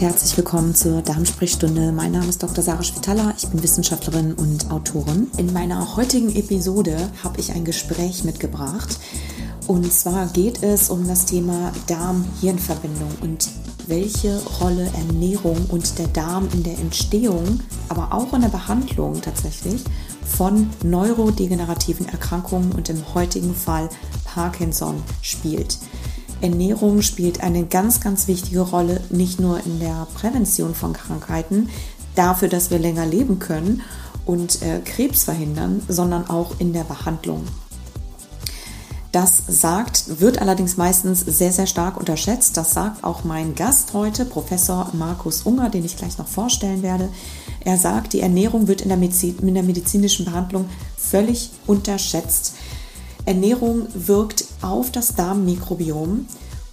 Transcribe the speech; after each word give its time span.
herzlich 0.00 0.36
willkommen 0.36 0.76
zur 0.76 1.02
Darmsprechstunde. 1.02 1.90
Mein 1.90 2.12
Name 2.12 2.28
ist 2.28 2.40
Dr. 2.40 2.62
Sarah 2.62 2.84
Schwitala, 2.84 3.34
ich 3.36 3.48
bin 3.48 3.62
Wissenschaftlerin 3.62 4.32
und 4.34 4.70
Autorin. 4.70 5.26
In 5.38 5.52
meiner 5.52 5.96
heutigen 5.96 6.34
Episode 6.36 7.10
habe 7.24 7.40
ich 7.40 7.52
ein 7.52 7.64
Gespräch 7.64 8.22
mitgebracht. 8.22 8.96
Und 9.66 9.92
zwar 9.92 10.26
geht 10.28 10.62
es 10.62 10.90
um 10.90 11.08
das 11.08 11.24
Thema 11.24 11.72
Darm-Hirn-Verbindung 11.88 13.10
und 13.22 13.48
welche 13.88 14.40
Rolle 14.60 14.88
Ernährung 14.96 15.66
und 15.68 15.98
der 15.98 16.06
Darm 16.08 16.48
in 16.52 16.62
der 16.62 16.78
Entstehung, 16.78 17.60
aber 17.88 18.12
auch 18.12 18.32
in 18.34 18.42
der 18.42 18.50
Behandlung 18.50 19.20
tatsächlich 19.20 19.82
von 20.24 20.70
neurodegenerativen 20.84 22.08
Erkrankungen 22.08 22.70
und 22.70 22.88
im 22.88 23.02
heutigen 23.14 23.54
Fall 23.54 23.88
Parkinson 24.24 25.02
spielt. 25.22 25.76
Ernährung 26.40 27.02
spielt 27.02 27.42
eine 27.42 27.66
ganz, 27.66 28.00
ganz 28.00 28.28
wichtige 28.28 28.60
Rolle, 28.60 29.00
nicht 29.10 29.40
nur 29.40 29.64
in 29.64 29.80
der 29.80 30.06
Prävention 30.14 30.74
von 30.74 30.92
Krankheiten, 30.92 31.68
dafür, 32.14 32.48
dass 32.48 32.70
wir 32.70 32.78
länger 32.78 33.06
leben 33.06 33.38
können 33.38 33.82
und 34.24 34.62
äh, 34.62 34.80
Krebs 34.84 35.24
verhindern, 35.24 35.82
sondern 35.88 36.28
auch 36.28 36.60
in 36.60 36.72
der 36.72 36.84
Behandlung. 36.84 37.44
Das 39.10 39.42
sagt, 39.48 40.20
wird 40.20 40.40
allerdings 40.40 40.76
meistens 40.76 41.20
sehr, 41.20 41.50
sehr 41.50 41.66
stark 41.66 41.96
unterschätzt. 41.96 42.58
Das 42.58 42.74
sagt 42.74 43.02
auch 43.04 43.24
mein 43.24 43.54
Gast 43.54 43.94
heute, 43.94 44.26
Professor 44.26 44.90
Markus 44.92 45.42
Unger, 45.42 45.70
den 45.70 45.84
ich 45.84 45.96
gleich 45.96 46.18
noch 46.18 46.28
vorstellen 46.28 46.82
werde. 46.82 47.08
Er 47.64 47.78
sagt, 47.78 48.12
die 48.12 48.20
Ernährung 48.20 48.68
wird 48.68 48.82
in 48.82 48.88
der, 48.88 48.98
Medizin, 48.98 49.38
in 49.38 49.54
der 49.54 49.62
medizinischen 49.62 50.26
Behandlung 50.26 50.66
völlig 50.96 51.50
unterschätzt. 51.66 52.54
Ernährung 53.28 53.88
wirkt 53.92 54.46
auf 54.62 54.90
das 54.90 55.14
Darmmikrobiom 55.14 56.26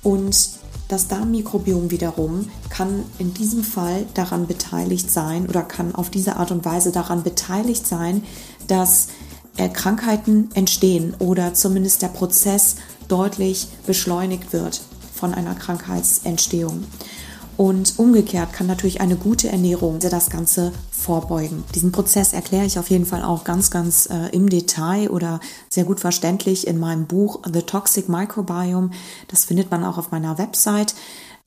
und 0.03 0.49
das 0.87 1.09
Darmmikrobiom 1.09 1.91
wiederum 1.91 2.49
kann 2.69 3.03
in 3.19 3.33
diesem 3.33 3.61
Fall 3.61 4.05
daran 4.13 4.47
beteiligt 4.47 5.11
sein 5.11 5.49
oder 5.49 5.63
kann 5.63 5.93
auf 5.93 6.09
diese 6.09 6.37
Art 6.37 6.51
und 6.51 6.63
Weise 6.63 6.93
daran 6.93 7.23
beteiligt 7.23 7.85
sein, 7.85 8.23
dass 8.67 9.09
Krankheiten 9.73 10.49
entstehen 10.53 11.13
oder 11.19 11.53
zumindest 11.53 12.01
der 12.01 12.07
Prozess 12.07 12.77
deutlich 13.09 13.67
beschleunigt 13.85 14.53
wird 14.53 14.81
von 15.13 15.33
einer 15.33 15.55
Krankheitsentstehung. 15.55 16.85
Und 17.57 17.97
umgekehrt 17.97 18.51
kann 18.51 18.67
natürlich 18.67 18.99
eine 18.99 19.15
gute 19.15 19.49
Ernährung 19.49 19.99
das 19.99 20.29
Ganze 20.29 20.73
vorbeugen. 20.91 21.63
Diesen 21.73 21.91
Prozess 21.91 22.33
erkläre 22.33 22.65
ich 22.65 22.77
auf 22.77 22.89
jeden 22.89 23.05
Fall 23.05 23.23
auch 23.23 23.43
ganz, 23.43 23.71
ganz 23.71 24.07
äh, 24.07 24.29
im 24.33 24.49
Detail 24.49 25.09
oder 25.09 25.39
sehr 25.69 25.85
gut 25.85 25.99
verständlich 25.99 26.67
in 26.67 26.79
meinem 26.79 27.05
Buch 27.05 27.41
The 27.51 27.61
Toxic 27.61 28.09
Microbiome. 28.09 28.91
Das 29.29 29.45
findet 29.45 29.71
man 29.71 29.83
auch 29.83 29.97
auf 29.97 30.11
meiner 30.11 30.37
Website. 30.37 30.95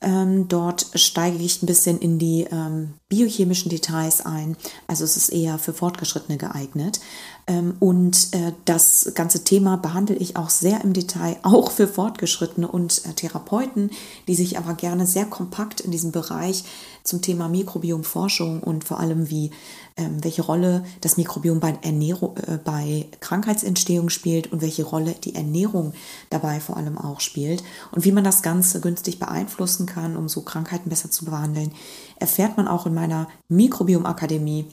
Ähm, 0.00 0.46
dort 0.46 0.86
steige 0.94 1.38
ich 1.38 1.60
ein 1.62 1.66
bisschen 1.66 1.98
in 1.98 2.18
die 2.20 2.46
ähm, 2.50 2.94
biochemischen 3.08 3.68
Details 3.68 4.24
ein. 4.24 4.56
Also 4.86 5.04
es 5.04 5.16
ist 5.16 5.30
eher 5.30 5.58
für 5.58 5.72
Fortgeschrittene 5.72 6.38
geeignet. 6.38 7.00
Ähm, 7.48 7.74
und 7.80 8.28
äh, 8.32 8.52
das 8.66 9.12
ganze 9.14 9.42
Thema 9.42 9.78
behandle 9.78 10.14
ich 10.14 10.36
auch 10.36 10.50
sehr 10.50 10.84
im 10.84 10.92
Detail, 10.92 11.36
auch 11.42 11.70
für 11.70 11.88
Fortgeschrittene 11.88 12.68
und 12.68 13.04
äh, 13.06 13.14
Therapeuten, 13.14 13.90
die 14.28 14.34
sich 14.34 14.58
aber 14.58 14.74
gerne 14.74 15.06
sehr 15.06 15.24
kompakt 15.24 15.80
in 15.80 15.90
diesem 15.90 16.12
Bereich 16.12 16.64
zum 17.02 17.22
Thema 17.22 17.48
Mikrobiomforschung 17.48 18.62
und 18.62 18.84
vor 18.84 19.00
allem 19.00 19.30
wie 19.30 19.50
ähm, 19.96 20.22
welche 20.22 20.42
Rolle 20.42 20.84
das 21.00 21.16
Mikrobiom 21.16 21.58
bei 21.58 21.76
Ernährung, 21.80 22.36
äh, 22.36 22.58
bei 22.62 23.06
Krankheitsentstehung 23.20 24.10
spielt 24.10 24.52
und 24.52 24.60
welche 24.60 24.84
Rolle 24.84 25.14
die 25.24 25.34
Ernährung 25.34 25.94
dabei 26.28 26.60
vor 26.60 26.76
allem 26.76 26.98
auch 26.98 27.20
spielt 27.20 27.64
und 27.92 28.04
wie 28.04 28.12
man 28.12 28.24
das 28.24 28.42
Ganze 28.42 28.80
günstig 28.80 29.18
beeinflussen 29.18 29.86
kann, 29.86 30.16
um 30.16 30.28
so 30.28 30.42
Krankheiten 30.42 30.90
besser 30.90 31.10
zu 31.10 31.24
behandeln, 31.24 31.72
erfährt 32.16 32.58
man 32.58 32.68
auch 32.68 32.84
in 32.84 32.94
meiner 32.94 33.28
Mikrobiomakademie. 33.48 34.66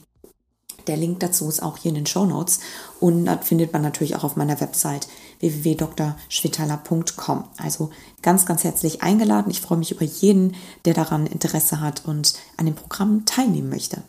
Der 0.86 0.96
Link 0.96 1.20
dazu 1.20 1.48
ist 1.48 1.62
auch 1.62 1.76
hier 1.76 1.90
in 1.90 1.96
den 1.96 2.06
Show 2.06 2.26
Notes 2.26 2.60
und 3.00 3.24
das 3.24 3.46
findet 3.46 3.72
man 3.72 3.82
natürlich 3.82 4.16
auch 4.16 4.24
auf 4.24 4.36
meiner 4.36 4.60
Website 4.60 5.08
www.drschwitala.com. 5.40 7.44
Also 7.58 7.90
ganz, 8.22 8.46
ganz 8.46 8.64
herzlich 8.64 9.02
eingeladen. 9.02 9.50
Ich 9.50 9.60
freue 9.60 9.78
mich 9.78 9.92
über 9.92 10.04
jeden, 10.04 10.54
der 10.84 10.94
daran 10.94 11.26
Interesse 11.26 11.80
hat 11.80 12.04
und 12.04 12.34
an 12.56 12.66
dem 12.66 12.74
Programm 12.74 13.24
teilnehmen 13.24 13.68
möchte. 13.68 14.02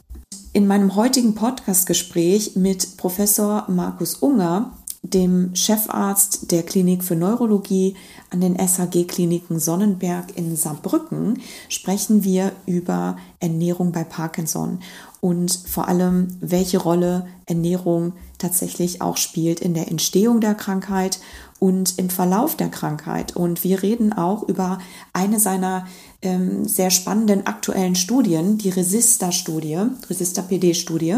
In 0.53 0.67
meinem 0.67 0.95
heutigen 0.95 1.35
Podcastgespräch 1.35 2.55
mit 2.55 2.97
Professor 2.97 3.65
Markus 3.67 4.15
Unger, 4.15 4.76
dem 5.03 5.55
Chefarzt 5.55 6.51
der 6.51 6.63
Klinik 6.63 7.03
für 7.03 7.15
Neurologie 7.15 7.95
an 8.29 8.41
den 8.41 8.57
SHG-Kliniken 8.57 9.59
Sonnenberg 9.59 10.37
in 10.37 10.55
Saarbrücken, 10.55 11.41
sprechen 11.69 12.23
wir 12.23 12.51
über 12.65 13.17
Ernährung 13.39 13.91
bei 13.91 14.03
Parkinson 14.03 14.79
und 15.21 15.51
vor 15.51 15.87
allem, 15.87 16.37
welche 16.41 16.77
Rolle 16.77 17.27
Ernährung 17.45 18.13
tatsächlich 18.37 19.01
auch 19.01 19.17
spielt 19.17 19.59
in 19.59 19.73
der 19.73 19.87
Entstehung 19.87 20.41
der 20.41 20.53
Krankheit 20.55 21.19
und 21.59 21.97
im 21.97 22.09
Verlauf 22.09 22.55
der 22.55 22.69
Krankheit. 22.69 23.35
Und 23.35 23.63
wir 23.63 23.81
reden 23.81 24.13
auch 24.13 24.43
über 24.43 24.79
eine 25.13 25.39
seiner 25.39 25.87
ähm, 26.21 26.65
sehr 26.65 26.91
spannenden 26.91 27.47
aktuellen 27.47 27.95
Studien, 27.95 28.57
die 28.57 28.69
Resista-Studie, 28.69 29.79
Resista-PD-Studie. 30.09 31.17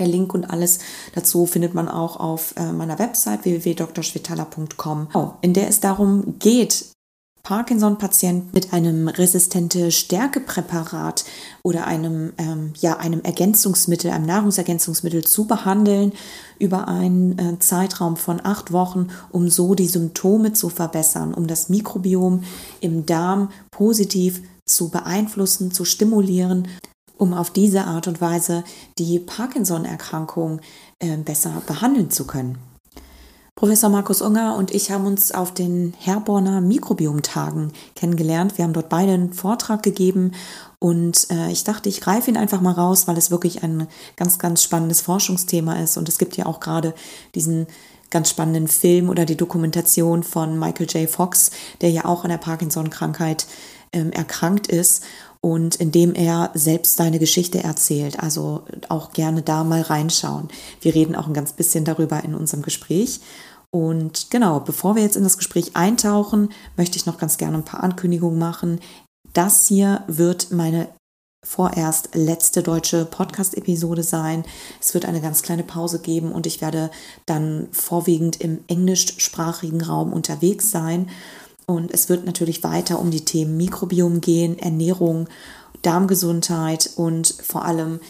Der 0.00 0.08
Link 0.08 0.34
und 0.34 0.46
alles 0.50 0.80
dazu 1.14 1.46
findet 1.46 1.74
man 1.74 1.88
auch 1.88 2.18
auf 2.18 2.54
äh, 2.56 2.72
meiner 2.72 2.98
Website 2.98 3.44
www.drschwitala.com, 3.44 5.08
in 5.42 5.54
der 5.54 5.68
es 5.68 5.80
darum 5.80 6.38
geht, 6.38 6.86
Parkinson-Patienten 7.42 8.50
mit 8.52 8.72
einem 8.72 9.08
resistente 9.08 9.90
Stärkepräparat 9.90 11.24
oder 11.62 11.86
einem, 11.86 12.32
ähm, 12.38 12.72
ja, 12.80 12.98
einem 12.98 13.22
Ergänzungsmittel, 13.22 14.10
einem 14.10 14.26
Nahrungsergänzungsmittel 14.26 15.24
zu 15.24 15.46
behandeln 15.46 16.12
über 16.58 16.88
einen 16.88 17.38
äh, 17.38 17.58
Zeitraum 17.58 18.16
von 18.16 18.40
acht 18.44 18.72
Wochen, 18.72 19.08
um 19.30 19.48
so 19.48 19.74
die 19.74 19.88
Symptome 19.88 20.52
zu 20.52 20.68
verbessern, 20.68 21.34
um 21.34 21.46
das 21.46 21.68
Mikrobiom 21.68 22.44
im 22.80 23.06
Darm 23.06 23.50
positiv 23.70 24.42
zu 24.66 24.88
beeinflussen, 24.88 25.72
zu 25.72 25.84
stimulieren, 25.84 26.68
um 27.20 27.34
auf 27.34 27.50
diese 27.50 27.84
Art 27.84 28.08
und 28.08 28.20
Weise 28.20 28.64
die 28.98 29.18
Parkinson-Erkrankung 29.18 30.60
äh, 31.00 31.18
besser 31.18 31.62
behandeln 31.66 32.10
zu 32.10 32.26
können. 32.26 32.58
Professor 33.54 33.90
Markus 33.90 34.22
Unger 34.22 34.56
und 34.56 34.74
ich 34.74 34.90
haben 34.90 35.04
uns 35.04 35.32
auf 35.32 35.52
den 35.52 35.92
Herborner 35.98 36.62
Mikrobiomtagen 36.62 37.72
kennengelernt. 37.94 38.56
Wir 38.56 38.64
haben 38.64 38.72
dort 38.72 38.88
beide 38.88 39.12
einen 39.12 39.34
Vortrag 39.34 39.82
gegeben 39.82 40.32
und 40.78 41.26
äh, 41.30 41.50
ich 41.50 41.62
dachte, 41.62 41.90
ich 41.90 42.00
greife 42.00 42.30
ihn 42.30 42.38
einfach 42.38 42.62
mal 42.62 42.72
raus, 42.72 43.06
weil 43.06 43.18
es 43.18 43.30
wirklich 43.30 43.62
ein 43.62 43.86
ganz, 44.16 44.38
ganz 44.38 44.62
spannendes 44.62 45.02
Forschungsthema 45.02 45.74
ist. 45.74 45.98
Und 45.98 46.08
es 46.08 46.16
gibt 46.16 46.38
ja 46.38 46.46
auch 46.46 46.58
gerade 46.58 46.94
diesen 47.34 47.66
ganz 48.08 48.30
spannenden 48.30 48.66
Film 48.66 49.10
oder 49.10 49.26
die 49.26 49.36
Dokumentation 49.36 50.22
von 50.22 50.58
Michael 50.58 50.86
J. 50.86 51.10
Fox, 51.10 51.50
der 51.82 51.90
ja 51.90 52.06
auch 52.06 52.24
an 52.24 52.30
der 52.30 52.38
Parkinson-Krankheit 52.38 53.46
ähm, 53.92 54.10
erkrankt 54.10 54.68
ist 54.68 55.04
und 55.42 55.76
indem 55.76 56.14
er 56.14 56.50
selbst 56.54 56.96
seine 56.96 57.18
Geschichte 57.18 57.62
erzählt. 57.62 58.20
Also 58.20 58.62
auch 58.88 59.12
gerne 59.12 59.42
da 59.42 59.64
mal 59.64 59.82
reinschauen. 59.82 60.48
Wir 60.80 60.94
reden 60.94 61.16
auch 61.16 61.26
ein 61.26 61.34
ganz 61.34 61.52
bisschen 61.52 61.84
darüber 61.84 62.22
in 62.24 62.34
unserem 62.34 62.62
Gespräch. 62.62 63.20
Und 63.70 64.30
genau, 64.30 64.60
bevor 64.60 64.96
wir 64.96 65.02
jetzt 65.02 65.16
in 65.16 65.22
das 65.22 65.38
Gespräch 65.38 65.76
eintauchen, 65.76 66.50
möchte 66.76 66.96
ich 66.96 67.06
noch 67.06 67.18
ganz 67.18 67.38
gerne 67.38 67.58
ein 67.58 67.64
paar 67.64 67.82
Ankündigungen 67.82 68.38
machen. 68.38 68.80
Das 69.32 69.68
hier 69.68 70.02
wird 70.08 70.50
meine 70.50 70.88
vorerst 71.42 72.14
letzte 72.14 72.62
deutsche 72.62 73.06
Podcast-Episode 73.06 74.02
sein. 74.02 74.44
Es 74.80 74.92
wird 74.92 75.06
eine 75.06 75.22
ganz 75.22 75.42
kleine 75.42 75.62
Pause 75.62 76.00
geben 76.00 76.32
und 76.32 76.46
ich 76.46 76.60
werde 76.60 76.90
dann 77.24 77.68
vorwiegend 77.72 78.40
im 78.40 78.58
englischsprachigen 78.66 79.80
Raum 79.80 80.12
unterwegs 80.12 80.70
sein. 80.70 81.08
Und 81.70 81.92
es 81.92 82.08
wird 82.08 82.26
natürlich 82.26 82.64
weiter 82.64 82.98
um 82.98 83.10
die 83.10 83.24
Themen 83.24 83.56
Mikrobiom 83.56 84.20
gehen, 84.20 84.58
Ernährung, 84.58 85.28
Darmgesundheit 85.82 86.90
und 86.96 87.28
vor 87.42 87.64
allem 87.64 88.00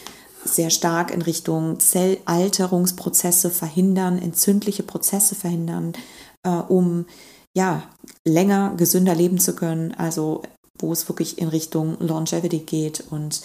sehr 0.43 0.71
stark 0.71 1.11
in 1.11 1.21
Richtung 1.21 1.79
Zellalterungsprozesse 1.79 3.51
verhindern, 3.51 4.17
entzündliche 4.17 4.81
Prozesse 4.81 5.35
verhindern, 5.35 5.93
äh, 6.41 6.49
um 6.49 7.05
ja 7.53 7.83
länger 8.25 8.73
gesünder 8.77 9.13
leben 9.13 9.37
zu 9.37 9.53
können. 9.53 9.93
Also 9.93 10.41
wo 10.79 10.91
es 10.91 11.07
wirklich 11.07 11.37
in 11.37 11.47
Richtung 11.47 11.97
Longevity 11.99 12.59
geht 12.59 13.03
und 13.11 13.41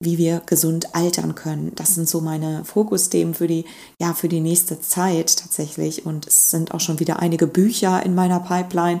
wie 0.00 0.18
wir 0.18 0.42
gesund 0.46 0.94
altern 0.94 1.34
können. 1.34 1.72
Das 1.74 1.94
sind 1.94 2.08
so 2.08 2.20
meine 2.20 2.64
Fokusthemen 2.64 3.34
für 3.34 3.48
die, 3.48 3.64
ja, 4.00 4.14
für 4.14 4.28
die 4.28 4.40
nächste 4.40 4.80
Zeit 4.80 5.36
tatsächlich. 5.36 6.06
Und 6.06 6.26
es 6.26 6.50
sind 6.50 6.72
auch 6.72 6.80
schon 6.80 7.00
wieder 7.00 7.18
einige 7.18 7.46
Bücher 7.46 8.04
in 8.04 8.14
meiner 8.14 8.40
Pipeline. 8.40 9.00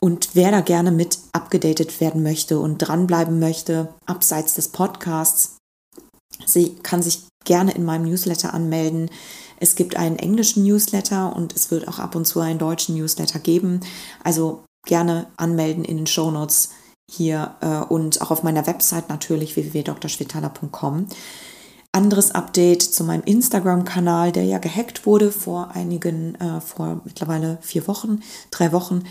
Und 0.00 0.30
wer 0.34 0.50
da 0.50 0.60
gerne 0.60 0.90
mit 0.90 1.18
abgedatet 1.32 2.00
werden 2.00 2.22
möchte 2.22 2.58
und 2.58 2.78
dranbleiben 2.78 3.38
möchte, 3.38 3.88
abseits 4.04 4.54
des 4.54 4.68
Podcasts, 4.68 5.56
Sie 6.44 6.74
kann 6.82 7.02
sich 7.02 7.26
gerne 7.44 7.72
in 7.72 7.84
meinem 7.84 8.04
Newsletter 8.04 8.52
anmelden. 8.52 9.10
Es 9.58 9.74
gibt 9.74 9.96
einen 9.96 10.18
englischen 10.18 10.64
Newsletter 10.64 11.34
und 11.34 11.54
es 11.54 11.70
wird 11.70 11.88
auch 11.88 11.98
ab 11.98 12.14
und 12.14 12.26
zu 12.26 12.40
einen 12.40 12.58
deutschen 12.58 12.96
Newsletter 12.96 13.38
geben. 13.38 13.80
Also 14.22 14.64
gerne 14.86 15.28
anmelden 15.36 15.84
in 15.84 15.96
den 15.96 16.06
Show 16.06 16.30
Notes. 16.30 16.70
Hier 17.08 17.54
äh, 17.60 17.78
und 17.92 18.20
auch 18.20 18.30
auf 18.30 18.42
meiner 18.42 18.66
Website 18.66 19.08
natürlich 19.08 19.56
www.drschwetala.com. 19.56 21.06
Anderes 21.92 22.32
Update 22.32 22.82
zu 22.82 23.04
meinem 23.04 23.22
Instagram-Kanal, 23.22 24.32
der 24.32 24.44
ja 24.44 24.58
gehackt 24.58 25.06
wurde 25.06 25.32
vor 25.32 25.70
einigen, 25.72 26.34
äh, 26.34 26.60
vor 26.60 27.00
mittlerweile 27.04 27.58
vier 27.62 27.86
Wochen, 27.86 28.20
drei 28.50 28.72
Wochen. 28.72 29.04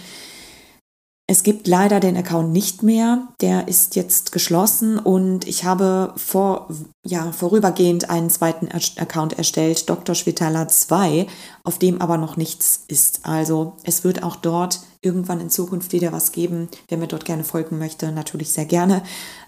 Es 1.28 1.42
gibt 1.42 1.66
leider 1.66 2.00
den 2.00 2.18
Account 2.18 2.52
nicht 2.52 2.84
mehr. 2.84 3.30
Der 3.42 3.68
ist 3.68 3.96
jetzt 3.96 4.32
geschlossen 4.32 5.00
und 5.00 5.48
ich 5.48 5.64
habe 5.64 6.14
vor, 6.18 6.70
ja, 7.04 7.32
vorübergehend 7.32 8.12
einen 8.12 8.30
zweiten 8.30 8.70
Account 8.72 9.34
erstellt, 9.34 9.90
Dr. 9.90 10.14
Schwitala 10.14 10.68
2, 10.68 11.26
auf 11.64 11.80
dem 11.80 12.00
aber 12.00 12.18
noch 12.18 12.38
nichts 12.38 12.84
ist. 12.88 13.22
Also 13.26 13.76
es 13.84 14.04
wird 14.04 14.22
auch 14.22 14.36
dort 14.36 14.82
irgendwann 15.02 15.42
in 15.42 15.50
Zukunft 15.50 15.94
wieder 15.94 16.12
was 16.12 16.32
geben. 16.32 16.70
Wer 16.90 17.00
mir 17.00 17.08
dort 17.08 17.26
gerne 17.26 17.44
folgen 17.44 17.80
möchte, 17.80 18.12
natürlich 18.12 18.52
sehr 18.52 18.66
gerne. 18.66 19.02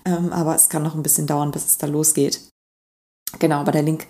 Ähm, 0.04 0.34
aber 0.34 0.56
es 0.56 0.70
kann 0.70 0.82
noch 0.82 0.96
ein 0.96 1.04
bisschen 1.04 1.28
dauern, 1.28 1.52
bis 1.52 1.66
es 1.66 1.78
da 1.78 1.86
losgeht. 1.86 2.42
Genau, 3.38 3.58
aber 3.58 3.72
der 3.72 3.84
Link 3.84 4.08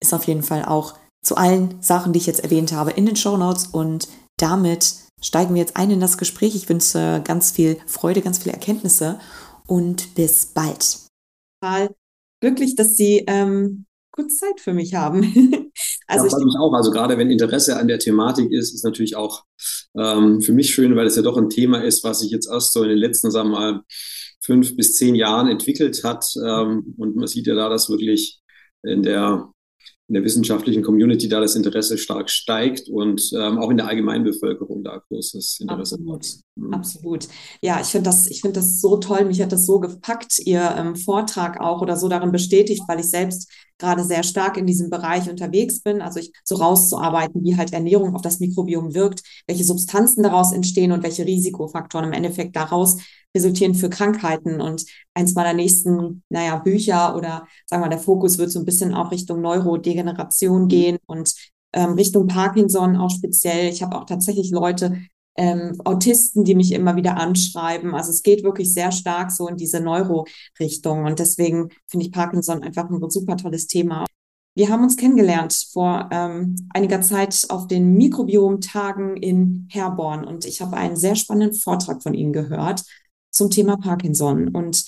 ist 0.00 0.14
auf 0.14 0.24
jeden 0.24 0.42
Fall 0.42 0.64
auch 0.64 0.94
zu 1.22 1.36
allen 1.36 1.82
Sachen, 1.82 2.14
die 2.14 2.18
ich 2.18 2.26
jetzt 2.26 2.42
erwähnt 2.42 2.72
habe, 2.72 2.92
in 2.92 3.04
den 3.04 3.16
Show 3.16 3.36
Notes 3.36 3.66
und 3.66 4.08
damit 4.38 4.94
steigen 5.20 5.54
wir 5.54 5.60
jetzt 5.60 5.76
ein 5.76 5.90
in 5.90 6.00
das 6.00 6.18
Gespräch. 6.18 6.54
Ich 6.54 6.68
wünsche 6.68 7.22
ganz 7.24 7.50
viel 7.52 7.76
Freude, 7.86 8.22
ganz 8.22 8.38
viele 8.38 8.52
Erkenntnisse 8.52 9.18
und 9.66 10.14
bis 10.14 10.46
bald. 10.46 10.98
Total 11.60 11.90
glücklich, 12.40 12.74
dass 12.74 12.96
Sie 12.96 13.24
ähm, 13.26 13.86
kurz 14.10 14.36
Zeit 14.36 14.60
für 14.60 14.72
mich 14.72 14.94
haben. 14.94 15.22
also 16.06 16.26
ja, 16.26 16.38
ich 16.38 16.44
mich 16.44 16.56
auch. 16.58 16.72
Also 16.72 16.90
gerade 16.90 17.18
wenn 17.18 17.30
Interesse 17.30 17.76
an 17.76 17.88
der 17.88 17.98
Thematik 17.98 18.50
ist, 18.50 18.74
ist 18.74 18.84
natürlich 18.84 19.16
auch 19.16 19.44
ähm, 19.96 20.40
für 20.40 20.52
mich 20.52 20.72
schön, 20.74 20.96
weil 20.96 21.06
es 21.06 21.16
ja 21.16 21.22
doch 21.22 21.36
ein 21.36 21.50
Thema 21.50 21.82
ist, 21.82 22.04
was 22.04 22.20
sich 22.20 22.30
jetzt 22.30 22.48
erst 22.50 22.72
so 22.72 22.82
in 22.82 22.88
den 22.88 22.98
letzten, 22.98 23.30
sagen 23.30 23.50
wir 23.50 23.58
mal, 23.58 23.80
fünf 24.42 24.76
bis 24.76 24.94
zehn 24.94 25.14
Jahren 25.14 25.48
entwickelt 25.48 26.02
hat. 26.04 26.24
Ähm, 26.36 26.94
und 26.98 27.16
man 27.16 27.26
sieht 27.26 27.46
ja 27.46 27.54
da, 27.54 27.68
dass 27.68 27.90
wirklich 27.90 28.40
in 28.82 29.02
der 29.02 29.52
in 30.10 30.14
der 30.14 30.24
wissenschaftlichen 30.24 30.82
Community 30.82 31.28
da 31.28 31.38
das 31.38 31.54
Interesse 31.54 31.96
stark 31.96 32.30
steigt 32.30 32.88
und 32.88 33.30
ähm, 33.32 33.58
auch 33.58 33.70
in 33.70 33.76
der 33.76 33.86
Allgemeinbevölkerung 33.86 34.82
da 34.82 35.00
großes 35.08 35.60
Interesse 35.60 35.94
Absolut. 35.94 36.26
Mhm. 36.56 36.74
Absolut. 36.74 37.28
Ja, 37.62 37.80
ich 37.80 37.86
finde 37.86 38.10
das, 38.10 38.26
ich 38.26 38.40
finde 38.40 38.58
das 38.58 38.80
so 38.80 38.96
toll. 38.96 39.24
Mich 39.24 39.40
hat 39.40 39.52
das 39.52 39.66
so 39.66 39.78
gepackt, 39.78 40.40
Ihr 40.40 40.74
ähm, 40.76 40.96
Vortrag 40.96 41.60
auch 41.60 41.80
oder 41.80 41.96
so 41.96 42.08
darin 42.08 42.32
bestätigt, 42.32 42.82
weil 42.88 42.98
ich 42.98 43.08
selbst 43.08 43.52
gerade 43.78 44.02
sehr 44.02 44.24
stark 44.24 44.56
in 44.56 44.66
diesem 44.66 44.90
Bereich 44.90 45.30
unterwegs 45.30 45.80
bin, 45.80 46.02
also 46.02 46.18
ich 46.18 46.32
so 46.42 46.56
rauszuarbeiten, 46.56 47.44
wie 47.44 47.56
halt 47.56 47.72
Ernährung 47.72 48.16
auf 48.16 48.22
das 48.22 48.40
Mikrobiom 48.40 48.94
wirkt, 48.94 49.22
welche 49.46 49.62
Substanzen 49.62 50.24
daraus 50.24 50.52
entstehen 50.52 50.90
und 50.90 51.04
welche 51.04 51.24
Risikofaktoren 51.24 52.06
im 52.06 52.12
Endeffekt 52.12 52.56
daraus 52.56 52.96
resultieren 53.34 53.74
für 53.74 53.90
Krankheiten. 53.90 54.60
Und 54.60 54.84
eins 55.14 55.34
meiner 55.34 55.52
nächsten, 55.52 56.22
naja, 56.28 56.56
Bücher 56.56 57.16
oder 57.16 57.46
sagen 57.66 57.82
wir, 57.82 57.88
der 57.88 57.98
Fokus 57.98 58.38
wird 58.38 58.50
so 58.50 58.58
ein 58.58 58.64
bisschen 58.64 58.94
auch 58.94 59.10
Richtung 59.10 59.40
Neurodegeneration 59.40 60.68
gehen 60.68 60.98
und 61.06 61.34
ähm, 61.72 61.92
Richtung 61.92 62.26
Parkinson 62.26 62.96
auch 62.96 63.10
speziell. 63.10 63.68
Ich 63.68 63.82
habe 63.82 63.96
auch 63.96 64.06
tatsächlich 64.06 64.50
Leute, 64.50 65.00
ähm, 65.36 65.80
Autisten, 65.84 66.44
die 66.44 66.54
mich 66.54 66.72
immer 66.72 66.96
wieder 66.96 67.16
anschreiben. 67.16 67.94
Also 67.94 68.10
es 68.10 68.22
geht 68.22 68.42
wirklich 68.42 68.74
sehr 68.74 68.92
stark 68.92 69.30
so 69.30 69.48
in 69.48 69.56
diese 69.56 69.80
Neuro-Richtung. 69.80 71.04
Und 71.04 71.18
deswegen 71.18 71.70
finde 71.86 72.06
ich 72.06 72.12
Parkinson 72.12 72.62
einfach 72.62 72.90
ein 72.90 73.10
super 73.10 73.36
tolles 73.36 73.66
Thema. 73.66 74.04
Wir 74.56 74.68
haben 74.68 74.82
uns 74.82 74.96
kennengelernt 74.96 75.68
vor 75.72 76.08
ähm, 76.12 76.56
einiger 76.74 77.00
Zeit 77.00 77.46
auf 77.50 77.68
den 77.68 77.94
Mikrobiom-Tagen 77.94 79.16
in 79.16 79.68
Herborn 79.70 80.24
und 80.24 80.44
ich 80.44 80.60
habe 80.60 80.76
einen 80.76 80.96
sehr 80.96 81.14
spannenden 81.14 81.56
Vortrag 81.56 82.02
von 82.02 82.14
Ihnen 82.14 82.32
gehört 82.32 82.82
zum 83.30 83.50
Thema 83.50 83.76
Parkinson. 83.76 84.48
Und 84.48 84.84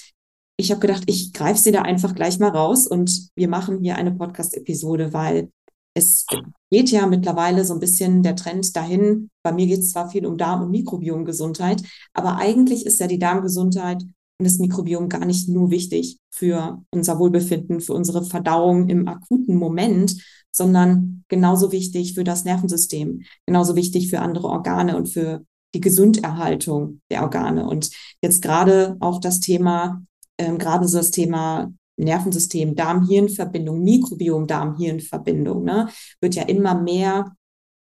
ich 0.57 0.71
habe 0.71 0.81
gedacht, 0.81 1.05
ich 1.07 1.33
greife 1.33 1.61
sie 1.61 1.73
da 1.73 1.83
einfach 1.83 2.15
gleich 2.15 2.39
mal 2.39 2.51
raus 2.51 2.87
und 2.87 3.29
wir 3.35 3.49
machen 3.49 3.81
hier 3.81 3.97
eine 3.97 4.13
Podcast-Episode, 4.13 5.13
weil 5.13 5.51
es 5.95 6.27
geht 6.71 6.91
ja 6.91 7.07
mittlerweile 7.07 7.65
so 7.65 7.75
ein 7.75 7.81
bisschen 7.81 8.23
der 8.23 8.37
Trend 8.37 8.75
dahin. 8.77 9.31
Bei 9.43 9.53
mir 9.53 9.67
geht 9.67 9.81
es 9.81 9.91
zwar 9.91 10.09
viel 10.09 10.27
um 10.27 10.39
Darm- 10.39 10.63
und 10.63 10.71
Mikrobiomgesundheit, 10.71 11.83
aber 12.15 12.39
eigentlich 12.39 12.87
ist 12.87 13.01
ja 13.01 13.07
die 13.07 13.19
Darmgesundheit 13.19 14.03
und 14.03 14.45
das 14.45 14.59
Mikrobiom 14.59 15.09
gar 15.09 15.25
nicht 15.25 15.49
nur 15.49 15.71
wichtig 15.71 16.19
für 16.31 16.83
unser 16.91 17.19
Wohlbefinden, 17.19 17.81
für 17.81 17.93
unsere 17.93 18.25
Verdauung 18.25 18.89
im 18.89 19.07
akuten 19.07 19.57
Moment, 19.57 20.17
sondern 20.51 21.25
genauso 21.29 21.73
wichtig 21.73 22.15
für 22.15 22.25
das 22.25 22.45
Nervensystem, 22.45 23.23
genauso 23.47 23.77
wichtig 23.77 24.09
für 24.11 24.21
andere 24.21 24.49
Organe 24.49 24.97
und 24.97 25.09
für 25.09 25.45
die 25.75 25.81
Gesunderhaltung 25.81 27.01
der 27.11 27.23
Organe. 27.23 27.67
Und 27.67 27.91
jetzt 28.21 28.43
gerade 28.43 28.97
auch 29.01 29.21
das 29.21 29.41
Thema, 29.41 30.03
ähm, 30.39 30.59
gerade 30.59 30.87
so 30.87 30.99
das 30.99 31.11
Thema 31.11 31.73
Nervensystem, 31.97 32.75
Darm-Hirn-Verbindung, 32.75 33.83
Mikrobiom, 33.83 34.47
Darm-Hirn-Verbindung, 34.47 35.65
ne, 35.65 35.89
wird 36.21 36.35
ja 36.35 36.45
immer 36.45 36.75
mehr, 36.75 37.33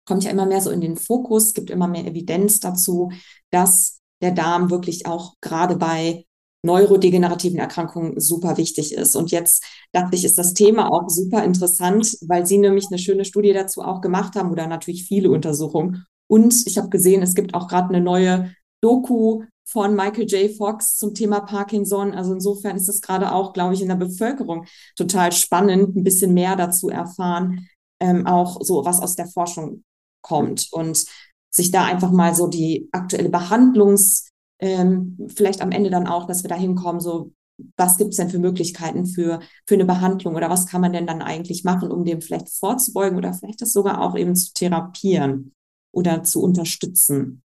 kommt 0.07 0.25
ja 0.25 0.31
immer 0.31 0.47
mehr 0.47 0.61
so 0.61 0.71
in 0.71 0.81
den 0.81 0.97
Fokus, 0.97 1.55
gibt 1.55 1.71
immer 1.71 1.89
mehr 1.89 2.07
Evidenz 2.07 2.61
dazu, 2.61 3.11
dass 3.51 4.01
der 4.23 4.33
Darm 4.33 4.71
wirklich 4.71 5.07
auch 5.07 5.35
gerade 5.41 5.77
bei 5.77 6.25
neurodegenerativen 6.63 7.59
Erkrankungen 7.59 8.19
super 8.19 8.57
wichtig 8.57 8.93
ist. 8.93 9.15
Und 9.15 9.31
jetzt 9.31 9.65
dachte 9.93 10.17
ich, 10.17 10.25
ist 10.25 10.39
das 10.39 10.53
Thema 10.53 10.91
auch 10.91 11.09
super 11.09 11.45
interessant, 11.45 12.17
weil 12.27 12.45
Sie 12.45 12.59
nämlich 12.59 12.87
eine 12.89 12.99
schöne 12.99 13.25
Studie 13.25 13.53
dazu 13.53 13.83
auch 13.83 14.01
gemacht 14.01 14.35
haben 14.35 14.51
oder 14.51 14.67
natürlich 14.67 15.05
viele 15.05 15.31
Untersuchungen 15.31 16.07
und 16.29 16.67
ich 16.67 16.79
habe 16.79 16.89
gesehen, 16.89 17.23
es 17.23 17.35
gibt 17.35 17.55
auch 17.55 17.69
gerade 17.69 17.95
eine 17.95 18.03
neue 18.03 18.53
Doku 18.83 19.45
von 19.65 19.97
Michael 19.97 20.27
J. 20.27 20.57
Fox 20.57 20.97
zum 20.97 21.15
Thema 21.15 21.41
Parkinson. 21.41 22.13
Also 22.13 22.33
insofern 22.33 22.77
ist 22.77 22.89
das 22.89 23.01
gerade 23.01 23.33
auch, 23.33 23.53
glaube 23.53 23.75
ich, 23.75 23.83
in 23.83 23.89
der 23.89 23.97
Bevölkerung 23.97 24.65
total 24.97 25.33
spannend, 25.33 25.97
ein 25.97 26.05
bisschen 26.05 26.35
mehr 26.35 26.57
dazu 26.57 26.89
erfahren, 26.89 27.69
ähm, 28.01 28.27
auch 28.27 28.63
so 28.63 28.85
was 28.85 29.01
aus 29.01 29.17
der 29.17 29.27
Forschung 29.27 29.83
kommt 30.23 30.69
und 30.73 31.05
sich 31.51 31.71
da 31.71 31.85
einfach 31.85 32.13
mal 32.13 32.35
so 32.35 32.47
die 32.47 32.89
aktuelle 32.93 33.29
Behandlungs, 33.29 34.29
ähm, 34.61 35.17
vielleicht 35.35 35.63
am 35.63 35.73
Ende 35.73 35.91
dann 35.91 36.07
auch, 36.07 36.27
dass 36.27 36.45
wir 36.45 36.49
da 36.49 36.57
hinkommen, 36.57 37.01
so 37.01 37.33
was 37.77 37.97
gibt 37.97 38.11
es 38.11 38.17
denn 38.19 38.29
für 38.29 38.39
Möglichkeiten 38.39 39.07
für, 39.07 39.41
für 39.67 39.75
eine 39.75 39.87
Behandlung 39.87 40.35
oder 40.35 40.51
was 40.51 40.67
kann 40.67 40.83
man 40.83 40.93
denn 40.93 41.07
dann 41.07 41.23
eigentlich 41.23 41.65
machen, 41.65 41.91
um 41.91 42.05
dem 42.05 42.21
vielleicht 42.21 42.51
vorzubeugen 42.51 43.17
oder 43.17 43.33
vielleicht 43.33 43.63
das 43.63 43.73
sogar 43.73 44.03
auch 44.03 44.15
eben 44.15 44.37
zu 44.37 44.53
therapieren 44.53 45.56
oder 45.93 46.23
zu 46.23 46.43
unterstützen. 46.43 47.43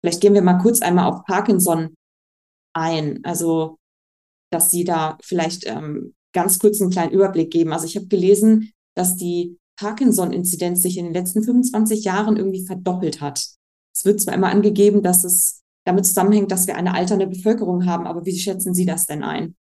Vielleicht 0.00 0.20
gehen 0.20 0.34
wir 0.34 0.42
mal 0.42 0.58
kurz 0.58 0.80
einmal 0.80 1.10
auf 1.10 1.24
Parkinson 1.24 1.94
ein. 2.74 3.24
Also, 3.24 3.78
dass 4.50 4.70
Sie 4.70 4.84
da 4.84 5.18
vielleicht 5.22 5.66
ähm, 5.66 6.14
ganz 6.32 6.58
kurz 6.58 6.80
einen 6.80 6.90
kleinen 6.90 7.12
Überblick 7.12 7.50
geben. 7.50 7.72
Also 7.72 7.86
ich 7.86 7.96
habe 7.96 8.06
gelesen, 8.06 8.72
dass 8.94 9.16
die 9.16 9.58
Parkinson-Inzidenz 9.76 10.82
sich 10.82 10.98
in 10.98 11.04
den 11.04 11.14
letzten 11.14 11.42
25 11.42 12.04
Jahren 12.04 12.36
irgendwie 12.36 12.66
verdoppelt 12.66 13.20
hat. 13.20 13.46
Es 13.94 14.04
wird 14.04 14.20
zwar 14.20 14.34
immer 14.34 14.48
angegeben, 14.48 15.02
dass 15.02 15.24
es 15.24 15.62
damit 15.84 16.06
zusammenhängt, 16.06 16.50
dass 16.50 16.66
wir 16.66 16.76
eine 16.76 16.94
alternde 16.94 17.26
Bevölkerung 17.26 17.86
haben, 17.86 18.06
aber 18.06 18.24
wie 18.24 18.38
schätzen 18.38 18.74
Sie 18.74 18.86
das 18.86 19.06
denn 19.06 19.22
ein? 19.22 19.56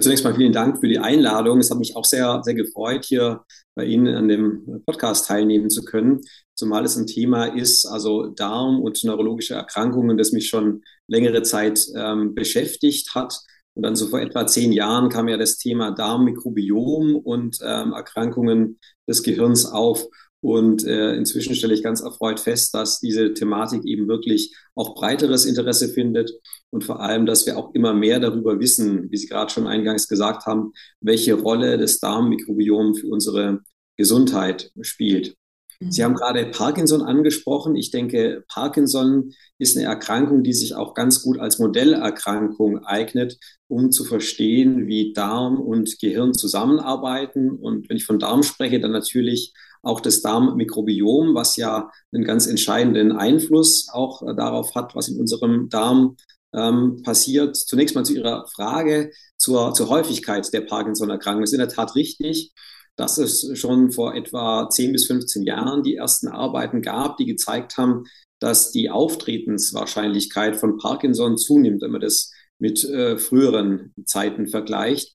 Zunächst 0.00 0.24
mal 0.24 0.34
vielen 0.34 0.52
Dank 0.52 0.78
für 0.78 0.86
die 0.86 1.00
Einladung. 1.00 1.58
Es 1.58 1.70
hat 1.70 1.78
mich 1.78 1.96
auch 1.96 2.04
sehr, 2.04 2.40
sehr 2.44 2.54
gefreut, 2.54 3.04
hier 3.04 3.44
bei 3.74 3.84
Ihnen 3.84 4.14
an 4.14 4.28
dem 4.28 4.82
Podcast 4.86 5.26
teilnehmen 5.26 5.70
zu 5.70 5.84
können, 5.84 6.20
zumal 6.54 6.84
es 6.84 6.96
ein 6.96 7.06
Thema 7.06 7.46
ist, 7.46 7.84
also 7.84 8.26
Darm 8.28 8.80
und 8.80 9.02
neurologische 9.02 9.54
Erkrankungen, 9.54 10.16
das 10.16 10.32
mich 10.32 10.48
schon 10.48 10.82
längere 11.08 11.42
Zeit 11.42 11.84
ähm, 11.96 12.34
beschäftigt 12.34 13.14
hat. 13.14 13.40
Und 13.74 13.82
dann 13.82 13.96
so 13.96 14.06
vor 14.08 14.20
etwa 14.20 14.46
zehn 14.46 14.72
Jahren 14.72 15.08
kam 15.08 15.28
ja 15.28 15.36
das 15.36 15.56
Thema 15.58 15.90
Darmmikrobiom 15.90 17.16
und 17.16 17.58
ähm, 17.64 17.92
Erkrankungen 17.92 18.78
des 19.08 19.22
Gehirns 19.22 19.66
auf. 19.66 20.04
Und 20.40 20.84
äh, 20.84 21.14
inzwischen 21.14 21.56
stelle 21.56 21.74
ich 21.74 21.82
ganz 21.82 22.00
erfreut 22.00 22.38
fest, 22.38 22.72
dass 22.74 23.00
diese 23.00 23.34
Thematik 23.34 23.84
eben 23.84 24.06
wirklich 24.06 24.54
auch 24.76 24.94
breiteres 24.94 25.44
Interesse 25.46 25.88
findet 25.88 26.30
und 26.70 26.84
vor 26.84 27.00
allem, 27.00 27.26
dass 27.26 27.46
wir 27.46 27.58
auch 27.58 27.74
immer 27.74 27.92
mehr 27.92 28.20
darüber 28.20 28.60
wissen, 28.60 29.10
wie 29.10 29.16
Sie 29.16 29.26
gerade 29.26 29.50
schon 29.52 29.66
eingangs 29.66 30.06
gesagt 30.06 30.46
haben, 30.46 30.72
welche 31.00 31.34
Rolle 31.34 31.76
das 31.76 31.98
Darmmikrobiom 31.98 32.94
für 32.94 33.08
unsere 33.08 33.60
Gesundheit 33.96 34.70
spielt. 34.80 35.34
Sie 35.80 36.02
haben 36.02 36.14
gerade 36.14 36.46
Parkinson 36.46 37.02
angesprochen. 37.02 37.76
Ich 37.76 37.92
denke, 37.92 38.44
Parkinson 38.48 39.32
ist 39.58 39.76
eine 39.76 39.86
Erkrankung, 39.86 40.42
die 40.42 40.52
sich 40.52 40.74
auch 40.74 40.92
ganz 40.92 41.22
gut 41.22 41.38
als 41.38 41.60
Modellerkrankung 41.60 42.84
eignet, 42.84 43.38
um 43.68 43.92
zu 43.92 44.04
verstehen, 44.04 44.88
wie 44.88 45.12
Darm 45.12 45.60
und 45.60 46.00
Gehirn 46.00 46.34
zusammenarbeiten. 46.34 47.50
Und 47.50 47.88
wenn 47.88 47.96
ich 47.96 48.06
von 48.06 48.18
Darm 48.18 48.42
spreche, 48.42 48.80
dann 48.80 48.90
natürlich 48.90 49.52
auch 49.82 50.00
das 50.00 50.22
Darmmikrobiom, 50.22 51.34
was 51.34 51.56
ja 51.56 51.90
einen 52.12 52.24
ganz 52.24 52.46
entscheidenden 52.46 53.12
Einfluss 53.12 53.88
auch 53.92 54.22
äh, 54.22 54.34
darauf 54.34 54.74
hat, 54.74 54.94
was 54.94 55.08
in 55.08 55.18
unserem 55.18 55.68
Darm 55.68 56.16
ähm, 56.52 57.02
passiert. 57.02 57.56
Zunächst 57.56 57.94
mal 57.94 58.04
zu 58.04 58.14
Ihrer 58.14 58.46
Frage 58.54 59.10
zur, 59.36 59.74
zur 59.74 59.88
Häufigkeit 59.88 60.52
der 60.52 60.62
Parkinson-Erkrankung. 60.62 61.42
Es 61.42 61.50
ist 61.50 61.54
in 61.54 61.60
der 61.60 61.68
Tat 61.68 61.94
richtig, 61.94 62.52
dass 62.96 63.18
es 63.18 63.56
schon 63.58 63.92
vor 63.92 64.14
etwa 64.14 64.68
10 64.68 64.92
bis 64.92 65.06
15 65.06 65.42
Jahren 65.42 65.82
die 65.82 65.96
ersten 65.96 66.28
Arbeiten 66.28 66.82
gab, 66.82 67.16
die 67.16 67.26
gezeigt 67.26 67.76
haben, 67.76 68.04
dass 68.40 68.70
die 68.70 68.90
Auftretenswahrscheinlichkeit 68.90 70.56
von 70.56 70.78
Parkinson 70.78 71.36
zunimmt, 71.36 71.82
wenn 71.82 71.92
man 71.92 72.00
das 72.00 72.32
mit 72.58 72.84
äh, 72.84 73.18
früheren 73.18 73.94
Zeiten 74.04 74.48
vergleicht. 74.48 75.14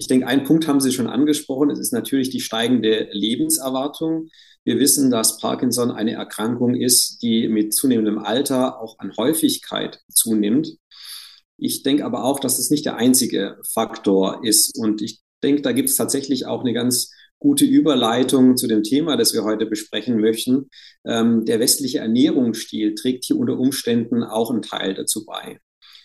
Ich 0.00 0.06
denke, 0.06 0.26
einen 0.26 0.44
Punkt 0.44 0.66
haben 0.66 0.80
Sie 0.80 0.92
schon 0.92 1.08
angesprochen. 1.08 1.68
Es 1.68 1.78
ist 1.78 1.92
natürlich 1.92 2.30
die 2.30 2.40
steigende 2.40 3.10
Lebenserwartung. 3.12 4.30
Wir 4.64 4.78
wissen, 4.80 5.10
dass 5.10 5.36
Parkinson 5.36 5.90
eine 5.90 6.12
Erkrankung 6.12 6.74
ist, 6.74 7.18
die 7.22 7.48
mit 7.48 7.74
zunehmendem 7.74 8.18
Alter 8.18 8.80
auch 8.80 8.98
an 8.98 9.14
Häufigkeit 9.18 10.00
zunimmt. 10.08 10.78
Ich 11.58 11.82
denke 11.82 12.06
aber 12.06 12.24
auch, 12.24 12.40
dass 12.40 12.58
es 12.58 12.70
nicht 12.70 12.86
der 12.86 12.96
einzige 12.96 13.58
Faktor 13.74 14.42
ist. 14.42 14.74
Und 14.74 15.02
ich 15.02 15.20
denke, 15.42 15.60
da 15.60 15.72
gibt 15.72 15.90
es 15.90 15.96
tatsächlich 15.96 16.46
auch 16.46 16.62
eine 16.62 16.72
ganz 16.72 17.12
gute 17.38 17.66
Überleitung 17.66 18.56
zu 18.56 18.68
dem 18.68 18.82
Thema, 18.82 19.18
das 19.18 19.34
wir 19.34 19.44
heute 19.44 19.66
besprechen 19.66 20.18
möchten. 20.18 20.70
Ähm, 21.04 21.44
der 21.44 21.60
westliche 21.60 21.98
Ernährungsstil 21.98 22.94
trägt 22.94 23.26
hier 23.26 23.36
unter 23.36 23.58
Umständen 23.58 24.24
auch 24.24 24.50
einen 24.50 24.62
Teil 24.62 24.94
dazu 24.94 25.26
bei. 25.26 25.60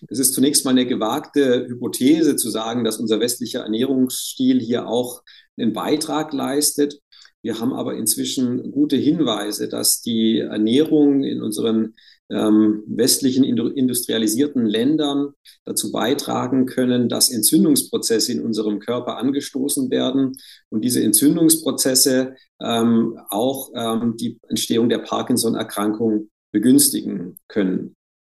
Es 0.08 0.20
ist 0.20 0.34
zunächst 0.34 0.66
mal 0.66 0.72
eine 0.72 0.86
gewagte 0.86 1.68
Hypothese 1.68 2.36
zu 2.36 2.50
sagen, 2.50 2.84
dass 2.84 2.98
unser 2.98 3.20
westlicher 3.20 3.62
Ernährungsstil 3.62 4.60
hier 4.60 4.88
auch 4.88 5.24
einen 5.58 5.74
Beitrag 5.74 6.34
leistet. 6.34 7.00
Wir 7.42 7.60
haben 7.60 7.74
aber 7.74 7.96
inzwischen 7.96 8.72
gute 8.72 8.96
Hinweise, 8.96 9.70
dass 9.70 10.02
die 10.02 10.40
Ernährung 10.40 11.24
in 11.24 11.42
unseren 11.42 11.94
ähm, 12.30 12.84
westlichen 12.88 13.44
industrialisierten 13.44 14.66
Ländern 14.66 15.34
dazu 15.64 15.92
beitragen 15.92 16.66
können, 16.66 17.08
dass 17.08 17.30
Entzündungsprozesse 17.30 18.32
in 18.32 18.42
unserem 18.42 18.80
Körper 18.80 19.18
angestoßen 19.18 19.92
werden 19.92 20.38
und 20.70 20.84
diese 20.84 21.04
Entzündungsprozesse 21.04 22.36
ähm, 22.60 23.20
auch 23.30 23.70
ähm, 23.76 24.16
die 24.18 24.40
Entstehung 24.48 24.90
der 24.90 25.00
Parkinson-Erkrankung 25.00 26.30
begünstigen 26.52 27.38
können. 27.48 27.96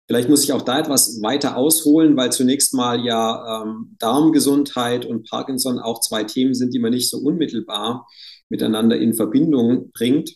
Vielleicht 0.09 0.27
muss 0.27 0.43
ich 0.43 0.53
auch 0.53 0.63
da 0.63 0.79
etwas 0.79 1.21
weiter 1.21 1.55
ausholen, 1.55 2.17
weil 2.17 2.31
zunächst 2.31 2.73
mal 2.73 3.05
ja 3.05 3.61
ähm, 3.61 3.95
Darmgesundheit 3.99 5.05
und 5.05 5.29
Parkinson 5.29 5.77
auch 5.77 6.01
zwei 6.01 6.23
Themen 6.23 6.55
sind, 6.55 6.73
die 6.73 6.79
man 6.79 6.93
nicht 6.93 7.11
so 7.11 7.19
unmittelbar 7.19 8.07
miteinander 8.49 8.97
in 8.97 9.13
Verbindung 9.13 9.91
bringt. 9.91 10.31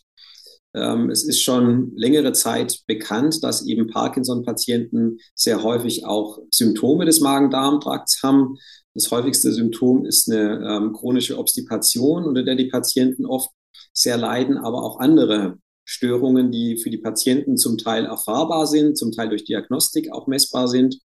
Ähm, 0.75 1.09
es 1.09 1.23
ist 1.23 1.41
schon 1.41 1.91
längere 1.95 2.33
Zeit 2.33 2.81
bekannt, 2.85 3.43
dass 3.43 3.65
eben 3.65 3.87
Parkinson-Patienten 3.87 5.17
sehr 5.33 5.63
häufig 5.63 6.05
auch 6.05 6.37
Symptome 6.51 7.05
des 7.05 7.19
Magen-Darm-Trakts 7.21 8.21
haben. 8.21 8.57
Das 8.93 9.09
häufigste 9.09 9.51
Symptom 9.51 10.05
ist 10.05 10.31
eine 10.31 10.69
ähm, 10.69 10.93
chronische 10.93 11.39
Obstipation, 11.39 12.25
unter 12.25 12.43
der 12.43 12.55
die 12.55 12.69
Patienten 12.69 13.25
oft 13.25 13.49
sehr 13.91 14.17
leiden, 14.17 14.59
aber 14.59 14.83
auch 14.83 14.99
andere 14.99 15.57
Störungen, 15.93 16.51
die 16.51 16.77
für 16.77 16.89
die 16.89 16.97
Patienten 16.97 17.55
zum 17.55 17.77
Teil 17.77 18.05
erfahrbar 18.05 18.65
sind, 18.65 18.97
zum 18.97 19.11
Teil 19.11 19.29
durch 19.29 19.45
Diagnostik 19.45 20.11
auch 20.11 20.25
messbar 20.27 20.67
sind. 20.67 20.99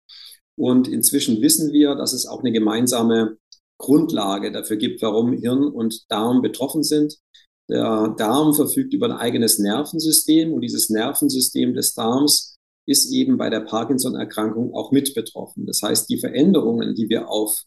Und 0.56 0.86
inzwischen 0.88 1.42
wissen 1.42 1.72
wir, 1.72 1.96
dass 1.96 2.12
es 2.12 2.26
auch 2.26 2.40
eine 2.40 2.52
gemeinsame 2.52 3.36
Grundlage 3.78 4.52
dafür 4.52 4.76
gibt, 4.76 5.02
warum 5.02 5.32
Hirn 5.32 5.64
und 5.64 6.10
Darm 6.10 6.40
betroffen 6.40 6.82
sind. 6.82 7.16
Der 7.68 8.14
Darm 8.16 8.54
verfügt 8.54 8.94
über 8.94 9.06
ein 9.06 9.16
eigenes 9.16 9.58
Nervensystem 9.58 10.52
und 10.52 10.60
dieses 10.60 10.88
Nervensystem 10.88 11.74
des 11.74 11.94
Darms 11.94 12.56
ist 12.86 13.12
eben 13.12 13.36
bei 13.36 13.50
der 13.50 13.60
Parkinson-Erkrankung 13.60 14.72
auch 14.72 14.92
mit 14.92 15.14
betroffen. 15.14 15.66
Das 15.66 15.82
heißt, 15.82 16.08
die 16.08 16.18
Veränderungen, 16.18 16.94
die 16.94 17.08
wir 17.08 17.28
auf 17.28 17.64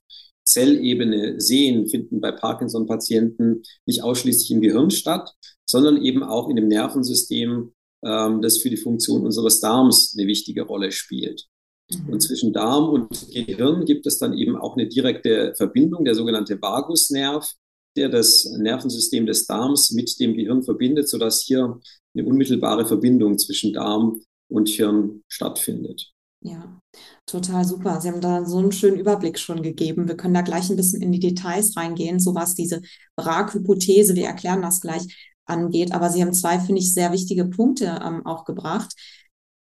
Zellebene 0.50 1.40
sehen, 1.40 1.88
finden 1.88 2.22
bei 2.22 2.32
Parkinson-Patienten 2.32 3.64
nicht 3.86 4.04
ausschließlich 4.04 4.52
im 4.52 4.62
Gehirn 4.62 4.90
statt, 4.92 5.34
sondern 5.66 6.04
eben 6.04 6.24
auch 6.24 6.50
in 6.50 6.56
dem 6.56 6.68
Nervensystem, 6.68 7.72
ähm, 8.04 8.42
das 8.42 8.58
für 8.58 8.70
die 8.70 8.78
Funktion 8.78 9.24
unseres 9.24 9.60
Darms 9.60 10.16
eine 10.18 10.28
wichtige 10.28 10.64
Rolle 10.64 10.92
spielt. 10.92 11.46
Mhm. 11.92 12.14
Und 12.14 12.22
zwischen 12.22 12.54
Darm 12.54 12.90
und 12.90 13.10
Gehirn 13.32 13.86
gibt 13.86 14.08
es 14.08 14.18
dann 14.18 14.34
eben 14.34 14.56
auch 14.56 14.76
eine 14.76 14.88
direkte 14.88 15.54
Verbindung, 15.56 16.06
der 16.06 16.16
sogenannte 16.16 16.60
Vagusnerv, 16.62 17.54
der 17.96 18.10
das 18.10 18.46
Nervensystem 18.58 19.26
des 19.26 19.46
Darms 19.46 19.92
mit 19.92 20.20
dem 20.20 20.34
Gehirn 20.36 20.64
verbindet, 20.64 21.10
sodass 21.10 21.44
hier 21.44 21.80
eine 22.16 22.26
unmittelbare 22.26 22.86
Verbindung 22.86 23.38
zwischen 23.38 23.74
Darm 23.74 24.22
und 24.50 24.70
Hirn 24.70 25.24
stattfindet. 25.28 26.12
Ja, 26.42 26.80
total 27.26 27.66
super. 27.66 28.00
Sie 28.00 28.08
haben 28.08 28.22
da 28.22 28.46
so 28.46 28.60
einen 28.60 28.72
schönen 28.72 28.98
Überblick 28.98 29.38
schon 29.38 29.62
gegeben. 29.62 30.08
Wir 30.08 30.16
können 30.16 30.34
da 30.34 30.42
gleich 30.42 30.70
ein 30.70 30.78
bisschen 30.78 31.02
in 31.02 31.12
die 31.12 31.20
Details 31.20 31.76
reingehen, 31.76 32.20
so 32.20 32.34
was 32.34 32.56
diese 32.56 32.82
Brag-Hypothese, 33.18 34.16
wir 34.16 34.28
erklären 34.28 34.62
das 34.62 34.80
gleich, 34.80 35.04
angeht. 35.46 35.92
Aber 35.92 36.10
Sie 36.10 36.22
haben 36.22 36.34
zwei, 36.34 36.60
finde 36.60 36.80
ich, 36.82 36.94
sehr 36.94 37.12
wichtige 37.12 37.46
Punkte 37.46 38.00
ähm, 38.04 38.26
auch 38.26 38.46
gebracht. 38.46 38.94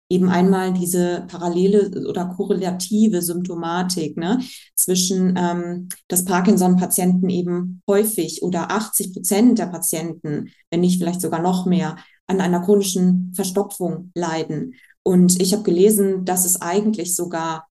Eben 0.10 0.29
einmal 0.29 0.72
diese 0.72 1.25
parallele 1.27 2.05
oder 2.07 2.27
korrelative 2.27 3.22
Symptomatik 3.22 4.15
ne, 4.15 4.39
zwischen, 4.75 5.36
ähm, 5.36 5.89
dass 6.07 6.25
Parkinson-Patienten 6.25 7.29
eben 7.29 7.81
häufig 7.89 8.43
oder 8.43 8.72
80 8.72 9.13
Prozent 9.13 9.60
der 9.60 9.65
Patienten, 9.65 10.51
wenn 10.69 10.81
nicht 10.81 11.00
vielleicht 11.00 11.22
sogar 11.22 11.41
noch 11.41 11.65
mehr, 11.65 11.98
an 12.27 12.39
einer 12.41 12.62
chronischen 12.62 13.34
Verstopfung 13.36 14.12
leiden. 14.13 14.75
Und 15.08 15.42
ich 15.42 15.54
habe 15.54 15.64
gelesen, 15.64 16.26
dass 16.26 16.44
es 16.44 16.62
eigentlich 16.62 17.16
sogar 17.16 17.70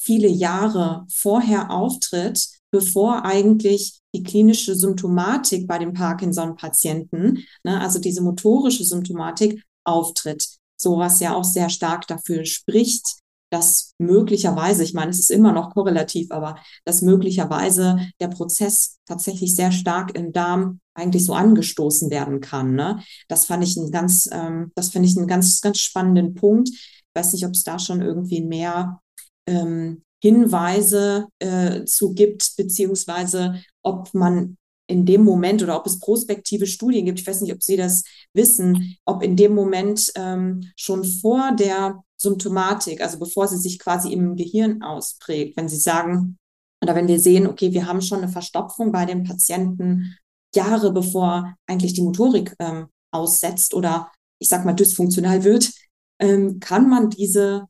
viele 0.00 0.28
Jahre 0.28 1.04
vorher 1.12 1.72
auftritt, 1.72 2.46
bevor 2.70 3.24
eigentlich 3.24 4.02
die 4.14 4.22
klinische 4.22 4.76
Symptomatik 4.76 5.66
bei 5.66 5.80
den 5.80 5.94
Parkinson-Patienten, 5.94 7.44
ne, 7.64 7.80
also 7.80 7.98
diese 7.98 8.22
motorische 8.22 8.84
Symptomatik, 8.84 9.64
auftritt. 9.82 10.46
So 10.76 10.96
was 10.96 11.18
ja 11.18 11.34
auch 11.34 11.42
sehr 11.42 11.70
stark 11.70 12.06
dafür 12.06 12.44
spricht, 12.44 13.16
dass 13.50 13.94
möglicherweise, 13.98 14.82
ich 14.82 14.94
meine, 14.94 15.10
es 15.10 15.20
ist 15.20 15.30
immer 15.30 15.52
noch 15.52 15.72
korrelativ, 15.72 16.30
aber 16.30 16.56
dass 16.84 17.02
möglicherweise 17.02 17.98
der 18.20 18.28
Prozess 18.28 18.98
tatsächlich 19.06 19.54
sehr 19.54 19.72
stark 19.72 20.16
im 20.16 20.32
Darm 20.32 20.80
eigentlich 20.94 21.24
so 21.24 21.34
angestoßen 21.34 22.10
werden 22.10 22.40
kann. 22.40 22.74
Ne? 22.74 23.02
Das 23.28 23.46
fand 23.46 23.62
ich 23.62 23.76
einen 23.78 23.90
ganz, 23.90 24.28
ähm, 24.32 24.72
das 24.74 24.88
finde 24.90 25.08
ich 25.08 25.16
einen 25.16 25.28
ganz, 25.28 25.60
ganz 25.60 25.78
spannenden 25.78 26.34
Punkt. 26.34 26.70
Ich 26.70 27.04
weiß 27.14 27.32
nicht, 27.32 27.46
ob 27.46 27.52
es 27.52 27.62
da 27.62 27.78
schon 27.78 28.02
irgendwie 28.02 28.42
mehr 28.42 29.00
ähm, 29.46 30.02
Hinweise 30.22 31.28
äh, 31.38 31.84
zu 31.84 32.14
gibt, 32.14 32.56
beziehungsweise 32.56 33.62
ob 33.82 34.12
man 34.14 34.56
in 34.88 35.04
dem 35.04 35.24
Moment 35.24 35.62
oder 35.62 35.78
ob 35.78 35.86
es 35.86 35.98
prospektive 35.98 36.66
Studien 36.66 37.04
gibt, 37.04 37.20
ich 37.20 37.26
weiß 37.26 37.40
nicht, 37.40 37.52
ob 37.52 37.62
Sie 37.62 37.76
das 37.76 38.04
wissen, 38.34 38.96
ob 39.04 39.22
in 39.22 39.36
dem 39.36 39.54
Moment 39.54 40.12
ähm, 40.14 40.70
schon 40.76 41.04
vor 41.04 41.52
der 41.56 42.02
Symptomatik, 42.18 43.00
also 43.00 43.18
bevor 43.18 43.48
sie 43.48 43.58
sich 43.58 43.78
quasi 43.78 44.12
im 44.12 44.36
Gehirn 44.36 44.82
ausprägt, 44.82 45.56
wenn 45.56 45.68
Sie 45.68 45.76
sagen, 45.76 46.38
oder 46.82 46.94
wenn 46.94 47.08
wir 47.08 47.18
sehen, 47.18 47.46
okay, 47.46 47.72
wir 47.72 47.86
haben 47.86 48.00
schon 48.00 48.18
eine 48.18 48.28
Verstopfung 48.28 48.92
bei 48.92 49.04
den 49.04 49.24
Patienten 49.24 50.16
Jahre 50.54 50.92
bevor 50.92 51.54
eigentlich 51.66 51.94
die 51.94 52.02
Motorik 52.02 52.54
ähm, 52.58 52.86
aussetzt 53.12 53.74
oder 53.74 54.10
ich 54.38 54.48
sag 54.48 54.64
mal 54.64 54.74
dysfunktional 54.74 55.44
wird, 55.44 55.72
ähm, 56.20 56.60
kann 56.60 56.88
man 56.88 57.10
diese 57.10 57.66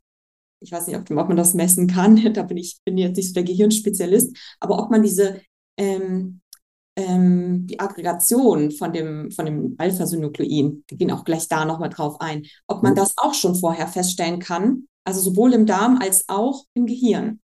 ich 0.61 0.73
weiß 0.73 0.87
nicht, 0.87 0.97
ob, 0.97 1.11
ob, 1.11 1.29
man 1.29 1.37
das 1.37 1.55
messen 1.55 1.87
kann, 1.87 2.17
da 2.33 2.43
bin 2.43 2.57
ich 2.57 2.79
bin 2.85 2.99
jetzt 2.99 3.17
nicht 3.17 3.29
so 3.29 3.35
der 3.35 3.45
Gehirnspezialist, 3.45 4.37
aber 4.61 4.79
ob 4.79 4.91
man 4.91 5.03
diese 5.03 5.41
ähm, 5.79 6.41
ähm, 6.97 7.67
die 7.67 7.79
Aggregation 7.79 8.71
von 8.71 8.93
dem, 8.93 9.31
von 9.31 9.45
dem 9.45 9.75
Alpha-Synuklein, 9.79 10.85
wir 10.88 10.97
gehen 10.97 11.11
auch 11.11 11.25
gleich 11.25 11.47
da 11.49 11.65
nochmal 11.65 11.91
drauf 11.91 12.21
ein, 12.21 12.47
ob 12.67 12.83
man 12.83 12.93
mhm. 12.93 12.97
das 12.97 13.12
auch 13.17 13.35
schon 13.35 13.55
vorher 13.55 13.87
feststellen 13.87 14.41
kann, 14.41 14.88
also 15.05 15.21
sowohl 15.21 15.53
im 15.53 15.67
Darm 15.67 15.99
als 16.00 16.25
auch 16.29 16.65
im 16.75 16.87
Gehirn. 16.87 17.41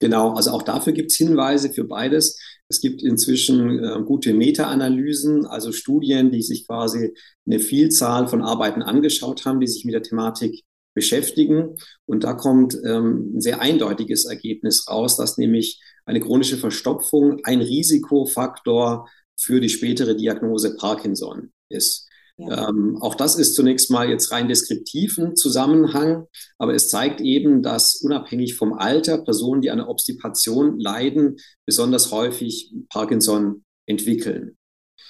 Genau, 0.00 0.34
also 0.34 0.50
auch 0.50 0.62
dafür 0.62 0.92
gibt 0.92 1.12
es 1.12 1.16
Hinweise 1.16 1.70
für 1.70 1.84
beides. 1.84 2.38
Es 2.68 2.80
gibt 2.80 3.02
inzwischen 3.02 3.82
äh, 3.82 4.02
gute 4.04 4.34
Meta-Analysen, 4.34 5.46
also 5.46 5.72
Studien, 5.72 6.30
die 6.30 6.42
sich 6.42 6.66
quasi 6.66 7.14
eine 7.46 7.58
Vielzahl 7.58 8.28
von 8.28 8.42
Arbeiten 8.42 8.82
angeschaut 8.82 9.46
haben, 9.46 9.60
die 9.60 9.66
sich 9.66 9.84
mit 9.84 9.94
der 9.94 10.02
Thematik 10.02 10.64
beschäftigen. 10.94 11.76
Und 12.06 12.24
da 12.24 12.34
kommt 12.34 12.76
ähm, 12.84 13.36
ein 13.36 13.40
sehr 13.40 13.60
eindeutiges 13.60 14.26
Ergebnis 14.26 14.86
raus, 14.88 15.16
dass 15.16 15.38
nämlich 15.38 15.80
eine 16.06 16.20
chronische 16.20 16.56
Verstopfung 16.56 17.40
ein 17.44 17.60
Risikofaktor 17.60 19.08
für 19.36 19.60
die 19.60 19.68
spätere 19.68 20.14
Diagnose 20.14 20.76
Parkinson 20.76 21.52
ist. 21.68 22.08
Ja. 22.36 22.68
Ähm, 22.68 22.98
auch 23.00 23.14
das 23.14 23.36
ist 23.36 23.54
zunächst 23.54 23.90
mal 23.90 24.08
jetzt 24.08 24.32
rein 24.32 24.48
deskriptiven 24.48 25.36
Zusammenhang, 25.36 26.26
aber 26.58 26.74
es 26.74 26.88
zeigt 26.88 27.20
eben, 27.20 27.62
dass 27.62 27.96
unabhängig 27.96 28.56
vom 28.56 28.72
Alter 28.72 29.18
Personen, 29.18 29.60
die 29.60 29.70
eine 29.70 29.88
Obstipation 29.88 30.78
leiden, 30.80 31.36
besonders 31.64 32.10
häufig 32.10 32.74
Parkinson 32.88 33.64
entwickeln. 33.86 34.56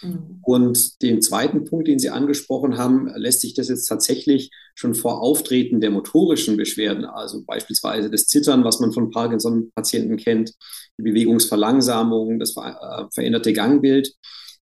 Mhm. 0.04 0.40
Und 0.42 1.02
den 1.02 1.22
zweiten 1.22 1.64
Punkt, 1.64 1.88
den 1.88 1.98
Sie 1.98 2.10
angesprochen 2.10 2.76
haben, 2.76 3.08
lässt 3.16 3.40
sich 3.40 3.54
das 3.54 3.68
jetzt 3.68 3.86
tatsächlich 3.86 4.50
schon 4.74 4.94
vor 4.94 5.22
Auftreten 5.22 5.80
der 5.80 5.90
motorischen 5.90 6.56
Beschwerden, 6.56 7.04
also 7.04 7.42
beispielsweise 7.44 8.10
das 8.10 8.26
Zittern, 8.26 8.64
was 8.64 8.80
man 8.80 8.92
von 8.92 9.10
Parkinson-Patienten 9.10 10.16
kennt, 10.16 10.52
die 10.98 11.02
Bewegungsverlangsamung, 11.02 12.38
das 12.38 12.52
ver 12.52 12.78
äh, 12.80 13.14
veränderte 13.14 13.52
Gangbild, 13.52 14.14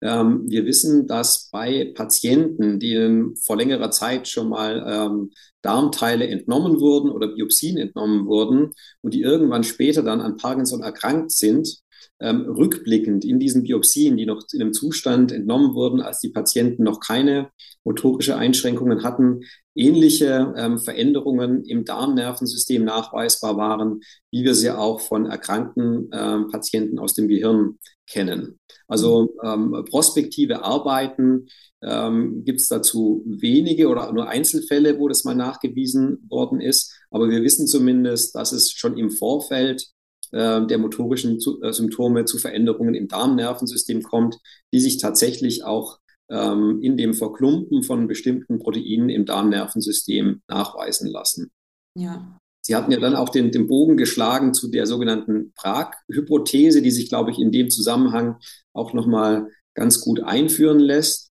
Ähm, 0.02 0.46
wir 0.48 0.66
wissen, 0.66 1.08
dass 1.08 1.50
bei 1.52 1.92
Patienten, 1.94 2.80
denen 2.80 3.36
vor 3.36 3.58
längerer 3.58 3.92
Zeit 3.92 4.30
schon 4.30 4.48
mal 4.48 4.82
ähm, 4.88 5.32
Darmteile 5.62 6.26
entnommen 6.26 6.80
wurden 6.80 7.10
oder 7.12 7.28
Biopsien 7.28 7.78
entnommen 7.78 8.26
wurden 8.26 8.72
und 9.02 9.14
die 9.14 9.22
irgendwann 9.22 9.66
später 9.66 10.02
dann 10.02 10.22
an 10.22 10.38
Parkinson 10.38 10.82
erkrankt 10.84 11.32
sind, 11.32 11.82
ähm, 12.20 12.42
rückblickend 12.42 13.24
in 13.26 13.40
diesen 13.40 13.64
Biopsien, 13.64 14.18
die 14.18 14.26
noch 14.26 14.44
in 14.52 14.62
einem 14.62 14.74
Zustand 14.74 15.32
entnommen 15.32 15.74
wurden, 15.74 16.02
als 16.02 16.20
die 16.20 16.30
Patienten 16.30 16.84
noch 16.84 17.00
keine 17.00 17.50
motorische 17.84 18.36
Einschränkungen 18.36 19.04
hatten, 19.04 19.42
ähnliche 19.76 20.54
ähm, 20.58 20.80
Veränderungen 20.80 21.64
im 21.64 21.86
Darmnervensystem 21.86 22.84
nachweisbar 22.84 23.58
waren, 23.58 24.02
wie 24.32 24.44
wir 24.44 24.54
sie 24.54 24.72
auch 24.72 25.00
von 25.00 25.26
erkrankten 25.26 26.10
ähm, 26.14 26.50
Patienten 26.52 27.00
aus 27.00 27.14
dem 27.14 27.28
Gehirn 27.30 27.80
kennen. 28.08 28.60
Also 28.88 29.36
ähm, 29.44 29.86
prospektive 29.90 30.64
Arbeiten 30.64 31.48
ähm, 31.82 32.44
gibt 32.44 32.60
es 32.60 32.68
dazu 32.68 33.24
wenige 33.26 33.88
oder 33.88 34.12
nur 34.12 34.28
Einzelfälle, 34.28 35.00
wo 35.00 35.08
das 35.08 35.24
mal 35.24 35.36
nachgewiesen 35.36 36.26
worden 36.30 36.60
ist. 36.60 37.00
Aber 37.12 37.30
wir 37.30 37.44
wissen 37.44 37.68
zumindest, 37.68 38.36
dass 38.36 38.52
es 38.52 38.72
schon 38.72 38.98
im 38.98 39.12
Vorfeld 39.12 39.88
äh, 40.32 40.66
der 40.66 40.78
motorischen 40.78 41.40
zu, 41.40 41.62
äh, 41.62 41.74
Symptome 41.74 42.26
zu 42.26 42.38
Veränderungen 42.38 42.96
im 42.96 43.08
Darmnervensystem 43.08 44.04
kommt, 44.04 44.38
die 44.74 44.80
sich 44.80 44.98
tatsächlich 44.98 45.64
auch 45.64 46.00
ähm, 46.30 46.80
in 46.82 46.98
dem 46.98 47.14
Verklumpen 47.14 47.84
von 47.84 48.08
bestimmten 48.08 48.60
Proteinen 48.60 49.10
im 49.10 49.26
Darmnervensystem 49.26 50.42
nachweisen 50.48 51.10
lassen. 51.10 51.52
Ja. 51.98 52.38
Sie 52.62 52.76
hatten 52.76 52.92
ja 52.92 53.00
dann 53.00 53.16
auch 53.16 53.30
den, 53.30 53.52
den 53.52 53.68
Bogen 53.68 53.98
geschlagen 53.98 54.54
zu 54.54 54.70
der 54.70 54.86
sogenannten 54.86 55.54
Prag-Hypothese, 55.56 56.82
die 56.82 56.92
sich, 56.92 57.10
glaube 57.10 57.32
ich, 57.32 57.40
in 57.40 57.52
dem 57.52 57.70
Zusammenhang 57.70 58.38
auch 58.74 58.94
nochmal 58.94 59.48
ganz 59.74 60.02
gut 60.02 60.22
einführen 60.22 60.80
lässt. 60.80 61.32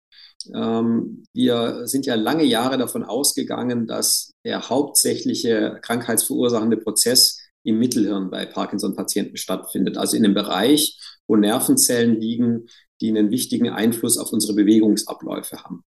Ähm, 0.54 1.24
wir 1.34 1.88
sind 1.88 2.06
ja 2.06 2.16
lange 2.16 2.44
Jahre 2.44 2.78
davon 2.78 3.04
ausgegangen, 3.04 3.88
dass 3.88 4.32
der 4.46 4.70
hauptsächliche 4.70 5.80
krankheitsverursachende 5.82 6.78
Prozess 6.78 7.40
im 7.64 7.80
Mittelhirn 7.80 8.30
bei 8.30 8.46
Parkinson-Patienten 8.46 9.38
stattfindet, 9.38 9.98
also 9.98 10.18
in 10.18 10.24
dem 10.24 10.34
Bereich, 10.34 10.98
wo 11.28 11.36
Nervenzellen 11.36 12.20
liegen, 12.20 12.68
die 13.02 13.10
einen 13.10 13.32
wichtigen 13.32 13.70
Einfluss 13.70 14.18
auf 14.18 14.32
unsere 14.32 14.54
Bewegungsabläufe 14.54 15.64
haben. 15.64 15.84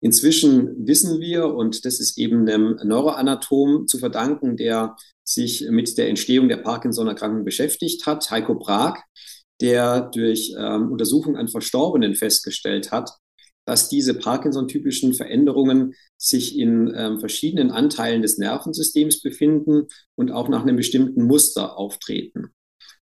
Inzwischen 0.00 0.86
wissen 0.86 1.20
wir, 1.20 1.46
und 1.54 1.84
das 1.84 1.98
ist 1.98 2.18
eben 2.18 2.48
einem 2.48 2.78
Neuroanatom 2.84 3.88
zu 3.88 3.98
verdanken, 3.98 4.56
der 4.56 4.96
sich 5.24 5.66
mit 5.70 5.98
der 5.98 6.08
Entstehung 6.08 6.48
der 6.48 6.58
Parkinson-Erkrankung 6.58 7.44
beschäftigt 7.44 8.06
hat, 8.06 8.30
Heiko 8.30 8.54
Prag, 8.54 9.00
der 9.60 10.02
durch 10.02 10.54
ähm, 10.56 10.92
Untersuchung 10.92 11.36
an 11.36 11.48
Verstorbenen 11.48 12.14
festgestellt 12.14 12.92
hat, 12.92 13.10
dass 13.68 13.90
diese 13.90 14.14
Parkinson-typischen 14.14 15.12
Veränderungen 15.12 15.92
sich 16.16 16.58
in 16.58 16.90
ähm, 16.96 17.20
verschiedenen 17.20 17.70
Anteilen 17.70 18.22
des 18.22 18.38
Nervensystems 18.38 19.20
befinden 19.20 19.88
und 20.14 20.30
auch 20.30 20.48
nach 20.48 20.62
einem 20.62 20.76
bestimmten 20.76 21.24
Muster 21.24 21.76
auftreten. 21.76 22.46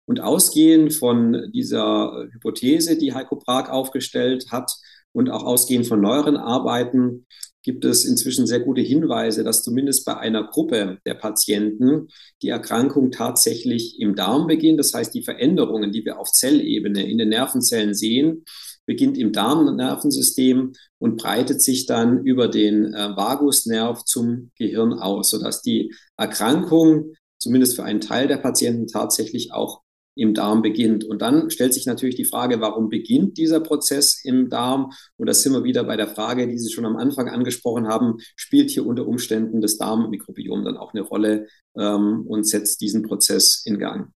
Und 0.07 0.19
ausgehend 0.19 0.93
von 0.93 1.53
dieser 1.55 2.27
Hypothese, 2.33 2.99
die 2.99 3.15
Heiko 3.15 3.37
Prag 3.37 3.71
aufgestellt 3.71 4.47
hat 4.51 4.73
und 5.13 5.31
auch 5.31 5.45
ausgehend 5.45 5.87
von 5.87 6.01
neueren 6.01 6.37
Arbeiten, 6.37 7.27
gibt 7.63 7.85
es 7.85 8.05
inzwischen 8.05 8.49
sehr 8.49 8.61
gute 8.61 8.81
Hinweise, 8.81 9.45
dass 9.45 9.63
zumindest 9.63 10.05
bei 10.05 10.17
einer 10.17 10.49
Gruppe 10.49 10.99
der 11.07 11.15
Patienten 11.15 12.09
die 12.43 12.49
Erkrankung 12.49 13.13
tatsächlich 13.13 14.01
im 14.01 14.17
Darm 14.17 14.49
beginnt. 14.49 14.81
Das 14.81 14.93
heißt, 14.93 15.15
die 15.15 15.23
Veränderungen, 15.23 15.93
die 15.93 16.05
wir 16.05 16.19
auf 16.19 16.33
Zellebene 16.33 17.09
in 17.09 17.19
den 17.19 17.29
Nervenzellen 17.29 17.95
sehen, 17.95 18.45
beginnt 18.87 19.19
im 19.19 19.33
Darmnervensystem 19.33 20.73
und 20.99 21.17
breitet 21.17 21.61
sich 21.61 21.87
dann 21.87 22.25
über 22.25 22.49
den 22.49 22.95
äh, 22.95 23.17
Vagusnerv 23.17 24.05
zum 24.05 24.51
Gehirn 24.57 24.95
aus, 24.95 25.31
sodass 25.31 25.61
die 25.61 25.93
Erkrankung 26.17 27.13
zumindest 27.39 27.77
für 27.77 27.85
einen 27.85 28.01
Teil 28.01 28.29
der 28.29 28.39
Patienten 28.39 28.87
tatsächlich 28.87 29.53
auch 29.53 29.83
im 30.17 30.33
Darm 30.33 30.63
beginnt. 30.63 31.05
Und 31.05 31.21
dann 31.21 31.51
stellt 31.51 31.75
sich 31.75 31.87
natürlich 31.87 32.17
die 32.17 32.25
Frage, 32.25 32.61
warum 32.61 32.89
beginnt 32.89 33.37
dieser 33.37 33.61
Prozess 33.61 34.25
im 34.25 34.49
Darm? 34.49 34.93
Und 35.19 35.27
da 35.27 35.35
sind 35.35 35.53
wir 35.53 35.63
wieder 35.63 35.85
bei 35.85 35.97
der 35.97 36.09
Frage, 36.09 36.49
die 36.49 36.59
Sie 36.59 36.73
schon 36.73 36.87
am 36.87 36.97
Anfang 36.97 37.29
angesprochen 37.29 37.87
haben, 37.87 38.17
spielt 38.35 38.71
hier 38.71 38.87
unter 38.87 39.07
Umständen 39.07 39.61
das 39.61 39.77
Darmmikrobiom 39.77 40.65
dann 40.65 40.79
auch 40.79 40.95
eine 40.95 41.03
Rolle 41.03 41.49
ähm, 41.77 42.25
und 42.27 42.49
setzt 42.49 42.81
diesen 42.81 43.03
Prozess 43.03 43.63
in 43.67 43.79
Gang. 43.79 44.11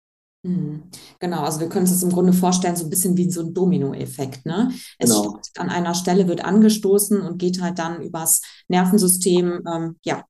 Mhm. 0.43 0.85
Genau, 1.19 1.43
also 1.43 1.61
wir 1.61 1.69
können 1.69 1.87
uns 1.87 1.93
das 1.93 2.03
im 2.03 2.13
Grunde 2.13 2.33
vorstellen, 2.33 2.77
so 2.77 2.85
ein 2.85 2.91
bisschen 2.91 3.17
wie 3.17 3.31
so 3.31 3.41
ein 3.41 3.55
Dominoeffekt. 3.55 4.47
Ne? 4.47 4.71
Es 4.99 5.11
genau. 5.11 5.41
an 5.57 5.69
einer 5.69 5.95
Stelle, 5.95 6.29
wird 6.29 6.45
angestoßen 6.45 7.21
und 7.21 7.39
geht 7.39 7.61
halt 7.61 7.79
dann 7.79 8.03
übers 8.03 8.43
Nervensystem, 8.69 9.63
ähm, 9.67 9.97
ja, 10.05 10.25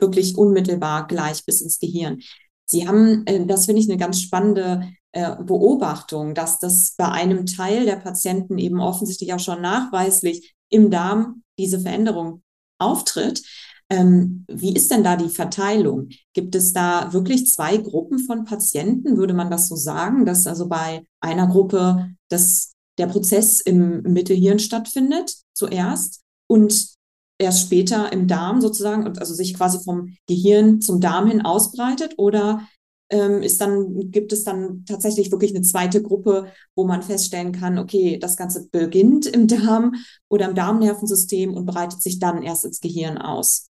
wirklich 0.00 0.36
unmittelbar 0.36 1.06
gleich 1.06 1.44
bis 1.44 1.60
ins 1.60 1.78
Gehirn. 1.78 2.20
Sie 2.64 2.86
haben, 2.86 3.26
äh, 3.26 3.46
das 3.46 3.66
finde 3.66 3.80
ich 3.80 3.88
eine 3.88 3.98
ganz 3.98 4.20
spannende 4.20 4.90
äh, 5.12 5.36
Beobachtung, 5.42 6.34
dass 6.34 6.58
das 6.58 6.94
bei 6.96 7.08
einem 7.08 7.46
Teil 7.46 7.86
der 7.86 7.96
Patienten 7.96 8.58
eben 8.58 8.80
offensichtlich 8.80 9.32
auch 9.32 9.40
schon 9.40 9.62
nachweislich 9.62 10.54
im 10.68 10.90
Darm 10.90 11.42
diese 11.58 11.80
Veränderung 11.80 12.42
auftritt. 12.78 13.42
Ähm, 13.90 14.44
wie 14.48 14.74
ist 14.74 14.90
denn 14.90 15.02
da 15.02 15.16
die 15.16 15.30
Verteilung? 15.30 16.08
Gibt 16.34 16.54
es 16.54 16.72
da 16.72 17.12
wirklich 17.12 17.46
zwei 17.46 17.78
Gruppen 17.78 18.18
von 18.18 18.44
Patienten? 18.44 19.16
Würde 19.16 19.34
man 19.34 19.50
das 19.50 19.68
so 19.68 19.76
sagen, 19.76 20.26
dass 20.26 20.46
also 20.46 20.68
bei 20.68 21.04
einer 21.20 21.46
Gruppe 21.46 22.10
das, 22.28 22.74
der 22.98 23.06
Prozess 23.06 23.60
im 23.60 24.02
Mittelhirn 24.02 24.58
stattfindet 24.58 25.36
zuerst 25.54 26.22
und 26.48 26.98
erst 27.38 27.62
später 27.62 28.12
im 28.12 28.26
Darm 28.26 28.60
sozusagen 28.60 29.06
und 29.06 29.20
also 29.20 29.32
sich 29.32 29.54
quasi 29.54 29.78
vom 29.82 30.16
Gehirn 30.26 30.80
zum 30.80 31.00
Darm 31.00 31.28
hin 31.28 31.42
ausbreitet 31.42 32.14
oder 32.18 32.68
ähm, 33.10 33.42
ist 33.42 33.60
dann, 33.60 34.10
gibt 34.10 34.32
es 34.32 34.44
dann 34.44 34.84
tatsächlich 34.84 35.30
wirklich 35.30 35.54
eine 35.54 35.62
zweite 35.62 36.02
Gruppe, 36.02 36.52
wo 36.74 36.84
man 36.84 37.02
feststellen 37.02 37.52
kann, 37.52 37.78
okay, 37.78 38.18
das 38.18 38.36
Ganze 38.36 38.68
beginnt 38.70 39.24
im 39.26 39.46
Darm 39.46 39.94
oder 40.28 40.48
im 40.48 40.54
Darmnervensystem 40.54 41.54
und 41.54 41.64
breitet 41.64 42.02
sich 42.02 42.18
dann 42.18 42.42
erst 42.42 42.66
ins 42.66 42.80
Gehirn 42.80 43.16
aus. 43.16 43.67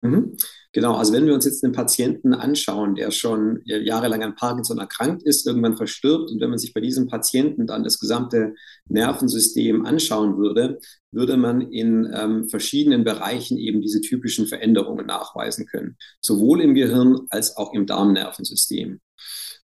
Mhm. 0.00 0.36
Genau, 0.72 0.94
also 0.94 1.12
wenn 1.12 1.26
wir 1.26 1.34
uns 1.34 1.44
jetzt 1.44 1.64
einen 1.64 1.72
Patienten 1.72 2.32
anschauen, 2.32 2.94
der 2.94 3.10
schon 3.10 3.60
jahrelang 3.64 4.22
an 4.22 4.36
Parkinson 4.36 4.78
erkrankt 4.78 5.24
ist, 5.24 5.44
irgendwann 5.44 5.76
verstirbt 5.76 6.30
und 6.30 6.40
wenn 6.40 6.50
man 6.50 6.58
sich 6.58 6.72
bei 6.72 6.80
diesem 6.80 7.08
Patienten 7.08 7.66
dann 7.66 7.82
das 7.82 7.98
gesamte 7.98 8.54
Nervensystem 8.86 9.84
anschauen 9.84 10.36
würde, 10.36 10.78
würde 11.10 11.36
man 11.36 11.72
in 11.72 12.08
ähm, 12.14 12.48
verschiedenen 12.48 13.02
Bereichen 13.02 13.58
eben 13.58 13.80
diese 13.80 14.00
typischen 14.00 14.46
Veränderungen 14.46 15.06
nachweisen 15.06 15.66
können, 15.66 15.96
sowohl 16.20 16.60
im 16.60 16.74
Gehirn 16.74 17.26
als 17.30 17.56
auch 17.56 17.74
im 17.74 17.86
Darmnervensystem. 17.86 19.00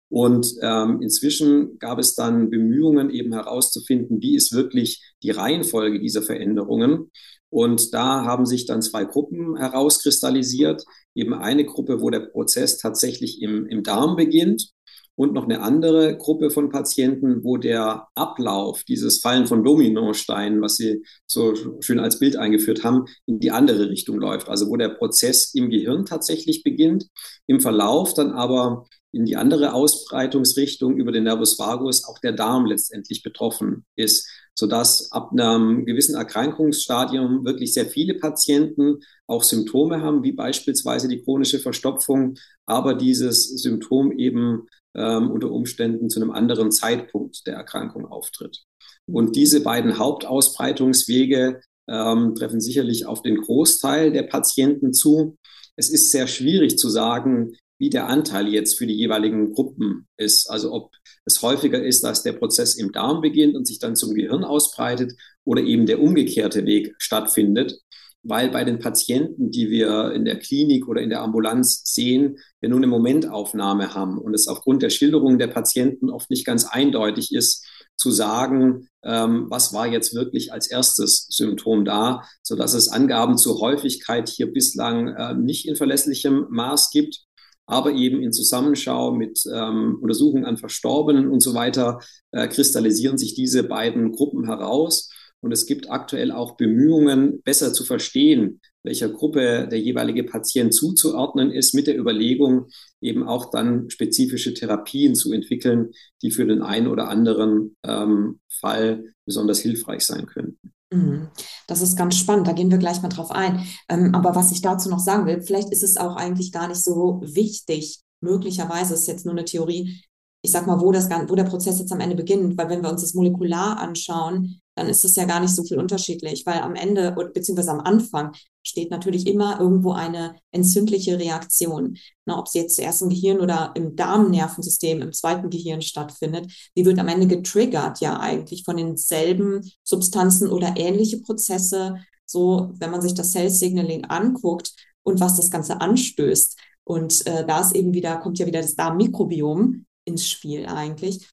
Und 0.08 0.54
ähm, 0.62 1.00
inzwischen 1.00 1.78
gab 1.78 1.98
es 1.98 2.14
dann 2.14 2.50
Bemühungen, 2.50 3.10
eben 3.10 3.32
herauszufinden, 3.32 4.20
wie 4.20 4.36
ist 4.36 4.52
wirklich 4.52 5.02
die 5.22 5.30
Reihenfolge 5.30 5.98
dieser 6.00 6.22
Veränderungen. 6.22 7.10
Und 7.54 7.94
da 7.94 8.24
haben 8.24 8.46
sich 8.46 8.66
dann 8.66 8.82
zwei 8.82 9.04
Gruppen 9.04 9.56
herauskristallisiert. 9.56 10.84
Eben 11.14 11.34
eine 11.34 11.64
Gruppe, 11.64 12.00
wo 12.00 12.10
der 12.10 12.18
Prozess 12.18 12.78
tatsächlich 12.78 13.40
im, 13.42 13.68
im 13.68 13.84
Darm 13.84 14.16
beginnt 14.16 14.72
und 15.14 15.34
noch 15.34 15.44
eine 15.44 15.60
andere 15.60 16.18
Gruppe 16.18 16.50
von 16.50 16.70
Patienten, 16.70 17.44
wo 17.44 17.56
der 17.56 18.08
Ablauf, 18.16 18.82
dieses 18.82 19.20
Fallen 19.20 19.46
von 19.46 19.62
Dominosteinen, 19.62 20.62
was 20.62 20.78
Sie 20.78 21.04
so 21.28 21.54
schön 21.78 22.00
als 22.00 22.18
Bild 22.18 22.34
eingeführt 22.34 22.82
haben, 22.82 23.04
in 23.24 23.38
die 23.38 23.52
andere 23.52 23.88
Richtung 23.88 24.18
läuft. 24.18 24.48
Also 24.48 24.68
wo 24.68 24.74
der 24.74 24.88
Prozess 24.88 25.54
im 25.54 25.70
Gehirn 25.70 26.06
tatsächlich 26.06 26.64
beginnt, 26.64 27.06
im 27.46 27.60
Verlauf 27.60 28.14
dann 28.14 28.32
aber 28.32 28.86
in 29.12 29.26
die 29.26 29.36
andere 29.36 29.74
Ausbreitungsrichtung 29.74 30.96
über 30.96 31.12
den 31.12 31.22
Nervus 31.22 31.56
vagus 31.56 32.04
auch 32.04 32.18
der 32.18 32.32
Darm 32.32 32.66
letztendlich 32.66 33.22
betroffen 33.22 33.84
ist 33.94 34.26
sodass 34.54 35.10
ab 35.12 35.32
einem 35.32 35.84
gewissen 35.84 36.14
Erkrankungsstadium 36.14 37.44
wirklich 37.44 37.72
sehr 37.74 37.86
viele 37.86 38.14
Patienten 38.14 39.00
auch 39.26 39.42
Symptome 39.42 40.00
haben, 40.00 40.22
wie 40.22 40.32
beispielsweise 40.32 41.08
die 41.08 41.22
chronische 41.22 41.58
Verstopfung, 41.58 42.34
aber 42.66 42.94
dieses 42.94 43.48
Symptom 43.60 44.12
eben 44.12 44.66
ähm, 44.94 45.30
unter 45.30 45.50
Umständen 45.50 46.08
zu 46.08 46.20
einem 46.20 46.30
anderen 46.30 46.70
Zeitpunkt 46.70 47.46
der 47.46 47.54
Erkrankung 47.54 48.06
auftritt. 48.06 48.64
Und 49.06 49.36
diese 49.36 49.62
beiden 49.62 49.98
Hauptausbreitungswege 49.98 51.60
ähm, 51.88 52.34
treffen 52.34 52.60
sicherlich 52.60 53.06
auf 53.06 53.22
den 53.22 53.36
Großteil 53.36 54.12
der 54.12 54.22
Patienten 54.22 54.92
zu. 54.94 55.36
Es 55.76 55.90
ist 55.90 56.10
sehr 56.10 56.26
schwierig 56.26 56.78
zu 56.78 56.88
sagen, 56.88 57.52
wie 57.78 57.90
der 57.90 58.08
Anteil 58.08 58.48
jetzt 58.48 58.78
für 58.78 58.86
die 58.86 58.94
jeweiligen 58.94 59.52
Gruppen 59.52 60.06
ist. 60.16 60.48
Also 60.50 60.72
ob 60.72 60.92
es 61.24 61.42
häufiger 61.42 61.82
ist, 61.82 62.04
dass 62.04 62.22
der 62.22 62.32
Prozess 62.32 62.76
im 62.76 62.92
Darm 62.92 63.20
beginnt 63.20 63.56
und 63.56 63.66
sich 63.66 63.78
dann 63.78 63.96
zum 63.96 64.14
Gehirn 64.14 64.44
ausbreitet 64.44 65.12
oder 65.44 65.62
eben 65.62 65.86
der 65.86 66.00
umgekehrte 66.00 66.64
Weg 66.66 66.94
stattfindet. 66.98 67.80
Weil 68.26 68.48
bei 68.48 68.64
den 68.64 68.78
Patienten, 68.78 69.50
die 69.50 69.68
wir 69.68 70.12
in 70.12 70.24
der 70.24 70.38
Klinik 70.38 70.88
oder 70.88 71.02
in 71.02 71.10
der 71.10 71.20
Ambulanz 71.20 71.82
sehen, 71.84 72.38
wir 72.60 72.70
nun 72.70 72.78
eine 72.78 72.86
Momentaufnahme 72.86 73.92
haben 73.92 74.16
und 74.16 74.32
es 74.32 74.48
aufgrund 74.48 74.82
der 74.82 74.88
Schilderungen 74.88 75.38
der 75.38 75.48
Patienten 75.48 76.08
oft 76.08 76.30
nicht 76.30 76.46
ganz 76.46 76.64
eindeutig 76.64 77.34
ist, 77.34 77.66
zu 77.96 78.10
sagen, 78.10 78.88
ähm, 79.04 79.46
was 79.50 79.74
war 79.74 79.86
jetzt 79.86 80.14
wirklich 80.14 80.54
als 80.54 80.70
erstes 80.70 81.26
Symptom 81.28 81.84
da, 81.84 82.22
so 82.42 82.56
dass 82.56 82.72
es 82.72 82.88
Angaben 82.88 83.36
zur 83.36 83.60
Häufigkeit 83.60 84.28
hier 84.30 84.50
bislang 84.50 85.08
äh, 85.08 85.34
nicht 85.34 85.68
in 85.68 85.76
verlässlichem 85.76 86.46
Maß 86.48 86.90
gibt 86.90 87.23
aber 87.66 87.92
eben 87.92 88.22
in 88.22 88.32
Zusammenschau 88.32 89.12
mit 89.12 89.42
ähm, 89.52 89.98
Untersuchungen 90.00 90.44
an 90.44 90.56
Verstorbenen 90.56 91.28
und 91.28 91.40
so 91.40 91.54
weiter 91.54 91.98
äh, 92.32 92.48
kristallisieren 92.48 93.18
sich 93.18 93.34
diese 93.34 93.64
beiden 93.64 94.12
Gruppen 94.12 94.44
heraus. 94.46 95.10
Und 95.40 95.52
es 95.52 95.66
gibt 95.66 95.90
aktuell 95.90 96.32
auch 96.32 96.56
Bemühungen, 96.56 97.42
besser 97.42 97.74
zu 97.74 97.84
verstehen, 97.84 98.60
welcher 98.82 99.10
Gruppe 99.10 99.68
der 99.70 99.78
jeweilige 99.78 100.24
Patient 100.24 100.74
zuzuordnen 100.74 101.50
ist, 101.50 101.74
mit 101.74 101.86
der 101.86 101.98
Überlegung, 101.98 102.68
eben 103.00 103.26
auch 103.26 103.50
dann 103.50 103.90
spezifische 103.90 104.54
Therapien 104.54 105.14
zu 105.14 105.32
entwickeln, 105.32 105.90
die 106.22 106.30
für 106.30 106.46
den 106.46 106.62
einen 106.62 106.86
oder 106.86 107.08
anderen 107.08 107.76
ähm, 107.82 108.40
Fall 108.48 109.14
besonders 109.26 109.60
hilfreich 109.60 110.04
sein 110.04 110.26
könnten. 110.26 110.72
Mhm. 110.94 111.28
Das 111.66 111.80
ist 111.80 111.96
ganz 111.96 112.16
spannend, 112.16 112.46
da 112.46 112.52
gehen 112.52 112.70
wir 112.70 112.78
gleich 112.78 113.02
mal 113.02 113.08
drauf 113.08 113.30
ein. 113.30 113.66
Ähm, 113.88 114.14
aber 114.14 114.34
was 114.34 114.52
ich 114.52 114.62
dazu 114.62 114.88
noch 114.88 114.98
sagen 114.98 115.26
will, 115.26 115.40
vielleicht 115.42 115.70
ist 115.70 115.82
es 115.82 115.96
auch 115.96 116.16
eigentlich 116.16 116.52
gar 116.52 116.68
nicht 116.68 116.82
so 116.82 117.20
wichtig, 117.24 118.00
möglicherweise 118.20 118.94
ist 118.94 119.06
jetzt 119.06 119.24
nur 119.24 119.34
eine 119.34 119.44
Theorie, 119.44 120.02
ich 120.42 120.50
sag 120.50 120.66
mal, 120.66 120.80
wo, 120.80 120.92
das, 120.92 121.08
wo 121.10 121.34
der 121.34 121.44
Prozess 121.44 121.78
jetzt 121.78 121.92
am 121.92 122.00
Ende 122.00 122.16
beginnt, 122.16 122.58
weil 122.58 122.68
wenn 122.68 122.82
wir 122.82 122.90
uns 122.90 123.02
das 123.02 123.14
molekular 123.14 123.78
anschauen, 123.78 124.60
dann 124.74 124.88
ist 124.88 125.04
es 125.04 125.16
ja 125.16 125.24
gar 125.24 125.40
nicht 125.40 125.54
so 125.54 125.62
viel 125.62 125.78
unterschiedlich, 125.78 126.44
weil 126.46 126.60
am 126.60 126.74
Ende 126.74 127.14
beziehungsweise 127.32 127.70
am 127.70 127.80
Anfang 127.80 128.34
steht 128.62 128.90
natürlich 128.90 129.26
immer 129.26 129.60
irgendwo 129.60 129.92
eine 129.92 130.36
entzündliche 130.50 131.18
Reaktion. 131.18 131.96
Na, 132.24 132.38
ob 132.38 132.48
sie 132.48 132.60
jetzt 132.60 132.76
zuerst 132.76 133.02
im 133.02 133.10
Gehirn 133.10 133.40
oder 133.40 133.72
im 133.76 133.94
Darmnervensystem, 133.94 135.02
im 135.02 135.12
zweiten 135.12 135.50
Gehirn 135.50 135.82
stattfindet, 135.82 136.52
die 136.76 136.84
wird 136.84 136.98
am 136.98 137.08
Ende 137.08 137.26
getriggert 137.26 138.00
ja 138.00 138.18
eigentlich 138.18 138.64
von 138.64 138.76
denselben 138.76 139.60
Substanzen 139.84 140.48
oder 140.48 140.74
ähnliche 140.76 141.20
Prozesse. 141.20 141.96
So, 142.26 142.72
wenn 142.78 142.90
man 142.90 143.02
sich 143.02 143.14
das 143.14 143.32
Cell 143.32 143.50
Signaling 143.50 144.06
anguckt 144.06 144.72
und 145.02 145.20
was 145.20 145.36
das 145.36 145.50
Ganze 145.50 145.80
anstößt. 145.80 146.58
Und 146.84 147.26
äh, 147.26 147.46
da 147.46 147.60
ist 147.60 147.74
eben 147.74 147.94
wieder, 147.94 148.16
kommt 148.16 148.38
ja 148.38 148.46
wieder 148.46 148.60
das 148.60 148.74
Darmmikrobiom 148.74 149.86
ins 150.04 150.28
Spiel 150.28 150.66
eigentlich. 150.66 151.28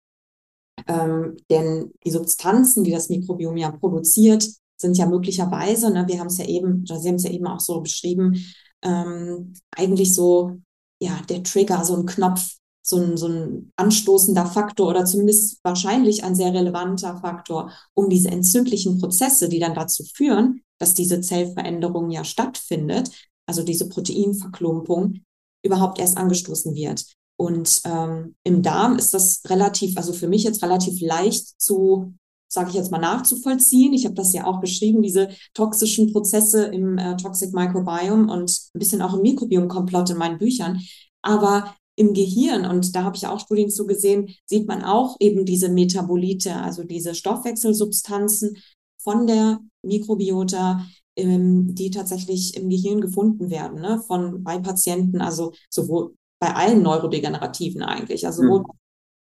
Ähm, 0.88 1.38
denn 1.50 1.92
die 2.06 2.12
Substanzen, 2.12 2.84
die 2.84 2.92
das 2.92 3.10
Mikrobiom 3.10 3.58
ja 3.58 3.72
produziert, 3.72 4.48
sind 4.78 4.98
ja 4.98 5.06
möglicherweise, 5.06 5.92
ne, 5.92 6.08
wir 6.08 6.20
haben 6.20 6.28
es 6.28 6.38
ja 6.38 6.46
eben, 6.46 6.86
Sie 6.86 7.08
haben 7.08 7.16
es 7.16 7.24
ja 7.24 7.30
eben 7.30 7.48
auch 7.48 7.60
so 7.60 7.82
beschrieben, 7.82 8.44
ähm, 8.82 9.54
eigentlich 9.72 10.14
so, 10.14 10.58
ja, 11.00 11.22
der 11.30 11.44
Trigger, 11.44 11.84
so 11.86 11.96
ein 11.96 12.06
Knopf, 12.06 12.58
so 12.82 12.98
ein, 12.98 13.16
so 13.16 13.28
ein 13.28 13.72
anstoßender 13.76 14.46
Faktor 14.48 14.90
oder 14.90 15.06
zumindest 15.06 15.60
wahrscheinlich 15.64 16.24
ein 16.24 16.36
sehr 16.36 16.54
relevanter 16.54 17.18
Faktor, 17.18 17.72
um 17.94 18.10
diese 18.10 18.30
entzündlichen 18.30 19.00
Prozesse, 19.00 19.50
die 19.50 19.60
dann 19.60 19.76
dazu 19.76 20.04
führen, 20.04 20.62
dass 20.80 20.96
diese 20.96 21.22
Zellveränderung 21.22 22.10
ja 22.10 22.24
stattfindet, 22.24 23.12
also 23.46 23.64
diese 23.64 23.88
Proteinverklumpung, 23.88 25.22
überhaupt 25.64 26.00
erst 26.00 26.18
angestoßen 26.18 26.74
wird. 26.74 27.06
Und 27.42 27.82
ähm, 27.86 28.36
im 28.44 28.62
Darm 28.62 28.98
ist 28.98 29.16
das 29.16 29.42
relativ, 29.48 29.98
also 29.98 30.14
für 30.14 30.28
mich 30.28 30.44
jetzt 30.44 30.62
relativ 30.62 31.02
leicht 31.02 31.60
zu, 31.60 32.14
sage 32.48 32.70
ich 32.70 32.76
jetzt 32.76 32.92
mal, 32.92 33.00
nachzuvollziehen. 33.00 33.94
Ich 33.94 34.06
habe 34.06 34.14
das 34.14 34.32
ja 34.32 34.46
auch 34.46 34.62
beschrieben, 34.62 35.02
diese 35.02 35.30
toxischen 35.56 36.14
Prozesse 36.14 36.66
im 36.66 37.00
äh, 37.00 37.18
Toxic 37.18 37.52
Microbiome 37.52 38.32
und 38.32 38.52
ein 38.76 38.80
bisschen 38.80 39.02
auch 39.02 39.16
im 39.16 39.24
Mikrobiom-Komplott 39.24 40.12
in 40.12 40.18
meinen 40.18 40.38
Büchern. 40.38 40.82
Aber 41.24 41.74
im 41.96 42.14
Gehirn, 42.14 42.64
und 42.68 42.96
da 42.96 43.06
habe 43.06 43.18
ich 43.18 43.26
auch 43.26 43.40
Studien 43.40 43.72
zu 43.72 43.88
gesehen, 43.88 44.36
sieht 44.46 44.68
man 44.68 44.84
auch 44.84 45.18
eben 45.20 45.44
diese 45.44 45.70
Metabolite, 45.70 46.58
also 46.58 46.84
diese 46.84 47.16
Stoffwechselsubstanzen 47.16 48.58
von 49.00 49.26
der 49.26 49.62
Mikrobiota, 49.82 50.86
ähm, 51.16 51.74
die 51.74 51.90
tatsächlich 51.90 52.56
im 52.56 52.70
Gehirn 52.70 53.02
gefunden 53.02 53.50
werden, 53.50 53.82
ne, 53.82 54.00
von 54.06 54.44
bei 54.44 54.60
Patienten, 54.60 55.22
also 55.22 55.54
sowohl 55.72 56.14
bei 56.42 56.56
allen 56.56 56.82
Neurodegenerativen 56.82 57.84
eigentlich, 57.84 58.26
also 58.26 58.42
sowohl 58.42 58.60
mhm. 58.62 58.66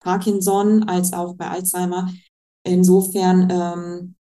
Parkinson 0.01 0.85
als 0.85 1.13
auch 1.13 1.35
bei 1.37 1.49
Alzheimer. 1.49 2.13
Insofern, 2.65 3.51
ähm, 3.51 4.17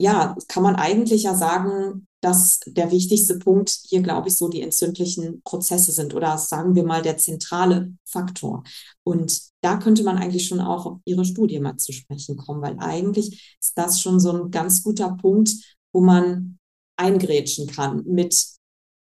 ja, 0.00 0.34
kann 0.48 0.62
man 0.62 0.74
eigentlich 0.74 1.24
ja 1.24 1.34
sagen, 1.34 2.08
dass 2.20 2.60
der 2.66 2.90
wichtigste 2.90 3.38
Punkt 3.38 3.68
hier, 3.84 4.00
glaube 4.00 4.28
ich, 4.28 4.36
so 4.36 4.48
die 4.48 4.62
entzündlichen 4.62 5.42
Prozesse 5.42 5.92
sind 5.92 6.14
oder 6.14 6.38
sagen 6.38 6.74
wir 6.74 6.84
mal 6.84 7.02
der 7.02 7.18
zentrale 7.18 7.92
Faktor. 8.06 8.62
Und 9.04 9.40
da 9.60 9.76
könnte 9.76 10.02
man 10.02 10.16
eigentlich 10.16 10.48
schon 10.48 10.60
auch 10.60 10.86
auf 10.86 11.00
Ihre 11.04 11.26
Studie 11.26 11.60
mal 11.60 11.76
zu 11.76 11.92
sprechen 11.92 12.38
kommen, 12.38 12.62
weil 12.62 12.78
eigentlich 12.78 13.56
ist 13.60 13.76
das 13.76 14.00
schon 14.00 14.18
so 14.18 14.32
ein 14.32 14.50
ganz 14.50 14.82
guter 14.82 15.16
Punkt, 15.20 15.50
wo 15.92 16.00
man 16.00 16.58
eingrätschen 16.96 17.66
kann 17.66 18.02
mit 18.06 18.34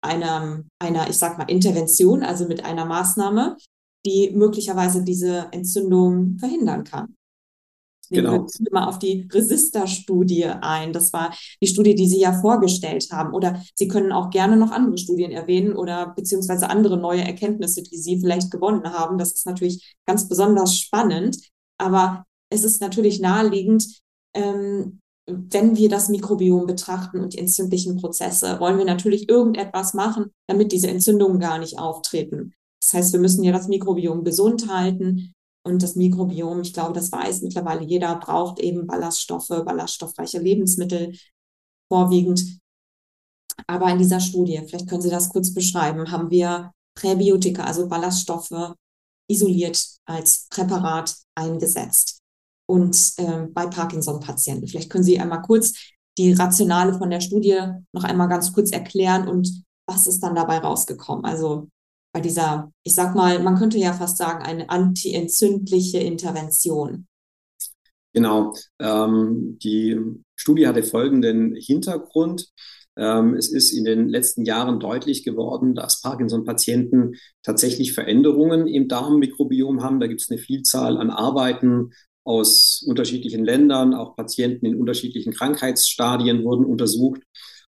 einer, 0.00 0.64
einer, 0.78 1.08
ich 1.08 1.16
sag 1.16 1.38
mal, 1.38 1.50
Intervention, 1.50 2.22
also 2.22 2.46
mit 2.46 2.64
einer 2.64 2.84
Maßnahme, 2.84 3.56
die 4.06 4.30
möglicherweise 4.34 5.02
diese 5.02 5.48
Entzündung 5.52 6.38
verhindern 6.38 6.84
kann. 6.84 7.14
Genau. 8.10 8.46
wir 8.46 8.72
mal 8.72 8.86
auf 8.86 8.98
die 8.98 9.28
Resistor-Studie 9.30 10.46
ein. 10.46 10.92
Das 10.92 11.12
war 11.12 11.34
die 11.60 11.66
Studie, 11.66 11.94
die 11.94 12.08
Sie 12.08 12.20
ja 12.20 12.32
vorgestellt 12.32 13.08
haben. 13.12 13.34
Oder 13.34 13.62
Sie 13.74 13.88
können 13.88 14.12
auch 14.12 14.30
gerne 14.30 14.56
noch 14.56 14.70
andere 14.70 14.96
Studien 14.96 15.30
erwähnen 15.30 15.76
oder 15.76 16.14
beziehungsweise 16.14 16.70
andere 16.70 16.96
neue 16.96 17.22
Erkenntnisse, 17.22 17.82
die 17.82 17.98
Sie 17.98 18.18
vielleicht 18.18 18.50
gewonnen 18.50 18.92
haben. 18.92 19.18
Das 19.18 19.32
ist 19.32 19.46
natürlich 19.46 19.96
ganz 20.06 20.28
besonders 20.28 20.78
spannend. 20.78 21.38
Aber 21.76 22.24
es 22.50 22.64
ist 22.64 22.80
natürlich 22.80 23.20
naheliegend, 23.20 24.00
ähm, 24.34 25.00
wenn 25.28 25.76
wir 25.76 25.88
das 25.88 26.08
Mikrobiom 26.08 26.66
betrachten 26.66 27.20
und 27.20 27.34
die 27.34 27.38
entzündlichen 27.38 27.96
Prozesse, 27.96 28.58
wollen 28.60 28.78
wir 28.78 28.86
natürlich 28.86 29.28
irgendetwas 29.28 29.92
machen, 29.92 30.32
damit 30.46 30.72
diese 30.72 30.88
Entzündungen 30.88 31.38
gar 31.38 31.58
nicht 31.58 31.78
auftreten. 31.78 32.54
Das 32.80 32.94
heißt, 32.94 33.12
wir 33.12 33.20
müssen 33.20 33.44
ja 33.44 33.52
das 33.52 33.68
Mikrobiom 33.68 34.24
gesund 34.24 34.68
halten. 34.72 35.34
Und 35.64 35.82
das 35.82 35.96
Mikrobiom, 35.96 36.62
ich 36.62 36.72
glaube, 36.72 36.94
das 36.94 37.12
weiß 37.12 37.42
mittlerweile 37.42 37.84
jeder, 37.84 38.14
braucht 38.16 38.58
eben 38.58 38.86
Ballaststoffe, 38.86 39.48
ballaststoffreiche 39.48 40.38
Lebensmittel 40.38 41.14
vorwiegend. 41.92 42.58
Aber 43.66 43.90
in 43.90 43.98
dieser 43.98 44.20
Studie, 44.20 44.62
vielleicht 44.66 44.88
können 44.88 45.02
Sie 45.02 45.10
das 45.10 45.28
kurz 45.28 45.52
beschreiben, 45.52 46.10
haben 46.10 46.30
wir 46.30 46.72
Präbiotika, 46.94 47.64
also 47.64 47.86
Ballaststoffe, 47.86 48.74
isoliert 49.28 49.84
als 50.06 50.46
Präparat 50.48 51.14
eingesetzt 51.34 52.17
und 52.68 53.14
äh, 53.16 53.46
bei 53.52 53.66
Parkinson-Patienten. 53.66 54.68
Vielleicht 54.68 54.90
können 54.90 55.04
Sie 55.04 55.18
einmal 55.18 55.42
kurz 55.42 55.74
die 56.18 56.32
Rationale 56.32 56.94
von 56.94 57.10
der 57.10 57.20
Studie 57.20 57.58
noch 57.92 58.04
einmal 58.04 58.28
ganz 58.28 58.52
kurz 58.52 58.70
erklären 58.70 59.28
und 59.28 59.64
was 59.86 60.06
ist 60.06 60.20
dann 60.20 60.34
dabei 60.34 60.58
rausgekommen? 60.58 61.24
Also 61.24 61.68
bei 62.12 62.20
dieser, 62.20 62.72
ich 62.84 62.94
sag 62.94 63.14
mal, 63.14 63.42
man 63.42 63.56
könnte 63.56 63.78
ja 63.78 63.92
fast 63.92 64.18
sagen, 64.18 64.44
eine 64.44 64.68
antientzündliche 64.68 65.98
Intervention. 65.98 67.06
Genau. 68.12 68.52
Ähm, 68.80 69.58
die 69.62 69.98
Studie 70.36 70.66
hatte 70.66 70.82
folgenden 70.82 71.54
Hintergrund. 71.54 72.50
Ähm, 72.96 73.34
es 73.34 73.50
ist 73.50 73.70
in 73.70 73.84
den 73.84 74.08
letzten 74.08 74.44
Jahren 74.44 74.80
deutlich 74.80 75.24
geworden, 75.24 75.74
dass 75.74 76.00
Parkinson-Patienten 76.02 77.14
tatsächlich 77.42 77.92
Veränderungen 77.92 78.66
im 78.66 78.88
Darmmikrobiom 78.88 79.82
haben. 79.82 80.00
Da 80.00 80.08
gibt 80.08 80.20
es 80.20 80.30
eine 80.30 80.40
Vielzahl 80.40 80.98
an 80.98 81.10
Arbeiten 81.10 81.92
aus 82.28 82.84
unterschiedlichen 82.86 83.42
Ländern, 83.42 83.94
auch 83.94 84.14
Patienten 84.14 84.66
in 84.66 84.78
unterschiedlichen 84.78 85.32
Krankheitsstadien 85.32 86.44
wurden 86.44 86.66
untersucht. 86.66 87.22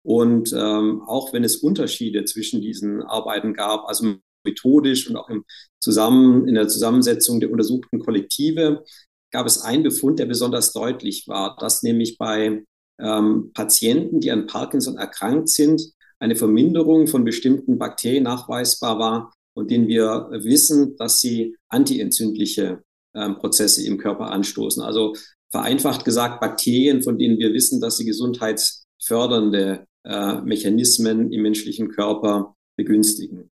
Und 0.03 0.55
ähm, 0.55 1.03
auch 1.03 1.35
wenn 1.35 1.45
es 1.45 1.57
Unterschiede 1.57 2.25
zwischen 2.25 2.63
diesen 2.63 3.03
Arbeiten 3.03 3.53
gab, 3.53 3.87
also 3.87 4.15
methodisch 4.45 5.09
und 5.09 5.17
auch 5.17 5.29
im 5.29 5.45
Zusammen, 5.81 6.49
in 6.49 6.55
der 6.55 6.67
Zusammensetzung 6.67 7.41
der 7.41 7.51
untersuchten 7.51 8.01
Kollektive, 8.01 8.85
gab 9.31 9.47
es 9.47 9.61
einen 9.61 9.83
Befund, 9.83 10.19
der 10.19 10.25
besonders 10.25 10.73
deutlich 10.73 11.29
war, 11.29 11.55
dass 11.61 11.83
nämlich 11.83 12.17
bei 12.17 12.65
ähm, 12.99 13.51
Patienten, 13.53 14.21
die 14.21 14.31
an 14.31 14.47
Parkinson 14.47 14.97
erkrankt 14.97 15.51
sind, 15.51 15.83
eine 16.21 16.37
Verminderung 16.37 17.07
von 17.07 17.25
bestimmten 17.25 17.79
Bakterien 17.79 18.25
nachweisbar 18.25 18.99
war, 18.99 19.33
und 19.55 19.73
denen 19.73 19.89
wir 19.89 20.29
wissen, 20.31 20.97
dass 20.97 21.21
sie 21.21 21.57
antientzündliche 21.69 22.83
Prozesse 23.13 23.87
im 23.87 23.99
Körper 23.99 24.31
anstoßen. 24.31 24.83
Also 24.83 25.15
vereinfacht 25.51 26.05
gesagt 26.05 26.41
Bakterien, 26.41 27.03
von 27.03 27.19
denen 27.19 27.39
wir 27.39 27.53
wissen, 27.53 27.81
dass 27.81 27.97
sie 27.97 28.05
gesundheitsfördernde 28.05 29.87
äh, 30.05 30.41
Mechanismen 30.43 31.33
im 31.33 31.43
menschlichen 31.43 31.89
Körper 31.89 32.55
begünstigen. 32.77 33.51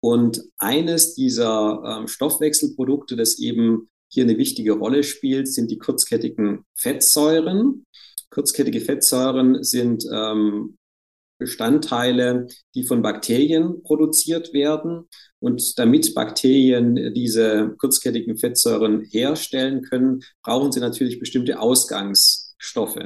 Und 0.00 0.42
eines 0.58 1.14
dieser 1.14 1.82
ähm, 1.86 2.08
Stoffwechselprodukte, 2.08 3.14
das 3.14 3.38
eben 3.38 3.88
hier 4.10 4.24
eine 4.24 4.36
wichtige 4.36 4.72
Rolle 4.72 5.04
spielt, 5.04 5.48
sind 5.48 5.70
die 5.70 5.78
kurzkettigen 5.78 6.64
Fettsäuren. 6.74 7.84
Kurzkettige 8.30 8.80
Fettsäuren 8.80 9.62
sind 9.62 10.04
ähm, 10.12 10.76
Bestandteile, 11.42 12.46
die 12.74 12.84
von 12.84 13.02
Bakterien 13.02 13.82
produziert 13.82 14.52
werden. 14.52 15.08
Und 15.40 15.78
damit 15.78 16.14
Bakterien 16.14 17.12
diese 17.14 17.74
kurzkettigen 17.78 18.38
Fettsäuren 18.38 19.02
herstellen 19.10 19.82
können, 19.82 20.20
brauchen 20.42 20.72
sie 20.72 20.80
natürlich 20.80 21.18
bestimmte 21.18 21.60
Ausgangsstoffe. 21.60 22.96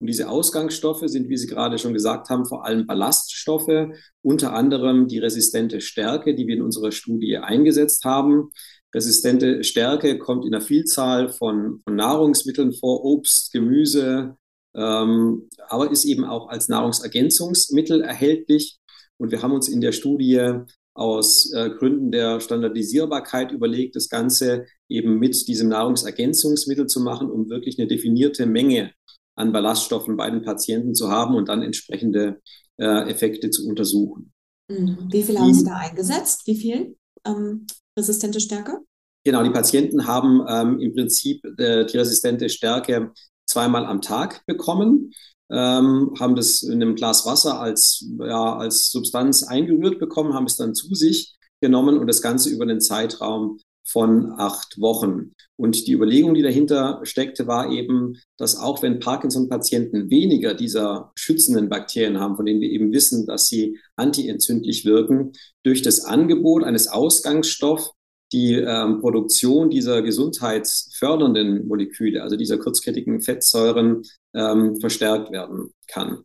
Und 0.00 0.06
diese 0.06 0.30
Ausgangsstoffe 0.30 1.02
sind, 1.04 1.28
wie 1.28 1.36
Sie 1.36 1.46
gerade 1.46 1.78
schon 1.78 1.92
gesagt 1.92 2.30
haben, 2.30 2.46
vor 2.46 2.64
allem 2.64 2.86
Ballaststoffe, 2.86 3.90
unter 4.22 4.54
anderem 4.54 5.08
die 5.08 5.18
resistente 5.18 5.82
Stärke, 5.82 6.34
die 6.34 6.46
wir 6.46 6.56
in 6.56 6.62
unserer 6.62 6.90
Studie 6.90 7.36
eingesetzt 7.36 8.04
haben. 8.04 8.50
Resistente 8.94 9.62
Stärke 9.62 10.18
kommt 10.18 10.46
in 10.46 10.54
einer 10.54 10.64
Vielzahl 10.64 11.28
von, 11.28 11.80
von 11.84 11.96
Nahrungsmitteln 11.96 12.72
vor, 12.72 13.04
Obst, 13.04 13.52
Gemüse, 13.52 14.36
aber 14.72 15.90
ist 15.90 16.04
eben 16.04 16.24
auch 16.24 16.48
als 16.48 16.68
Nahrungsergänzungsmittel 16.68 18.02
erhältlich. 18.02 18.78
Und 19.18 19.32
wir 19.32 19.42
haben 19.42 19.52
uns 19.52 19.68
in 19.68 19.80
der 19.80 19.92
Studie 19.92 20.64
aus 20.94 21.52
äh, 21.52 21.70
Gründen 21.70 22.10
der 22.10 22.40
Standardisierbarkeit 22.40 23.52
überlegt, 23.52 23.96
das 23.96 24.08
Ganze 24.08 24.66
eben 24.88 25.18
mit 25.18 25.46
diesem 25.48 25.68
Nahrungsergänzungsmittel 25.68 26.86
zu 26.86 27.00
machen, 27.00 27.30
um 27.30 27.48
wirklich 27.48 27.78
eine 27.78 27.88
definierte 27.88 28.46
Menge 28.46 28.92
an 29.36 29.52
Ballaststoffen 29.52 30.16
bei 30.16 30.28
den 30.30 30.42
Patienten 30.42 30.94
zu 30.94 31.10
haben 31.10 31.34
und 31.34 31.48
dann 31.48 31.62
entsprechende 31.62 32.40
äh, 32.78 33.10
Effekte 33.10 33.50
zu 33.50 33.66
untersuchen. 33.68 34.32
Mhm. 34.70 35.08
Wie 35.10 35.22
viel 35.22 35.38
haben 35.38 35.54
Sie 35.54 35.64
da 35.64 35.76
eingesetzt? 35.76 36.46
Wie 36.46 36.56
viel 36.56 36.96
ähm, 37.26 37.66
resistente 37.96 38.40
Stärke? 38.40 38.78
Genau, 39.24 39.42
die 39.42 39.50
Patienten 39.50 40.06
haben 40.06 40.44
ähm, 40.48 40.80
im 40.80 40.94
Prinzip 40.94 41.44
äh, 41.58 41.84
die 41.84 41.98
resistente 41.98 42.48
Stärke 42.48 43.12
zweimal 43.50 43.84
am 43.84 44.00
Tag 44.00 44.44
bekommen, 44.46 45.12
ähm, 45.50 46.14
haben 46.18 46.36
das 46.36 46.62
in 46.62 46.74
einem 46.74 46.94
Glas 46.94 47.26
Wasser 47.26 47.60
als, 47.60 48.06
ja, 48.20 48.56
als 48.56 48.90
Substanz 48.90 49.42
eingerührt 49.42 49.98
bekommen, 49.98 50.34
haben 50.34 50.46
es 50.46 50.56
dann 50.56 50.74
zu 50.74 50.94
sich 50.94 51.36
genommen 51.60 51.98
und 51.98 52.06
das 52.06 52.22
Ganze 52.22 52.50
über 52.50 52.66
den 52.66 52.80
Zeitraum 52.80 53.58
von 53.84 54.32
acht 54.36 54.80
Wochen. 54.80 55.32
Und 55.56 55.86
die 55.86 55.92
Überlegung, 55.92 56.34
die 56.34 56.42
dahinter 56.42 57.00
steckte, 57.02 57.46
war 57.46 57.70
eben, 57.72 58.16
dass 58.38 58.56
auch 58.56 58.82
wenn 58.82 59.00
Parkinson-Patienten 59.00 60.10
weniger 60.10 60.54
dieser 60.54 61.10
schützenden 61.16 61.68
Bakterien 61.68 62.20
haben, 62.20 62.36
von 62.36 62.46
denen 62.46 62.60
wir 62.60 62.70
eben 62.70 62.92
wissen, 62.92 63.26
dass 63.26 63.48
sie 63.48 63.78
antientzündlich 63.96 64.84
wirken, 64.84 65.32
durch 65.64 65.82
das 65.82 66.04
Angebot 66.04 66.62
eines 66.62 66.88
Ausgangsstoffs 66.88 67.90
die 68.32 68.54
ähm, 68.54 69.00
Produktion 69.00 69.70
dieser 69.70 70.02
gesundheitsfördernden 70.02 71.66
Moleküle, 71.66 72.22
also 72.22 72.36
dieser 72.36 72.58
kurzkettigen 72.58 73.20
Fettsäuren, 73.20 74.02
ähm, 74.34 74.78
verstärkt 74.80 75.32
werden 75.32 75.72
kann. 75.88 76.24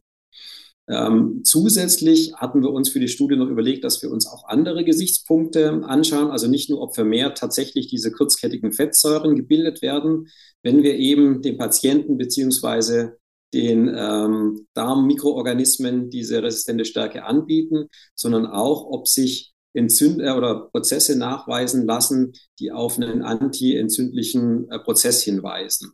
Ähm, 0.88 1.42
zusätzlich 1.44 2.36
hatten 2.36 2.62
wir 2.62 2.70
uns 2.70 2.90
für 2.90 3.00
die 3.00 3.08
Studie 3.08 3.36
noch 3.36 3.50
überlegt, 3.50 3.84
dass 3.84 4.04
wir 4.04 4.12
uns 4.12 4.28
auch 4.28 4.48
andere 4.48 4.84
Gesichtspunkte 4.84 5.82
anschauen, 5.84 6.30
also 6.30 6.48
nicht 6.48 6.70
nur, 6.70 6.82
ob 6.82 6.94
vermehrt 6.94 7.40
tatsächlich 7.40 7.88
diese 7.88 8.12
kurzkettigen 8.12 8.72
Fettsäuren 8.72 9.36
gebildet 9.36 9.82
werden, 9.82 10.28
wenn 10.62 10.84
wir 10.84 10.96
eben 10.96 11.42
den 11.42 11.58
Patienten 11.58 12.18
beziehungsweise 12.18 13.18
den 13.54 13.92
ähm, 13.96 14.68
Darmmikroorganismen 14.76 16.10
diese 16.12 16.44
resistente 16.44 16.86
Stärke 16.86 17.24
anbieten, 17.24 17.88
sondern 18.14 18.46
auch, 18.46 18.86
ob 18.86 19.08
sich 19.08 19.55
Entzünder 19.76 20.38
oder 20.38 20.70
Prozesse 20.72 21.18
nachweisen 21.18 21.86
lassen, 21.86 22.34
die 22.60 22.72
auf 22.72 22.98
einen 22.98 23.22
antientzündlichen 23.22 24.70
äh, 24.70 24.80
Prozess 24.80 25.22
hinweisen. 25.22 25.92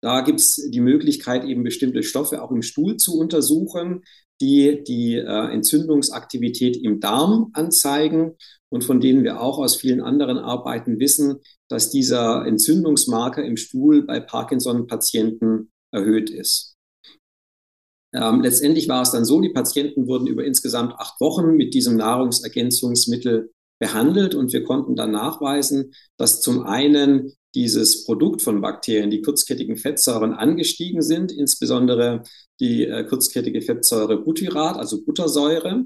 Da 0.00 0.22
gibt 0.22 0.40
es 0.40 0.56
die 0.70 0.80
Möglichkeit, 0.80 1.44
eben 1.44 1.62
bestimmte 1.62 2.02
Stoffe 2.02 2.42
auch 2.42 2.50
im 2.50 2.62
Stuhl 2.62 2.96
zu 2.96 3.16
untersuchen, 3.18 4.02
die 4.40 4.82
die 4.82 5.14
äh, 5.14 5.52
Entzündungsaktivität 5.52 6.76
im 6.76 6.98
Darm 6.98 7.50
anzeigen 7.52 8.36
und 8.68 8.82
von 8.82 9.00
denen 9.00 9.22
wir 9.22 9.40
auch 9.40 9.58
aus 9.58 9.76
vielen 9.76 10.00
anderen 10.00 10.38
Arbeiten 10.38 10.98
wissen, 10.98 11.36
dass 11.68 11.90
dieser 11.90 12.44
Entzündungsmarker 12.44 13.44
im 13.44 13.56
Stuhl 13.56 14.04
bei 14.04 14.18
Parkinson-Patienten 14.18 15.70
erhöht 15.92 16.30
ist. 16.30 16.71
Ähm, 18.14 18.42
letztendlich 18.42 18.88
war 18.88 19.02
es 19.02 19.10
dann 19.10 19.24
so, 19.24 19.40
die 19.40 19.48
Patienten 19.48 20.06
wurden 20.06 20.26
über 20.26 20.44
insgesamt 20.44 20.94
acht 20.98 21.20
Wochen 21.20 21.56
mit 21.56 21.74
diesem 21.74 21.96
Nahrungsergänzungsmittel 21.96 23.50
behandelt 23.78 24.34
und 24.34 24.52
wir 24.52 24.62
konnten 24.64 24.94
dann 24.94 25.10
nachweisen, 25.10 25.92
dass 26.16 26.40
zum 26.40 26.62
einen 26.64 27.32
dieses 27.54 28.04
Produkt 28.04 28.42
von 28.42 28.60
Bakterien, 28.60 29.10
die 29.10 29.22
kurzkettigen 29.22 29.76
Fettsäuren, 29.76 30.32
angestiegen 30.32 31.02
sind, 31.02 31.32
insbesondere 31.32 32.22
die 32.60 32.86
äh, 32.86 33.04
kurzkettige 33.04 33.60
Fettsäure 33.60 34.18
Butyrat, 34.18 34.76
also 34.76 35.04
Buttersäure. 35.04 35.84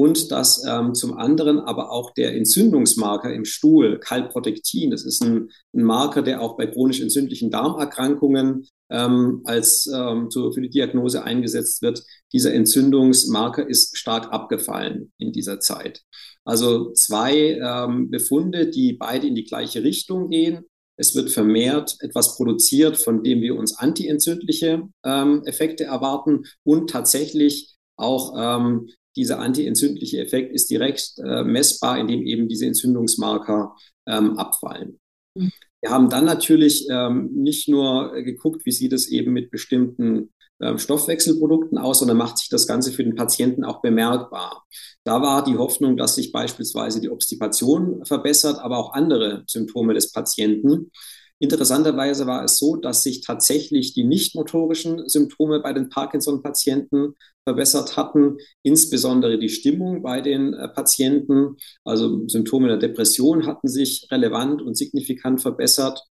Und 0.00 0.30
dass 0.30 0.64
ähm, 0.66 0.94
zum 0.94 1.18
anderen 1.18 1.58
aber 1.58 1.90
auch 1.90 2.14
der 2.14 2.34
Entzündungsmarker 2.34 3.34
im 3.34 3.44
Stuhl, 3.44 4.00
Calprotectin, 4.00 4.90
das 4.90 5.04
ist 5.04 5.22
ein, 5.22 5.50
ein 5.74 5.82
Marker, 5.82 6.22
der 6.22 6.40
auch 6.40 6.56
bei 6.56 6.66
chronisch 6.66 7.02
entzündlichen 7.02 7.50
Darmerkrankungen 7.50 8.66
ähm, 8.90 9.42
als 9.44 9.86
ähm, 9.94 10.30
zu, 10.30 10.52
für 10.52 10.62
die 10.62 10.70
Diagnose 10.70 11.22
eingesetzt 11.22 11.82
wird. 11.82 12.02
Dieser 12.32 12.54
Entzündungsmarker 12.54 13.68
ist 13.68 13.94
stark 13.98 14.32
abgefallen 14.32 15.12
in 15.18 15.32
dieser 15.32 15.60
Zeit. 15.60 16.00
Also 16.46 16.94
zwei 16.94 17.60
ähm, 17.62 18.08
Befunde, 18.08 18.70
die 18.70 18.94
beide 18.94 19.26
in 19.26 19.34
die 19.34 19.44
gleiche 19.44 19.84
Richtung 19.84 20.30
gehen. 20.30 20.64
Es 20.96 21.14
wird 21.14 21.28
vermehrt 21.28 21.98
etwas 22.00 22.38
produziert, 22.38 22.96
von 22.96 23.22
dem 23.22 23.42
wir 23.42 23.54
uns 23.54 23.78
antientzündliche 23.78 24.82
ähm, 25.04 25.42
Effekte 25.44 25.84
erwarten 25.84 26.44
und 26.64 26.88
tatsächlich 26.88 27.76
auch 27.98 28.34
ähm, 28.38 28.88
dieser 29.16 29.40
antientzündliche 29.40 30.20
Effekt 30.20 30.52
ist 30.52 30.70
direkt 30.70 31.14
äh, 31.18 31.42
messbar, 31.44 31.98
indem 31.98 32.22
eben 32.22 32.48
diese 32.48 32.66
Entzündungsmarker 32.66 33.74
ähm, 34.06 34.38
abfallen. 34.38 35.00
Mhm. 35.34 35.52
Wir 35.82 35.90
haben 35.90 36.10
dann 36.10 36.26
natürlich 36.26 36.86
ähm, 36.90 37.30
nicht 37.32 37.68
nur 37.68 38.12
geguckt, 38.22 38.66
wie 38.66 38.72
sieht 38.72 38.92
es 38.92 39.08
eben 39.08 39.32
mit 39.32 39.50
bestimmten 39.50 40.30
ähm, 40.60 40.78
Stoffwechselprodukten 40.78 41.78
aus, 41.78 42.00
sondern 42.00 42.18
macht 42.18 42.36
sich 42.36 42.50
das 42.50 42.66
Ganze 42.66 42.92
für 42.92 43.02
den 43.02 43.14
Patienten 43.14 43.64
auch 43.64 43.80
bemerkbar. 43.80 44.64
Da 45.04 45.22
war 45.22 45.42
die 45.42 45.56
Hoffnung, 45.56 45.96
dass 45.96 46.16
sich 46.16 46.32
beispielsweise 46.32 47.00
die 47.00 47.08
Obstipation 47.08 48.04
verbessert, 48.04 48.58
aber 48.58 48.76
auch 48.76 48.92
andere 48.92 49.44
Symptome 49.46 49.94
des 49.94 50.12
Patienten. 50.12 50.90
Interessanterweise 51.42 52.26
war 52.26 52.44
es 52.44 52.58
so, 52.58 52.76
dass 52.76 53.02
sich 53.02 53.22
tatsächlich 53.22 53.94
die 53.94 54.04
nichtmotorischen 54.04 55.08
Symptome 55.08 55.60
bei 55.60 55.72
den 55.72 55.88
Parkinson-Patienten 55.88 57.14
verbessert 57.44 57.96
hatten, 57.96 58.36
insbesondere 58.62 59.38
die 59.38 59.48
Stimmung 59.48 60.02
bei 60.02 60.20
den 60.20 60.52
äh, 60.52 60.68
Patienten. 60.68 61.56
Also 61.82 62.28
Symptome 62.28 62.68
der 62.68 62.76
Depression 62.76 63.46
hatten 63.46 63.68
sich 63.68 64.06
relevant 64.10 64.60
und 64.60 64.76
signifikant 64.76 65.40
verbessert. 65.40 66.04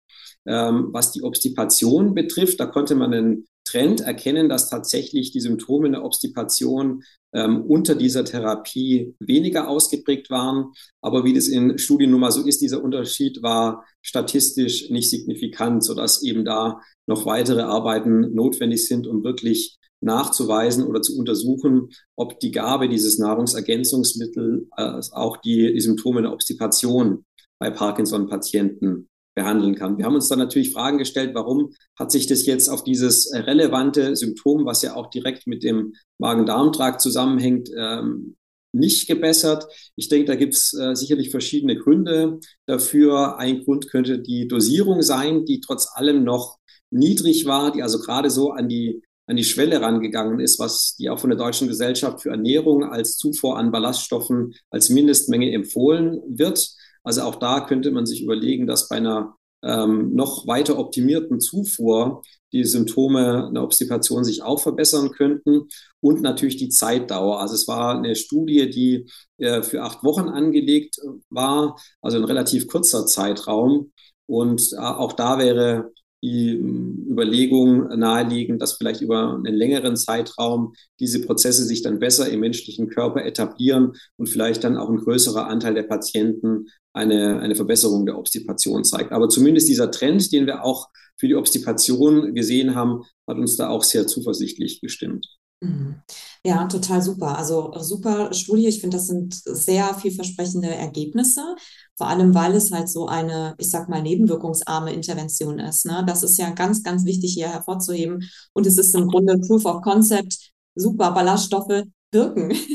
Ähm, 0.46 0.88
was 0.92 1.12
die 1.12 1.22
Obstipation 1.22 2.14
betrifft, 2.14 2.58
da 2.58 2.64
konnte 2.64 2.94
man 2.94 3.12
einen 3.12 3.46
Trend 3.68 4.00
erkennen, 4.00 4.48
dass 4.48 4.70
tatsächlich 4.70 5.30
die 5.30 5.40
Symptome 5.40 5.90
der 5.90 6.04
Obstipation 6.04 7.02
ähm, 7.34 7.62
unter 7.62 7.94
dieser 7.94 8.24
Therapie 8.24 9.14
weniger 9.20 9.68
ausgeprägt 9.68 10.30
waren. 10.30 10.72
Aber 11.02 11.24
wie 11.24 11.34
das 11.34 11.48
in 11.48 11.78
Studien 11.78 12.10
nun 12.10 12.20
mal 12.20 12.32
so 12.32 12.44
ist, 12.44 12.62
dieser 12.62 12.82
Unterschied 12.82 13.42
war 13.42 13.84
statistisch 14.00 14.88
nicht 14.90 15.10
signifikant, 15.10 15.84
sodass 15.84 16.22
eben 16.22 16.44
da 16.44 16.80
noch 17.06 17.26
weitere 17.26 17.62
Arbeiten 17.62 18.34
notwendig 18.34 18.86
sind, 18.86 19.06
um 19.06 19.22
wirklich 19.22 19.78
nachzuweisen 20.00 20.84
oder 20.84 21.02
zu 21.02 21.18
untersuchen, 21.18 21.90
ob 22.16 22.40
die 22.40 22.52
Gabe 22.52 22.88
dieses 22.88 23.18
Nahrungsergänzungsmittels 23.18 24.68
äh, 24.76 25.14
auch 25.14 25.36
die, 25.38 25.72
die 25.74 25.80
Symptome 25.80 26.22
der 26.22 26.32
Obstipation 26.32 27.24
bei 27.58 27.70
Parkinson-Patienten 27.70 29.08
behandeln 29.38 29.76
kann. 29.76 29.98
Wir 29.98 30.04
haben 30.04 30.16
uns 30.16 30.28
dann 30.28 30.40
natürlich 30.40 30.72
Fragen 30.72 30.98
gestellt, 30.98 31.30
warum 31.32 31.72
hat 31.96 32.10
sich 32.10 32.26
das 32.26 32.44
jetzt 32.44 32.68
auf 32.68 32.82
dieses 32.82 33.32
relevante 33.32 34.16
Symptom, 34.16 34.66
was 34.66 34.82
ja 34.82 34.96
auch 34.96 35.10
direkt 35.10 35.46
mit 35.46 35.62
dem 35.62 35.94
Magen-Darm-Trakt 36.18 37.00
zusammenhängt, 37.00 37.70
ähm, 37.78 38.34
nicht 38.72 39.06
gebessert. 39.06 39.66
Ich 39.94 40.08
denke, 40.08 40.26
da 40.26 40.34
gibt 40.34 40.54
es 40.54 40.74
äh, 40.74 40.94
sicherlich 40.94 41.30
verschiedene 41.30 41.76
Gründe 41.76 42.40
dafür. 42.66 43.38
Ein 43.38 43.62
Grund 43.62 43.88
könnte 43.88 44.18
die 44.18 44.48
Dosierung 44.48 45.02
sein, 45.02 45.44
die 45.44 45.60
trotz 45.60 45.88
allem 45.94 46.24
noch 46.24 46.58
niedrig 46.90 47.46
war, 47.46 47.70
die 47.70 47.82
also 47.82 48.00
gerade 48.00 48.30
so 48.30 48.50
an 48.50 48.68
die 48.68 49.02
an 49.28 49.36
die 49.36 49.44
Schwelle 49.44 49.82
rangegangen 49.82 50.40
ist, 50.40 50.58
was 50.58 50.96
die 50.96 51.10
auch 51.10 51.18
von 51.18 51.28
der 51.28 51.38
Deutschen 51.38 51.68
Gesellschaft 51.68 52.22
für 52.22 52.30
Ernährung 52.30 52.82
als 52.84 53.18
Zufuhr 53.18 53.58
an 53.58 53.70
Ballaststoffen 53.70 54.54
als 54.70 54.88
Mindestmenge 54.88 55.52
empfohlen 55.52 56.22
wird. 56.26 56.70
Also 57.08 57.22
auch 57.22 57.36
da 57.36 57.60
könnte 57.60 57.90
man 57.90 58.04
sich 58.04 58.22
überlegen, 58.22 58.66
dass 58.66 58.86
bei 58.86 58.96
einer 58.96 59.34
ähm, 59.62 60.14
noch 60.14 60.46
weiter 60.46 60.78
optimierten 60.78 61.40
Zufuhr 61.40 62.20
die 62.52 62.64
Symptome 62.64 63.46
einer 63.46 63.62
Obstipation 63.62 64.24
sich 64.24 64.42
auch 64.42 64.60
verbessern 64.60 65.10
könnten 65.12 65.68
und 66.00 66.20
natürlich 66.20 66.58
die 66.58 66.68
Zeitdauer. 66.68 67.40
Also 67.40 67.54
es 67.54 67.66
war 67.66 67.96
eine 67.96 68.14
Studie, 68.14 68.68
die 68.68 69.06
äh, 69.38 69.62
für 69.62 69.84
acht 69.84 70.04
Wochen 70.04 70.28
angelegt 70.28 70.96
war, 71.30 71.80
also 72.02 72.18
ein 72.18 72.24
relativ 72.24 72.68
kurzer 72.68 73.06
Zeitraum. 73.06 73.90
Und 74.26 74.74
äh, 74.74 74.76
auch 74.76 75.14
da 75.14 75.38
wäre 75.38 75.90
die 76.22 76.50
ähm, 76.50 77.06
Überlegung 77.08 77.88
naheliegen, 77.98 78.58
dass 78.58 78.74
vielleicht 78.74 79.00
über 79.00 79.34
einen 79.34 79.54
längeren 79.54 79.96
Zeitraum 79.96 80.74
diese 81.00 81.20
Prozesse 81.20 81.64
sich 81.64 81.82
dann 81.82 81.98
besser 81.98 82.28
im 82.28 82.40
menschlichen 82.40 82.88
Körper 82.88 83.24
etablieren 83.24 83.92
und 84.16 84.28
vielleicht 84.28 84.64
dann 84.64 84.76
auch 84.76 84.88
ein 84.88 84.98
größerer 84.98 85.46
Anteil 85.46 85.74
der 85.74 85.84
Patienten 85.84 86.66
eine, 86.92 87.40
eine 87.40 87.54
Verbesserung 87.54 88.06
der 88.06 88.18
Obstipation 88.18 88.84
zeigt. 88.84 89.12
Aber 89.12 89.28
zumindest 89.28 89.68
dieser 89.68 89.90
Trend, 89.90 90.32
den 90.32 90.46
wir 90.46 90.64
auch 90.64 90.88
für 91.16 91.28
die 91.28 91.36
Obstipation 91.36 92.34
gesehen 92.34 92.74
haben, 92.74 93.02
hat 93.26 93.38
uns 93.38 93.56
da 93.56 93.68
auch 93.68 93.82
sehr 93.82 94.06
zuversichtlich 94.06 94.80
gestimmt. 94.80 95.26
Mhm. 95.60 96.02
Ja, 96.44 96.66
total 96.68 97.02
super. 97.02 97.36
Also 97.36 97.72
super 97.78 98.32
Studie. 98.32 98.68
Ich 98.68 98.80
finde, 98.80 98.96
das 98.96 99.08
sind 99.08 99.34
sehr 99.34 99.92
vielversprechende 99.94 100.68
Ergebnisse. 100.68 101.56
Vor 101.96 102.06
allem, 102.08 102.34
weil 102.34 102.54
es 102.54 102.70
halt 102.70 102.88
so 102.88 103.06
eine, 103.08 103.54
ich 103.58 103.70
sag 103.70 103.88
mal, 103.88 104.02
nebenwirkungsarme 104.02 104.92
Intervention 104.92 105.58
ist. 105.58 105.84
Ne? 105.86 106.04
Das 106.06 106.22
ist 106.22 106.38
ja 106.38 106.50
ganz, 106.50 106.82
ganz 106.84 107.04
wichtig 107.04 107.34
hier 107.34 107.48
hervorzuheben. 107.48 108.22
Und 108.52 108.66
es 108.66 108.78
ist 108.78 108.94
im 108.94 109.08
Grunde 109.08 109.36
Proof 109.38 109.64
of 109.64 109.82
Concept. 109.82 110.52
Super, 110.76 111.10
Ballaststoffe 111.12 111.84
wirken. 112.12 112.52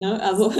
Ne? 0.00 0.20
Also 0.20 0.52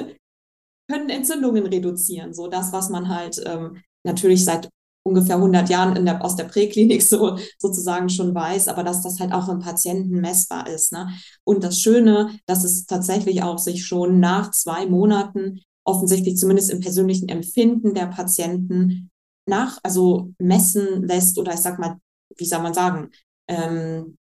können 0.88 1.08
Entzündungen 1.10 1.66
reduzieren. 1.66 2.34
So 2.34 2.48
das, 2.48 2.72
was 2.72 2.88
man 2.90 3.08
halt 3.08 3.42
ähm, 3.46 3.82
natürlich 4.04 4.44
seit 4.44 4.68
ungefähr 5.04 5.36
100 5.36 5.68
Jahren 5.68 5.96
in 5.96 6.06
der, 6.06 6.24
aus 6.24 6.34
der 6.34 6.44
Präklinik 6.44 7.02
so 7.02 7.38
sozusagen 7.58 8.08
schon 8.08 8.34
weiß, 8.34 8.68
aber 8.68 8.82
dass 8.82 9.02
das 9.02 9.20
halt 9.20 9.32
auch 9.32 9.48
im 9.48 9.60
Patienten 9.60 10.20
messbar 10.20 10.68
ist. 10.68 10.92
Ne? 10.92 11.08
Und 11.44 11.62
das 11.62 11.78
Schöne, 11.78 12.38
dass 12.46 12.64
es 12.64 12.86
tatsächlich 12.86 13.42
auch 13.42 13.58
sich 13.58 13.86
schon 13.86 14.18
nach 14.18 14.50
zwei 14.50 14.86
Monaten 14.86 15.60
offensichtlich 15.84 16.36
zumindest 16.38 16.70
im 16.70 16.80
persönlichen 16.80 17.28
Empfinden 17.28 17.94
der 17.94 18.06
Patienten 18.06 19.10
nach, 19.46 19.78
also 19.82 20.32
messen 20.38 21.06
lässt 21.06 21.38
oder 21.38 21.52
ich 21.52 21.60
sag 21.60 21.78
mal, 21.78 21.98
wie 22.36 22.46
soll 22.46 22.62
man 22.62 22.72
sagen, 22.72 23.10
ähm, 23.48 24.16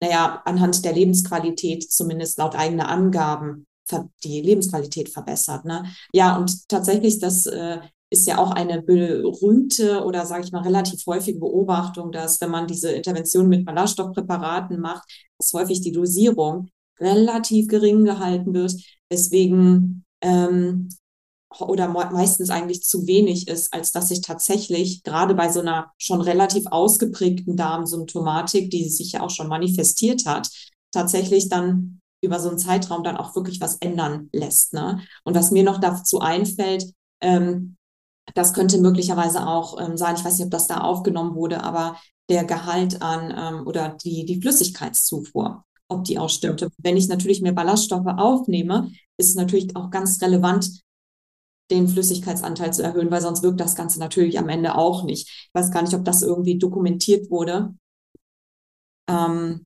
naja, 0.00 0.42
anhand 0.44 0.84
der 0.84 0.92
Lebensqualität 0.92 1.90
zumindest 1.90 2.38
laut 2.38 2.54
eigener 2.54 2.88
Angaben 2.88 3.66
die 4.22 4.40
Lebensqualität 4.40 5.08
verbessert. 5.10 5.64
Ne? 5.64 5.84
Ja, 6.12 6.36
und 6.36 6.68
tatsächlich, 6.68 7.18
das 7.18 7.46
äh, 7.46 7.80
ist 8.14 8.26
ja 8.26 8.38
auch 8.38 8.52
eine 8.52 8.80
berühmte 8.80 10.04
oder 10.04 10.24
sage 10.24 10.44
ich 10.44 10.52
mal 10.52 10.62
relativ 10.62 11.04
häufige 11.06 11.40
Beobachtung, 11.40 12.12
dass 12.12 12.40
wenn 12.40 12.50
man 12.50 12.68
diese 12.68 12.92
Intervention 12.92 13.48
mit 13.48 13.64
Ballaststoffpräparaten 13.64 14.80
macht, 14.80 15.04
dass 15.36 15.52
häufig 15.52 15.80
die 15.80 15.90
Dosierung 15.90 16.68
relativ 17.00 17.66
gering 17.66 18.04
gehalten 18.04 18.54
wird, 18.54 18.72
weswegen 19.10 20.04
ähm, 20.20 20.88
oder 21.58 21.88
meistens 21.88 22.50
eigentlich 22.50 22.82
zu 22.82 23.06
wenig 23.06 23.48
ist, 23.48 23.74
als 23.74 23.90
dass 23.90 24.08
sich 24.08 24.20
tatsächlich 24.20 25.02
gerade 25.02 25.34
bei 25.34 25.50
so 25.50 25.60
einer 25.60 25.92
schon 25.98 26.20
relativ 26.20 26.66
ausgeprägten 26.70 27.56
Darmsymptomatik, 27.56 28.70
die 28.70 28.88
sich 28.88 29.12
ja 29.12 29.22
auch 29.22 29.30
schon 29.30 29.48
manifestiert 29.48 30.24
hat, 30.26 30.48
tatsächlich 30.92 31.48
dann 31.48 32.00
über 32.22 32.38
so 32.38 32.48
einen 32.48 32.58
Zeitraum 32.58 33.02
dann 33.02 33.16
auch 33.16 33.34
wirklich 33.34 33.60
was 33.60 33.76
ändern 33.76 34.28
lässt. 34.32 34.72
Ne? 34.72 35.00
Und 35.24 35.34
was 35.34 35.50
mir 35.50 35.64
noch 35.64 35.78
dazu 35.78 36.20
einfällt, 36.20 36.92
ähm, 37.20 37.76
das 38.34 38.54
könnte 38.54 38.78
möglicherweise 38.78 39.46
auch 39.46 39.80
ähm, 39.80 39.96
sein, 39.96 40.16
ich 40.16 40.24
weiß 40.24 40.38
nicht, 40.38 40.46
ob 40.46 40.50
das 40.50 40.66
da 40.66 40.78
aufgenommen 40.78 41.34
wurde, 41.34 41.62
aber 41.62 41.96
der 42.30 42.44
Gehalt 42.44 43.02
an 43.02 43.34
ähm, 43.36 43.66
oder 43.66 43.96
die, 44.02 44.24
die 44.24 44.40
Flüssigkeitszufuhr, 44.40 45.64
ob 45.88 46.04
die 46.04 46.18
auch 46.18 46.30
stimmte. 46.30 46.70
Wenn 46.78 46.96
ich 46.96 47.08
natürlich 47.08 47.42
mehr 47.42 47.52
Ballaststoffe 47.52 48.06
aufnehme, 48.06 48.90
ist 49.18 49.28
es 49.28 49.34
natürlich 49.34 49.76
auch 49.76 49.90
ganz 49.90 50.20
relevant, 50.22 50.82
den 51.70 51.88
Flüssigkeitsanteil 51.88 52.72
zu 52.72 52.82
erhöhen, 52.82 53.10
weil 53.10 53.22
sonst 53.22 53.42
wirkt 53.42 53.60
das 53.60 53.74
Ganze 53.74 53.98
natürlich 53.98 54.38
am 54.38 54.48
Ende 54.48 54.74
auch 54.74 55.04
nicht. 55.04 55.28
Ich 55.28 55.50
weiß 55.54 55.70
gar 55.70 55.82
nicht, 55.82 55.94
ob 55.94 56.04
das 56.04 56.22
irgendwie 56.22 56.58
dokumentiert 56.58 57.30
wurde. 57.30 57.74
Ähm, 59.08 59.64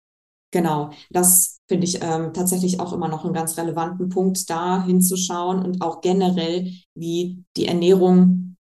genau, 0.50 0.90
das 1.10 1.60
finde 1.68 1.86
ich 1.86 2.02
ähm, 2.02 2.32
tatsächlich 2.32 2.80
auch 2.80 2.92
immer 2.92 3.08
noch 3.08 3.24
einen 3.24 3.34
ganz 3.34 3.56
relevanten 3.56 4.08
Punkt, 4.08 4.48
da 4.48 4.84
hinzuschauen 4.84 5.62
und 5.64 5.82
auch 5.82 6.00
generell, 6.00 6.72
wie 6.94 7.44
die 7.56 7.66
Ernährung 7.66 8.56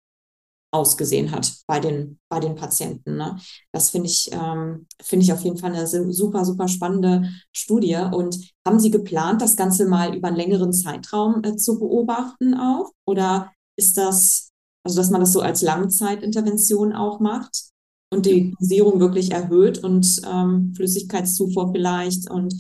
ausgesehen 0.73 1.31
hat 1.33 1.53
bei 1.67 1.81
den, 1.81 2.19
bei 2.31 2.41
den 2.41 2.55
Patienten. 2.55 3.17
Ne? 3.17 3.37
Das 3.73 3.91
finde 3.91 4.09
ich, 4.09 4.31
ähm, 4.33 4.87
finde 5.03 5.25
ich 5.25 5.33
auf 5.33 5.43
jeden 5.43 5.59
Fall 5.59 5.75
eine 5.75 5.87
super, 5.87 6.45
super 6.45 6.67
spannende 6.67 7.29
Studie. 7.53 7.97
Und 7.97 8.39
haben 8.67 8.81
Sie 8.81 8.91
geplant, 8.91 9.43
das 9.43 9.55
Ganze 9.55 9.87
mal 9.87 10.17
über 10.17 10.29
einen 10.29 10.39
längeren 10.39 10.73
Zeitraum 10.73 11.43
äh, 11.45 11.57
zu 11.57 11.79
beobachten 11.79 12.55
auch? 12.55 12.91
Oder 13.07 13.53
ist 13.77 13.99
das, 13.99 14.51
also 14.83 14.97
dass 14.97 15.11
man 15.11 15.21
das 15.21 15.33
so 15.33 15.41
als 15.41 15.61
Langzeitintervention 15.61 16.95
auch 16.95 17.21
macht 17.21 17.72
und 18.13 18.27
die 18.27 18.55
Dosierung 18.61 19.01
wirklich 19.01 19.33
erhöht 19.33 19.83
und 19.83 20.21
ähm, 20.31 20.73
Flüssigkeitszufuhr 20.77 21.73
vielleicht 21.73 22.31
und 22.31 22.55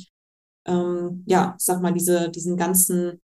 ähm, 0.67 1.25
ja, 1.27 1.55
sag 1.59 1.83
mal, 1.83 1.93
diese, 1.93 2.31
diesen 2.31 2.57
ganzen 2.57 3.21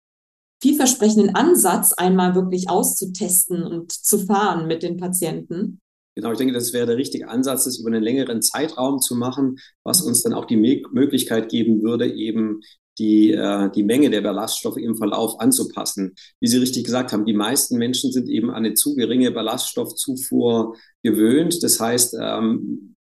vielversprechenden 0.61 1.35
Ansatz 1.35 1.91
einmal 1.91 2.35
wirklich 2.35 2.69
auszutesten 2.69 3.63
und 3.63 3.91
zu 3.91 4.19
fahren 4.19 4.67
mit 4.67 4.83
den 4.83 4.95
Patienten. 4.95 5.81
Genau, 6.15 6.31
ich 6.31 6.37
denke, 6.37 6.53
das 6.53 6.71
wäre 6.73 6.85
der 6.85 6.95
richtige 6.95 7.27
Ansatz, 7.27 7.65
das 7.65 7.79
über 7.79 7.89
einen 7.89 8.03
längeren 8.03 8.41
Zeitraum 8.41 8.99
zu 8.99 9.15
machen, 9.15 9.57
was 9.83 10.01
uns 10.01 10.23
dann 10.23 10.33
auch 10.33 10.45
die 10.45 10.55
Möglichkeit 10.57 11.49
geben 11.49 11.81
würde, 11.81 12.07
eben 12.07 12.61
die, 12.99 13.31
äh, 13.31 13.71
die 13.71 13.83
Menge 13.83 14.09
der 14.11 14.21
Ballaststoffe 14.21 14.77
im 14.77 14.95
Verlauf 14.95 15.39
anzupassen. 15.39 16.13
Wie 16.39 16.47
Sie 16.47 16.59
richtig 16.59 16.85
gesagt 16.85 17.11
haben, 17.11 17.25
die 17.25 17.33
meisten 17.33 17.77
Menschen 17.77 18.11
sind 18.11 18.29
eben 18.29 18.49
an 18.49 18.57
eine 18.57 18.75
zu 18.75 18.95
geringe 18.95 19.31
Ballaststoffzufuhr 19.31 20.75
gewöhnt. 21.03 21.61
Das 21.63 21.79
heißt, 21.79 22.15
ähm, 22.19 22.95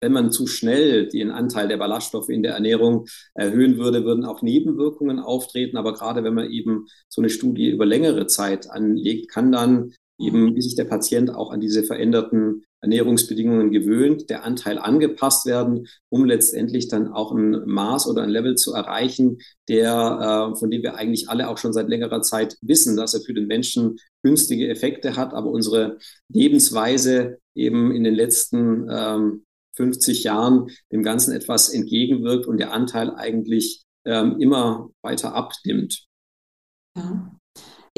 wenn 0.00 0.12
man 0.12 0.30
zu 0.30 0.46
schnell 0.46 1.08
den 1.08 1.30
Anteil 1.30 1.68
der 1.68 1.76
Ballaststoffe 1.76 2.28
in 2.28 2.42
der 2.42 2.54
Ernährung 2.54 3.06
erhöhen 3.34 3.78
würde, 3.78 4.04
würden 4.04 4.24
auch 4.24 4.42
Nebenwirkungen 4.42 5.18
auftreten. 5.18 5.76
Aber 5.76 5.92
gerade 5.92 6.22
wenn 6.24 6.34
man 6.34 6.50
eben 6.50 6.86
so 7.08 7.20
eine 7.20 7.30
Studie 7.30 7.70
über 7.70 7.84
längere 7.84 8.26
Zeit 8.26 8.70
anlegt, 8.70 9.28
kann 9.30 9.50
dann 9.50 9.92
eben, 10.18 10.54
wie 10.54 10.62
sich 10.62 10.76
der 10.76 10.84
Patient 10.84 11.34
auch 11.34 11.50
an 11.50 11.60
diese 11.60 11.84
veränderten 11.84 12.64
Ernährungsbedingungen 12.80 13.70
gewöhnt, 13.70 14.30
der 14.30 14.44
Anteil 14.44 14.78
angepasst 14.78 15.46
werden, 15.46 15.88
um 16.08 16.24
letztendlich 16.24 16.88
dann 16.88 17.08
auch 17.08 17.32
ein 17.32 17.66
Maß 17.66 18.06
oder 18.06 18.22
ein 18.22 18.28
Level 18.28 18.54
zu 18.54 18.72
erreichen, 18.72 19.38
der, 19.68 20.52
äh, 20.52 20.58
von 20.58 20.70
dem 20.70 20.82
wir 20.82 20.94
eigentlich 20.94 21.28
alle 21.28 21.48
auch 21.48 21.58
schon 21.58 21.72
seit 21.72 21.88
längerer 21.88 22.22
Zeit 22.22 22.56
wissen, 22.60 22.96
dass 22.96 23.14
er 23.14 23.20
für 23.20 23.34
den 23.34 23.46
Menschen 23.46 23.98
günstige 24.22 24.68
Effekte 24.68 25.16
hat, 25.16 25.34
aber 25.34 25.50
unsere 25.50 25.98
Lebensweise 26.28 27.38
eben 27.54 27.90
in 27.90 28.04
den 28.04 28.14
letzten 28.14 28.88
ähm, 28.90 29.44
50 29.76 30.24
Jahren 30.24 30.70
dem 30.92 31.02
Ganzen 31.02 31.32
etwas 31.32 31.68
entgegenwirkt 31.68 32.46
und 32.46 32.58
der 32.58 32.72
Anteil 32.72 33.14
eigentlich 33.14 33.84
ähm, 34.04 34.40
immer 34.40 34.90
weiter 35.02 35.34
abnimmt. 35.34 36.06
Ja. 36.96 37.37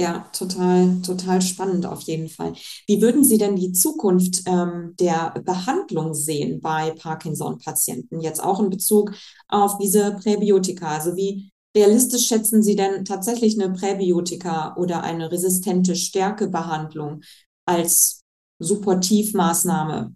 Ja, 0.01 0.31
total, 0.33 1.03
total 1.03 1.43
spannend 1.43 1.85
auf 1.85 2.01
jeden 2.03 2.31
Fall. 2.31 2.55
Wie 2.87 3.03
würden 3.03 3.23
Sie 3.23 3.37
denn 3.37 3.55
die 3.55 3.73
Zukunft 3.73 4.45
ähm, 4.47 4.95
der 4.99 5.35
Behandlung 5.45 6.15
sehen 6.15 6.63
bei 6.63 6.93
Parkinson-Patienten? 6.93 8.21
Jetzt 8.21 8.43
auch 8.43 8.61
in 8.61 8.71
Bezug 8.71 9.13
auf 9.49 9.77
diese 9.77 10.13
Präbiotika. 10.13 10.89
Also 10.89 11.17
wie 11.17 11.53
realistisch 11.77 12.27
schätzen 12.29 12.63
Sie 12.63 12.77
denn 12.77 13.05
tatsächlich 13.05 13.61
eine 13.61 13.75
Präbiotika 13.75 14.75
oder 14.77 15.03
eine 15.03 15.31
resistente 15.31 15.95
Stärkebehandlung 15.95 17.21
als 17.67 18.23
Supportivmaßnahme 18.59 20.15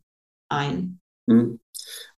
ein? 0.49 0.99
Mhm. 1.27 1.61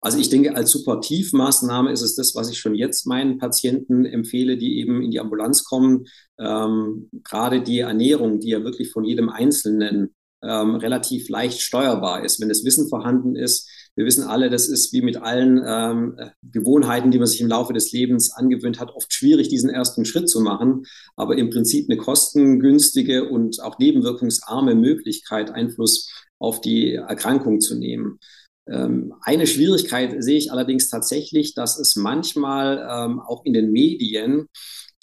Also 0.06 0.20
ich 0.20 0.30
denke, 0.30 0.56
als 0.56 0.70
Supportivmaßnahme 0.70 1.92
ist 1.92 2.04
es 2.04 2.14
das, 2.14 2.36
was 2.36 2.52
ich 2.52 2.60
schon 2.60 2.76
jetzt 2.76 3.08
meinen 3.08 3.40
Patienten 3.40 4.06
empfehle, 4.06 4.56
die 4.56 4.78
eben 4.78 5.02
in 5.02 5.10
die 5.10 5.20
Ambulanz 5.20 5.64
kommen. 5.64 6.06
Ähm, 6.38 7.10
gerade 7.24 7.64
die 7.64 7.80
Ernährung, 7.80 8.40
die 8.40 8.50
ja 8.50 8.64
wirklich 8.64 8.92
von 8.92 9.04
jedem 9.04 9.30
Einzelnen 9.30 10.14
ähm, 10.44 10.76
relativ 10.76 11.28
leicht 11.30 11.60
steuerbar 11.60 12.24
ist, 12.24 12.40
wenn 12.40 12.50
das 12.50 12.64
Wissen 12.64 12.88
vorhanden 12.88 13.36
ist. 13.36 13.68
Wir 13.96 14.06
wissen 14.06 14.26
alle, 14.26 14.52
das 14.52 14.68
ist 14.68 14.94
wie 14.94 15.02
mit 15.02 15.18
allen 15.18 15.60
ähm, 15.66 16.20
Gewohnheiten, 16.44 17.10
die 17.10 17.18
man 17.18 17.26
sich 17.26 17.42
im 17.42 17.48
Laufe 17.48 17.74
des 17.74 17.92
Lebens 17.92 18.32
angewöhnt 18.32 18.80
hat, 18.80 18.92
oft 18.94 19.12
schwierig, 19.12 19.50
diesen 19.50 19.72
ersten 19.72 20.06
Schritt 20.06 20.30
zu 20.30 20.40
machen. 20.40 20.84
Aber 21.16 21.36
im 21.36 21.50
Prinzip 21.50 21.90
eine 21.90 21.98
kostengünstige 21.98 23.28
und 23.28 23.60
auch 23.60 23.80
nebenwirkungsarme 23.80 24.76
Möglichkeit, 24.76 25.50
Einfluss 25.50 26.12
auf 26.38 26.62
die 26.62 26.94
Erkrankung 26.94 27.60
zu 27.60 27.74
nehmen. 27.74 28.20
Ähm, 28.68 29.14
eine 29.22 29.48
Schwierigkeit 29.48 30.24
sehe 30.24 30.38
ich 30.38 30.52
allerdings 30.52 30.90
tatsächlich, 30.90 31.54
dass 31.54 31.78
es 31.80 31.96
manchmal 31.96 32.88
ähm, 32.90 33.20
auch 33.20 33.46
in 33.46 33.54
den 33.54 33.72
Medien 33.72 34.48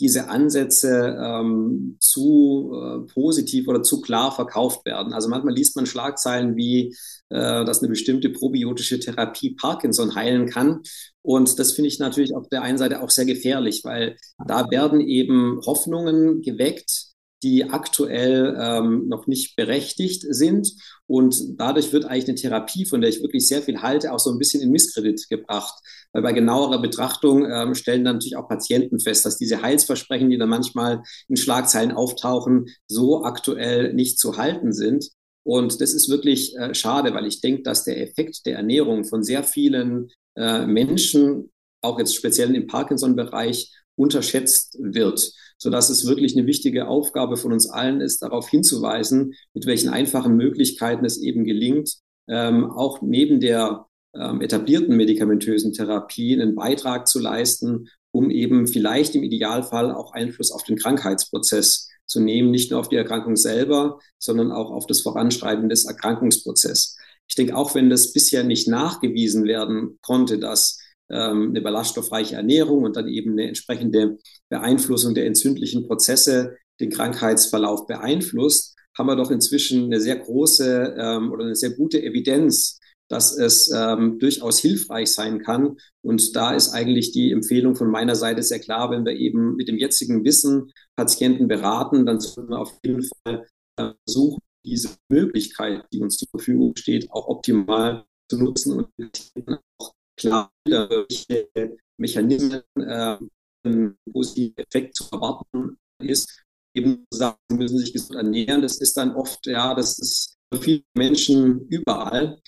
diese 0.01 0.29
Ansätze 0.29 1.17
ähm, 1.21 1.97
zu 2.01 2.73
äh, 2.75 3.13
positiv 3.13 3.69
oder 3.69 3.85
zu 3.85 4.01
klar 4.01 4.33
verkauft 4.33 4.85
werden. 4.85 5.13
Also 5.13 5.29
manchmal 5.29 5.55
liest 5.55 5.77
man 5.77 5.87
Schlagzeilen 5.87 6.57
wie, 6.57 6.89
äh, 7.29 7.65
dass 7.65 7.81
eine 7.81 7.89
bestimmte 7.89 8.31
probiotische 8.31 8.99
Therapie 8.99 9.51
Parkinson 9.55 10.17
heilen 10.17 10.49
kann. 10.49 10.81
Und 11.23 11.57
das 11.59 11.73
finde 11.73 11.89
ich 11.89 12.01
natürlich 12.01 12.35
auf 12.35 12.49
der 12.49 12.63
einen 12.63 12.79
Seite 12.79 13.01
auch 13.01 13.11
sehr 13.11 13.27
gefährlich, 13.27 13.83
weil 13.85 14.17
da 14.45 14.69
werden 14.71 15.01
eben 15.01 15.61
Hoffnungen 15.65 16.43
geweckt, 16.43 17.12
die 17.43 17.71
aktuell 17.71 18.57
ähm, 18.59 19.09
noch 19.09 19.27
nicht 19.27 19.57
berechtigt 19.57 20.25
sind. 20.29 20.73
Und 21.07 21.59
dadurch 21.59 21.93
wird 21.93 22.05
eigentlich 22.05 22.29
eine 22.29 22.35
Therapie, 22.37 22.87
von 22.87 23.01
der 23.01 23.11
ich 23.11 23.23
wirklich 23.23 23.47
sehr 23.47 23.63
viel 23.63 23.83
halte, 23.83 24.13
auch 24.13 24.19
so 24.19 24.31
ein 24.31 24.39
bisschen 24.39 24.63
in 24.63 24.71
Misskredit 24.71 25.29
gebracht. 25.29 25.75
Weil 26.13 26.23
bei 26.23 26.33
genauerer 26.33 26.81
Betrachtung 26.81 27.45
ähm, 27.51 27.75
stellen 27.75 28.05
dann 28.05 28.17
natürlich 28.17 28.37
auch 28.37 28.49
Patienten 28.49 29.01
fest, 29.01 29.25
dass 29.25 29.39
diese 29.39 29.63
Heilsversprechen, 29.63 30.31
die 30.31 30.39
dann 30.39 30.49
manchmal 30.49 31.03
in 31.29 31.37
Schlagzeilen 31.37 31.93
auftauchen, 31.93 32.67
so 32.87 33.25
aktuell 33.25 33.93
nicht 33.95 34.19
zu 34.19 34.37
halten 34.37 34.73
sind. 34.73 35.09
Und 35.45 35.81
das 35.81 35.93
ist 35.93 36.09
wirklich 36.09 36.57
äh, 36.57 36.75
schade, 36.75 37.13
weil 37.15 37.27
ich 37.27 37.41
denke, 37.41 37.63
dass 37.63 37.85
der 37.85 38.01
Effekt 38.01 38.47
der 38.47 38.57
Ernährung 38.57 39.05
von 39.05 39.25
sehr 39.25 39.43
vielen 39.43 40.11
äh, 40.37 40.67
Menschen, 40.67 41.51
auch 41.81 41.99
jetzt 41.99 42.15
speziell 42.15 42.55
im 42.55 42.69
Parkinson-Bereich, 42.69 43.73
unterschätzt 43.97 44.77
wird, 44.81 45.33
sodass 45.59 45.91
es 45.91 46.07
wirklich 46.07 46.37
eine 46.37 46.47
wichtige 46.47 46.89
Aufgabe 46.89 47.37
von 47.37 47.53
uns 47.53 47.69
allen 47.69 48.01
ist, 48.01 48.23
darauf 48.23 48.49
hinzuweisen, 48.49 49.35
mit 49.55 49.67
welchen 49.67 49.91
einfachen 49.91 50.37
Möglichkeiten 50.37 51.05
es 51.05 51.21
eben 51.21 51.45
gelingt, 51.45 51.99
ähm, 52.29 52.71
auch 52.71 53.03
neben 53.03 53.41
der 53.41 53.87
ähm, 54.15 54.41
etablierten 54.41 54.97
medikamentösen 54.97 55.73
Therapie 55.73 56.41
einen 56.41 56.55
Beitrag 56.55 57.09
zu 57.09 57.19
leisten, 57.19 57.89
um 58.13 58.31
eben 58.31 58.67
vielleicht 58.67 59.15
im 59.15 59.23
Idealfall 59.23 59.93
auch 59.93 60.13
Einfluss 60.13 60.51
auf 60.53 60.65
den 60.65 60.77
Krankheitsprozess 60.77 61.89
zu 62.07 62.21
nehmen, 62.21 62.51
nicht 62.51 62.71
nur 62.71 62.81
auf 62.81 62.89
die 62.89 62.97
Erkrankung 62.97 63.37
selber, 63.37 63.99
sondern 64.19 64.53
auch 64.53 64.71
auf 64.71 64.87
das 64.87 65.01
Voranschreiten 65.01 65.69
des 65.69 65.87
Erkrankungsprozesses. 65.87 66.99
Ich 67.27 67.35
denke, 67.35 67.57
auch 67.57 67.75
wenn 67.75 67.89
das 67.89 68.13
bisher 68.13 68.45
nicht 68.45 68.69
nachgewiesen 68.69 69.45
werden 69.45 69.99
konnte, 70.03 70.39
dass 70.39 70.79
ähm, 71.13 71.51
eine 71.51 71.61
ballaststoffreiche 71.61 72.37
Ernährung 72.37 72.85
und 72.85 72.97
dann 72.97 73.09
eben 73.09 73.33
eine 73.33 73.49
entsprechende 73.49 74.19
Beeinflussung 74.49 75.15
der 75.15 75.27
entzündlichen 75.27 75.87
Prozesse 75.87 76.57
den 76.81 76.91
Krankheitsverlauf 76.91 77.87
beeinflusst, 77.87 78.77
haben 78.97 79.07
wir 79.07 79.17
doch 79.17 79.31
inzwischen 79.31 79.85
eine 79.85 80.01
sehr 80.01 80.17
große 80.17 80.95
ähm, 80.99 81.33
oder 81.33 81.45
eine 81.45 81.55
sehr 81.55 81.71
gute 81.71 82.03
Evidenz, 82.03 82.81
dass 83.09 83.37
es 83.37 83.71
ähm, 83.75 84.19
durchaus 84.19 84.59
hilfreich 84.59 85.13
sein 85.13 85.43
kann. 85.43 85.77
Und 86.03 86.35
da 86.35 86.55
ist 86.55 86.73
eigentlich 86.73 87.13
die 87.13 87.31
Empfehlung 87.31 87.77
von 87.77 87.91
meiner 87.91 88.17
Seite 88.17 88.43
sehr 88.43 88.59
klar, 88.59 88.91
wenn 88.91 89.05
wir 89.05 89.13
eben 89.13 89.55
mit 89.57 89.69
dem 89.69 89.77
jetzigen 89.77 90.25
Wissen 90.25 90.73
Patienten 90.97 91.49
beraten, 91.49 92.07
dann 92.07 92.21
sollten 92.21 92.51
wir 92.51 92.61
auf 92.61 92.79
jeden 92.85 93.03
Fall 93.03 93.47
äh, 93.77 93.91
versuchen, 94.07 94.41
diese 94.65 94.97
Möglichkeit, 95.09 95.85
die 95.93 96.01
uns 96.01 96.17
zur 96.17 96.29
Verfügung 96.29 96.75
steht, 96.77 97.11
auch 97.11 97.29
optimal 97.29 98.05
zu 98.31 98.39
nutzen 98.39 98.73
und 98.97 99.63
auch 99.79 99.93
klar, 100.23 100.51
welche 100.65 101.77
Mechanismen 101.99 102.63
äh, 102.77 103.19
einen 103.65 103.97
positiven 104.13 104.57
Effekt 104.57 104.97
zu 104.97 105.05
erwarten 105.13 105.77
ist. 106.01 106.43
Eben 106.75 107.07
sagen, 107.13 107.39
sie 107.51 107.57
müssen 107.57 107.79
sich 107.79 107.93
gesund 107.93 108.17
ernähren. 108.17 108.63
Das 108.63 108.79
ist 108.79 108.97
dann 108.97 109.15
oft, 109.15 109.47
ja, 109.47 109.75
das 109.75 109.99
ist 109.99 110.37
für 110.53 110.61
viele 110.61 110.83
Menschen 110.95 111.67
überall 111.69 112.41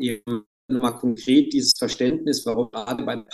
eben 0.00 0.44
mal 0.68 0.92
konkret 0.92 1.52
dieses 1.52 1.74
Verständnis, 1.78 2.44
warum 2.44 2.70
gerade 2.70 3.04
bei 3.04 3.24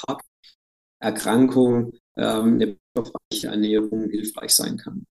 Parkerkrankungen 1.00 1.98
ähm, 2.16 2.60
eine 2.60 2.76
Ernährung 3.42 4.10
hilfreich 4.10 4.54
sein 4.54 4.76
kann. 4.76 5.06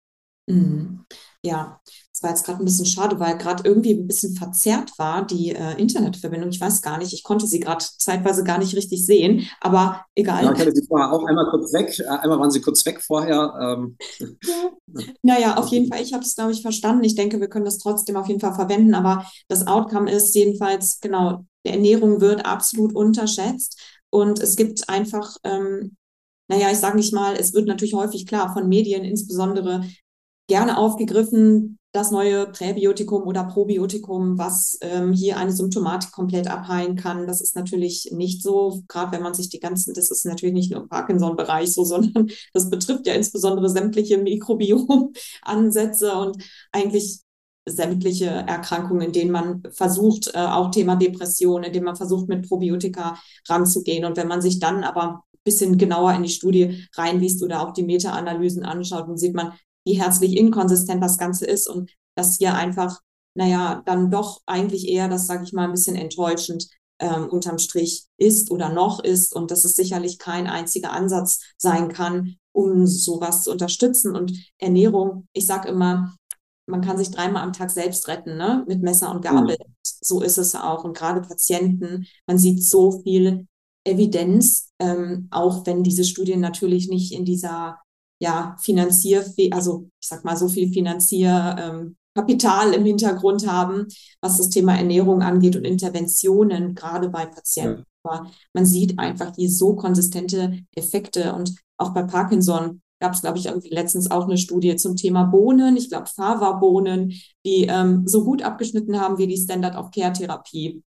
Mhm. 0.47 1.06
Ja, 1.43 1.82
es 2.20 2.24
war 2.24 2.32
jetzt 2.32 2.44
gerade 2.44 2.62
ein 2.62 2.66
bisschen 2.66 2.86
schade, 2.86 3.18
weil 3.22 3.38
gerade 3.38 3.64
irgendwie 3.64 3.94
ein 3.94 4.06
bisschen 4.06 4.36
verzerrt 4.36 4.92
war, 4.98 5.26
die 5.26 5.52
äh, 5.52 5.80
Internetverbindung. 5.80 6.50
Ich 6.50 6.60
weiß 6.60 6.82
gar 6.82 6.98
nicht, 6.98 7.14
ich 7.14 7.24
konnte 7.24 7.48
sie 7.48 7.62
gerade 7.62 7.86
zeitweise 7.98 8.44
gar 8.44 8.58
nicht 8.58 8.76
richtig 8.76 9.06
sehen, 9.06 9.48
aber 9.62 10.04
egal. 10.16 10.44
Ja, 10.44 10.52
ich 10.52 10.60
hatte 10.60 10.76
sie 10.76 10.86
vorher 10.86 11.14
auch 11.14 11.24
einmal 11.26 11.50
kurz 11.50 11.72
weg. 11.72 11.98
Äh, 11.98 12.10
einmal 12.10 12.38
waren 12.38 12.52
sie 12.52 12.60
kurz 12.60 12.86
weg 12.86 13.02
vorher. 13.02 13.54
Ähm. 13.62 13.98
Ja. 14.20 15.06
Naja, 15.22 15.56
auf 15.56 15.68
jeden 15.68 15.88
Fall, 15.88 16.02
ich 16.02 16.14
habe 16.14 16.24
es, 16.24 16.36
glaube 16.36 16.52
ich, 16.52 16.62
verstanden. 16.62 17.06
Ich 17.06 17.16
denke, 17.16 17.40
wir 17.40 17.48
können 17.48 17.64
das 17.64 17.78
trotzdem 17.78 18.18
auf 18.18 18.28
jeden 18.28 18.42
Fall 18.42 18.56
verwenden, 18.56 18.96
aber 18.96 19.26
das 19.48 19.66
Outcome 19.66 20.12
ist 20.12 20.36
jedenfalls, 20.36 21.00
genau, 21.00 21.46
die 21.66 21.70
Ernährung 21.70 22.20
wird 22.20 22.46
absolut 22.46 22.94
unterschätzt 22.94 23.80
und 24.10 24.42
es 24.42 24.56
gibt 24.56 24.90
einfach 24.90 25.38
ähm, 25.44 25.96
naja, 26.50 26.72
ich 26.72 26.80
sage 26.80 26.98
nicht 26.98 27.14
mal, 27.14 27.36
es 27.36 27.54
wird 27.54 27.68
natürlich 27.68 27.94
häufig 27.94 28.26
klar 28.26 28.52
von 28.52 28.68
Medien 28.68 29.04
insbesondere 29.04 29.84
gerne 30.50 30.78
aufgegriffen, 30.78 31.79
das 31.92 32.12
neue 32.12 32.46
Präbiotikum 32.48 33.24
oder 33.24 33.46
Probiotikum, 33.46 34.38
was 34.38 34.78
ähm, 34.82 35.12
hier 35.12 35.38
eine 35.38 35.52
Symptomatik 35.52 36.12
komplett 36.12 36.48
abheilen 36.48 36.96
kann. 36.96 37.26
Das 37.26 37.42
ist 37.42 37.56
natürlich 37.56 38.12
nicht 38.12 38.44
so, 38.44 38.84
gerade 38.88 39.12
wenn 39.12 39.24
man 39.24 39.34
sich 39.34 39.50
die 39.50 39.60
ganzen, 39.60 39.96
das 39.96 40.12
ist 40.12 40.24
natürlich 40.26 40.54
nicht 40.54 40.72
nur 40.72 40.82
im 40.82 40.90
Parkinson-Bereich 40.90 41.74
so, 41.74 41.84
sondern 41.86 42.30
das 42.54 42.70
betrifft 42.70 43.08
ja 43.08 43.14
insbesondere 43.14 43.70
sämtliche 43.70 44.20
Mikrobiom-Ansätze 44.20 46.16
und 46.16 46.44
eigentlich 46.72 47.22
sämtliche 47.66 48.28
Erkrankungen, 48.28 49.08
in 49.08 49.12
denen 49.12 49.32
man 49.32 49.64
versucht, 49.72 50.32
äh, 50.34 50.38
auch 50.40 50.72
Thema 50.72 50.96
Depression, 50.96 51.64
in 51.64 51.74
denen 51.74 51.86
man 51.86 51.96
versucht, 51.96 52.28
mit 52.28 52.48
Probiotika 52.48 53.18
ranzugehen. 53.48 54.06
Und 54.06 54.18
wenn 54.18 54.28
man 54.28 54.42
sich 54.42 54.60
dann 54.60 54.84
aber 54.84 55.04
ein 55.04 55.40
bisschen 55.44 55.78
genauer 55.78 56.14
in 56.14 56.24
die 56.24 56.30
Studie 56.30 56.88
reinliest 56.96 57.44
oder 57.44 57.62
auch 57.62 57.74
die 57.74 57.84
Meta-Analysen 57.84 58.64
anschaut, 58.64 59.08
dann 59.08 59.18
sieht 59.18 59.36
man, 59.36 59.54
wie 59.90 60.00
herzlich 60.00 60.38
inkonsistent 60.38 61.02
das 61.02 61.18
Ganze 61.18 61.46
ist 61.46 61.68
und 61.68 61.92
dass 62.16 62.38
hier 62.38 62.54
einfach, 62.54 63.02
naja, 63.36 63.82
dann 63.86 64.12
doch 64.12 64.42
eigentlich 64.46 64.88
eher, 64.88 65.08
das 65.08 65.26
sage 65.26 65.44
ich 65.44 65.54
mal, 65.54 65.66
ein 65.66 65.72
bisschen 65.72 65.96
enttäuschend 65.96 66.70
ähm, 67.00 67.28
unterm 67.28 67.58
Strich 67.58 68.06
ist 68.18 68.52
oder 68.52 68.70
noch 68.70 69.04
ist 69.04 69.36
und 69.36 69.50
dass 69.50 69.66
es 69.66 69.76
sicherlich 69.76 70.20
kein 70.20 70.48
einziger 70.48 70.92
Ansatz 70.92 71.42
sein 71.58 71.90
kann, 71.90 72.36
um 72.52 72.86
sowas 72.86 73.44
zu 73.44 73.52
unterstützen. 73.52 74.16
Und 74.16 74.32
Ernährung, 74.60 75.28
ich 75.34 75.48
sage 75.48 75.70
immer, 75.70 76.16
man 76.68 76.82
kann 76.82 76.98
sich 76.98 77.10
dreimal 77.10 77.42
am 77.42 77.54
Tag 77.54 77.72
selbst 77.72 78.08
retten, 78.08 78.38
ne? 78.38 78.64
mit 78.68 78.84
Messer 78.84 79.10
und 79.10 79.24
Gabel. 79.24 79.58
Mhm. 79.60 79.74
So 79.82 80.22
ist 80.22 80.38
es 80.38 80.54
auch. 80.54 80.84
Und 80.84 80.96
gerade 80.96 81.22
Patienten, 81.22 82.06
man 82.28 82.38
sieht 82.38 82.64
so 82.64 83.02
viel 83.02 83.48
Evidenz, 83.86 84.70
ähm, 84.78 85.30
auch 85.32 85.66
wenn 85.66 85.84
diese 85.84 86.04
Studien 86.04 86.42
natürlich 86.42 86.90
nicht 86.90 87.12
in 87.12 87.26
dieser 87.26 87.80
ja, 88.20 88.56
Finanzier, 88.62 89.26
also 89.52 89.90
ich 90.02 90.08
sag 90.08 90.26
mal, 90.26 90.36
so 90.36 90.50
viel 90.50 90.72
Finanzierkapital 90.72 92.68
ähm, 92.68 92.74
im 92.74 92.86
Hintergrund 92.86 93.48
haben, 93.48 93.88
was 94.22 94.38
das 94.38 94.50
Thema 94.50 94.76
Ernährung 94.76 95.22
angeht 95.22 95.56
und 95.56 95.66
Interventionen, 95.66 96.76
gerade 96.76 97.10
bei 97.10 97.26
Patienten. 97.26 97.80
Ja. 97.80 97.86
Aber 98.04 98.32
man 98.54 98.66
sieht 98.66 99.00
einfach 99.00 99.32
die 99.32 99.48
so 99.48 99.76
konsistente 99.76 100.60
Effekte 100.76 101.34
und 101.34 101.56
auch 101.78 101.94
bei 101.94 102.04
Parkinson 102.04 102.82
gab 103.02 103.14
es, 103.14 103.22
glaube 103.22 103.38
ich, 103.38 103.46
irgendwie 103.46 103.70
letztens 103.70 104.12
auch 104.12 104.26
eine 104.26 104.38
Studie 104.38 104.76
zum 104.76 104.98
Thema 104.98 105.24
Bohnen, 105.24 105.78
ich 105.78 105.90
glaube 105.90 106.08
Fava-Bohnen, 106.08 107.14
die 107.46 107.66
ähm, 107.66 108.06
so 108.06 108.26
gut 108.26 108.42
abgeschnitten 108.42 109.00
haben 109.00 109.18
wie 109.18 109.28
die 109.28 109.38
Standard-of-Care-Therapie. 109.38 110.84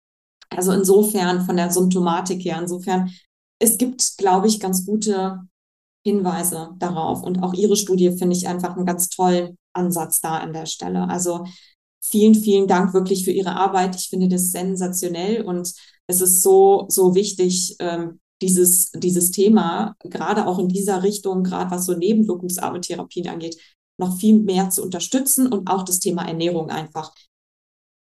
Also 0.49 0.71
insofern 0.71 1.45
von 1.45 1.57
der 1.57 1.71
Symptomatik 1.71 2.45
her, 2.45 2.59
insofern, 2.61 3.11
es 3.59 3.77
gibt, 3.77 4.17
glaube 4.17 4.47
ich, 4.47 4.61
ganz 4.61 4.85
gute 4.85 5.41
Hinweise 6.07 6.69
darauf. 6.79 7.21
Und 7.21 7.43
auch 7.43 7.53
Ihre 7.53 7.75
Studie 7.75 8.11
finde 8.17 8.35
ich 8.35 8.47
einfach 8.47 8.75
einen 8.75 8.85
ganz 8.85 9.09
tollen 9.09 9.57
Ansatz 9.73 10.21
da 10.21 10.37
an 10.37 10.53
der 10.53 10.65
Stelle. 10.65 11.09
Also 11.09 11.45
vielen, 12.01 12.33
vielen 12.33 12.67
Dank 12.67 12.93
wirklich 12.93 13.25
für 13.25 13.31
Ihre 13.31 13.55
Arbeit. 13.55 13.95
Ich 13.95 14.09
finde 14.09 14.29
das 14.29 14.51
sensationell 14.51 15.43
und 15.43 15.73
es 16.07 16.21
ist 16.21 16.41
so, 16.41 16.85
so 16.87 17.13
wichtig, 17.13 17.75
ähm, 17.79 18.19
dieses, 18.41 18.91
dieses 18.91 19.31
Thema, 19.31 19.95
gerade 19.99 20.47
auch 20.47 20.59
in 20.59 20.69
dieser 20.69 21.03
Richtung, 21.03 21.43
gerade 21.43 21.71
was 21.71 21.85
so 21.85 21.93
nebenwirkungsarme 21.93 22.79
Therapien 22.79 23.27
angeht, 23.27 23.57
noch 23.99 24.17
viel 24.17 24.39
mehr 24.39 24.69
zu 24.69 24.83
unterstützen 24.83 25.47
und 25.51 25.69
auch 25.69 25.83
das 25.83 25.99
Thema 25.99 26.25
Ernährung 26.25 26.69
einfach 26.69 27.13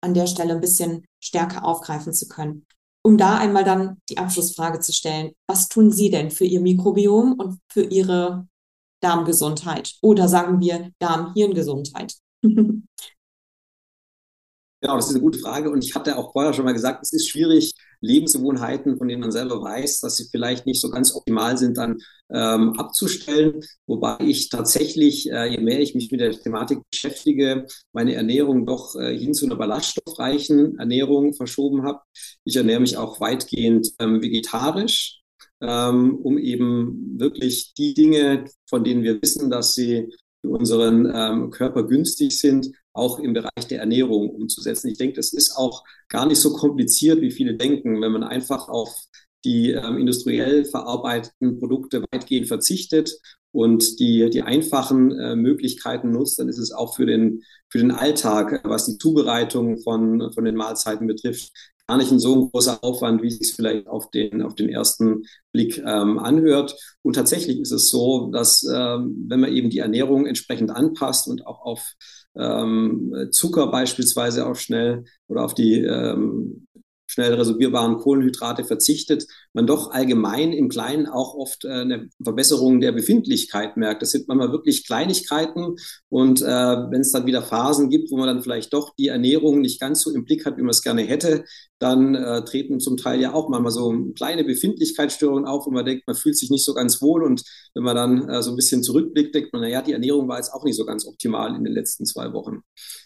an 0.01 0.13
der 0.13 0.27
Stelle 0.27 0.53
ein 0.53 0.61
bisschen 0.61 1.03
stärker 1.21 1.65
aufgreifen 1.65 2.13
zu 2.13 2.27
können 2.27 2.65
um 3.03 3.17
da 3.17 3.37
einmal 3.37 3.63
dann 3.63 3.97
die 4.09 4.17
Abschlussfrage 4.17 4.79
zu 4.79 4.93
stellen. 4.93 5.31
Was 5.47 5.67
tun 5.67 5.91
Sie 5.91 6.09
denn 6.09 6.31
für 6.31 6.45
Ihr 6.45 6.61
Mikrobiom 6.61 7.33
und 7.33 7.59
für 7.71 7.83
Ihre 7.83 8.47
Darmgesundheit? 9.01 9.95
Oder 10.01 10.27
sagen 10.27 10.59
wir 10.59 10.91
Darm-Hirngesundheit? 10.99 12.15
Genau, 14.81 14.95
das 14.95 15.07
ist 15.07 15.15
eine 15.15 15.21
gute 15.21 15.39
Frage. 15.39 15.69
Und 15.69 15.83
ich 15.83 15.93
hatte 15.93 16.17
auch 16.17 16.31
vorher 16.31 16.53
schon 16.53 16.63
mal 16.63 16.73
gesagt, 16.73 17.03
es 17.03 17.11
ist 17.11 17.29
schwierig, 17.29 17.73
Lebensgewohnheiten, 18.01 18.97
von 18.97 19.07
denen 19.07 19.21
man 19.21 19.31
selber 19.31 19.61
weiß, 19.61 19.99
dass 19.99 20.17
sie 20.17 20.27
vielleicht 20.31 20.65
nicht 20.65 20.81
so 20.81 20.89
ganz 20.89 21.13
optimal 21.13 21.57
sind, 21.57 21.77
dann 21.77 21.97
ähm, 22.31 22.73
abzustellen. 22.77 23.61
Wobei 23.87 24.17
ich 24.21 24.49
tatsächlich, 24.49 25.29
äh, 25.31 25.47
je 25.47 25.59
mehr 25.59 25.79
ich 25.79 25.95
mich 25.95 26.11
mit 26.11 26.21
der 26.21 26.31
Thematik 26.31 26.79
beschäftige, 26.91 27.65
meine 27.91 28.15
Ernährung 28.15 28.65
doch 28.65 28.95
äh, 28.95 29.17
hin 29.17 29.33
zu 29.33 29.45
einer 29.45 29.55
ballaststoffreichen 29.55 30.77
Ernährung 30.79 31.33
verschoben 31.33 31.83
habe. 31.83 31.99
Ich 32.45 32.55
ernähre 32.55 32.81
mich 32.81 32.97
auch 32.97 33.19
weitgehend 33.19 33.91
ähm, 33.99 34.21
vegetarisch, 34.21 35.21
ähm, 35.61 36.15
um 36.15 36.37
eben 36.37 37.19
wirklich 37.19 37.73
die 37.77 37.93
Dinge, 37.93 38.45
von 38.67 38.83
denen 38.83 39.03
wir 39.03 39.21
wissen, 39.21 39.49
dass 39.49 39.73
sie 39.73 40.13
für 40.41 40.49
unseren 40.49 41.11
ähm, 41.13 41.49
Körper 41.51 41.83
günstig 41.83 42.39
sind, 42.39 42.71
auch 42.93 43.19
im 43.19 43.33
Bereich 43.33 43.67
der 43.69 43.79
Ernährung 43.79 44.29
umzusetzen. 44.29 44.89
Ich 44.89 44.97
denke, 44.97 45.15
das 45.15 45.33
ist 45.33 45.55
auch 45.55 45.83
gar 46.07 46.25
nicht 46.25 46.39
so 46.39 46.53
kompliziert, 46.53 47.21
wie 47.21 47.31
viele 47.31 47.55
denken, 47.55 48.01
wenn 48.01 48.11
man 48.11 48.23
einfach 48.23 48.67
auf 48.67 48.89
die 49.45 49.71
ähm, 49.71 49.97
industriell 49.97 50.65
verarbeiteten 50.65 51.59
Produkte 51.59 52.03
weitgehend 52.11 52.47
verzichtet 52.47 53.19
und 53.51 53.99
die, 53.99 54.29
die 54.29 54.41
einfachen 54.41 55.17
äh, 55.17 55.35
Möglichkeiten 55.35 56.11
nutzt, 56.11 56.39
dann 56.39 56.49
ist 56.49 56.57
es 56.57 56.71
auch 56.71 56.95
für 56.95 57.05
den, 57.05 57.43
für 57.69 57.79
den 57.79 57.91
Alltag, 57.91 58.61
was 58.63 58.85
die 58.85 58.97
Zubereitung 58.97 59.79
von, 59.79 60.31
von 60.33 60.43
den 60.43 60.55
Mahlzeiten 60.55 61.07
betrifft, 61.07 61.51
gar 61.87 61.97
nicht 61.97 62.11
ein 62.11 62.19
so 62.19 62.35
ein 62.35 62.51
großer 62.51 62.83
Aufwand, 62.83 63.23
wie 63.23 63.29
es 63.29 63.39
sich 63.39 63.55
vielleicht 63.55 63.87
auf 63.87 64.11
den, 64.11 64.43
auf 64.43 64.53
den 64.53 64.69
ersten 64.69 65.23
Blick 65.51 65.79
ähm, 65.79 66.19
anhört. 66.19 66.75
Und 67.01 67.13
tatsächlich 67.13 67.59
ist 67.59 67.71
es 67.71 67.89
so, 67.89 68.29
dass 68.31 68.63
ähm, 68.63 69.25
wenn 69.27 69.39
man 69.39 69.51
eben 69.51 69.71
die 69.71 69.79
Ernährung 69.79 70.27
entsprechend 70.27 70.69
anpasst 70.69 71.27
und 71.27 71.47
auch 71.47 71.61
auf 71.61 71.93
ähm, 72.37 73.29
Zucker 73.31 73.67
beispielsweise 73.67 74.47
auch 74.47 74.55
schnell 74.55 75.03
oder 75.27 75.43
auf 75.43 75.53
die 75.53 75.79
ähm, 75.81 76.67
schnell 77.09 77.33
resorbierbaren 77.33 77.97
Kohlenhydrate 77.97 78.63
verzichtet, 78.63 79.25
man 79.53 79.65
doch 79.65 79.89
allgemein 79.89 80.53
im 80.53 80.69
Kleinen 80.69 81.07
auch 81.07 81.33
oft 81.33 81.65
äh, 81.65 81.69
eine 81.69 82.07
Verbesserung 82.23 82.81
der 82.81 82.91
Befindlichkeit 82.91 83.77
merkt. 83.77 84.03
Das 84.03 84.11
sind 84.11 84.27
manchmal 84.27 84.51
wirklich 84.51 84.85
Kleinigkeiten 84.85 85.75
und 86.09 86.41
äh, 86.43 86.45
wenn 86.45 87.01
es 87.01 87.11
dann 87.11 87.25
wieder 87.25 87.41
Phasen 87.41 87.89
gibt, 87.89 88.11
wo 88.11 88.17
man 88.17 88.27
dann 88.27 88.43
vielleicht 88.43 88.73
doch 88.73 88.93
die 88.95 89.07
Ernährung 89.07 89.59
nicht 89.61 89.81
ganz 89.81 90.01
so 90.01 90.11
im 90.11 90.23
Blick 90.23 90.45
hat, 90.45 90.57
wie 90.57 90.61
man 90.61 90.69
es 90.69 90.83
gerne 90.83 91.01
hätte, 91.01 91.45
dann 91.79 92.13
äh, 92.13 92.43
treten 92.43 92.79
zum 92.79 92.97
Teil 92.97 93.21
ja 93.21 93.33
auch 93.33 93.49
manchmal 93.49 93.71
so 93.71 94.11
kleine 94.15 94.43
Befindlichkeitsstörungen 94.43 95.45
auf, 95.45 95.65
wo 95.65 95.71
man 95.71 95.85
denkt, 95.85 96.05
man 96.07 96.15
fühlt 96.15 96.37
sich 96.37 96.49
nicht 96.49 96.65
so 96.65 96.73
ganz 96.73 97.01
wohl 97.01 97.23
und 97.23 97.43
wenn 97.73 97.83
man 97.83 97.95
dann 97.95 98.29
äh, 98.29 98.43
so 98.43 98.51
ein 98.51 98.57
bisschen 98.57 98.83
zurückblickt, 98.83 99.33
denkt 99.33 99.53
man, 99.53 99.61
naja, 99.61 99.81
die 99.81 99.93
Ernährung 99.93 100.27
war 100.27 100.37
jetzt 100.37 100.53
auch 100.53 100.65
nicht 100.65 100.75
so 100.75 100.85
ganz 100.85 101.07
optimal 101.07 101.55
in 101.55 101.63
den 101.63 101.73
letzten 101.73 102.05
zwei 102.05 102.33
Wochen. 102.33 102.59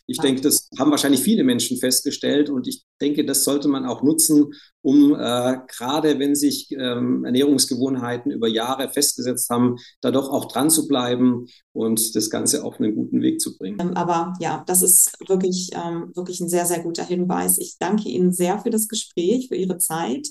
Ich 0.07 0.17
ja. 0.17 0.23
denke, 0.23 0.41
das 0.41 0.69
haben 0.77 0.91
wahrscheinlich 0.91 1.21
viele 1.21 1.43
Menschen 1.43 1.77
festgestellt 1.77 2.49
und 2.49 2.67
ich 2.67 2.83
denke, 2.99 3.25
das 3.25 3.43
sollte 3.43 3.67
man 3.67 3.85
auch 3.85 4.01
nutzen, 4.01 4.51
um 4.83 5.15
äh, 5.15 5.57
gerade 5.67 6.19
wenn 6.19 6.35
sich 6.35 6.69
ähm, 6.71 7.25
Ernährungsgewohnheiten 7.25 8.31
über 8.31 8.47
Jahre 8.47 8.89
festgesetzt 8.89 9.49
haben, 9.49 9.77
da 10.01 10.11
doch 10.11 10.29
auch 10.29 10.45
dran 10.45 10.69
zu 10.69 10.87
bleiben 10.87 11.47
und 11.71 12.15
das 12.15 12.29
Ganze 12.29 12.63
auf 12.63 12.79
einen 12.79 12.93
guten 12.93 13.21
Weg 13.21 13.41
zu 13.41 13.57
bringen. 13.57 13.79
Ähm, 13.79 13.93
aber 13.95 14.33
ja, 14.39 14.63
das 14.67 14.81
ist 14.83 15.17
wirklich, 15.27 15.71
ähm, 15.73 16.11
wirklich 16.15 16.41
ein 16.41 16.49
sehr, 16.49 16.65
sehr 16.65 16.81
guter 16.81 17.05
Hinweis. 17.05 17.57
Ich 17.57 17.77
danke 17.79 18.09
Ihnen 18.09 18.33
sehr 18.33 18.59
für 18.59 18.69
das 18.69 18.87
Gespräch, 18.87 19.47
für 19.47 19.55
Ihre 19.55 19.77
Zeit. 19.77 20.27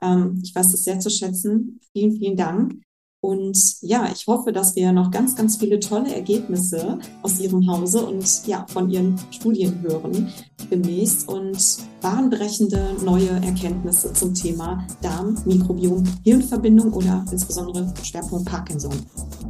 Ähm, 0.00 0.40
ich 0.42 0.54
weiß 0.54 0.72
es 0.72 0.84
sehr 0.84 1.00
zu 1.00 1.10
schätzen. 1.10 1.80
Vielen, 1.92 2.12
vielen 2.12 2.36
Dank. 2.36 2.85
Und 3.26 3.58
ja, 3.80 4.08
ich 4.14 4.28
hoffe, 4.28 4.52
dass 4.52 4.76
wir 4.76 4.92
noch 4.92 5.10
ganz, 5.10 5.34
ganz 5.34 5.56
viele 5.56 5.80
tolle 5.80 6.14
Ergebnisse 6.14 7.00
aus 7.22 7.40
Ihrem 7.40 7.66
Hause 7.66 8.06
und 8.06 8.24
ja, 8.46 8.64
von 8.68 8.88
Ihren 8.88 9.18
Studien 9.32 9.82
hören 9.82 10.32
demnächst 10.70 11.28
und 11.28 11.58
bahnbrechende 12.00 12.80
neue 13.04 13.30
Erkenntnisse 13.30 14.12
zum 14.12 14.32
Thema 14.32 14.86
Darm, 15.02 15.36
Mikrobiom, 15.44 16.04
Hirnverbindung 16.22 16.92
oder 16.92 17.24
insbesondere 17.32 17.92
Schwerpunkt 18.04 18.48
Parkinson 18.48 18.94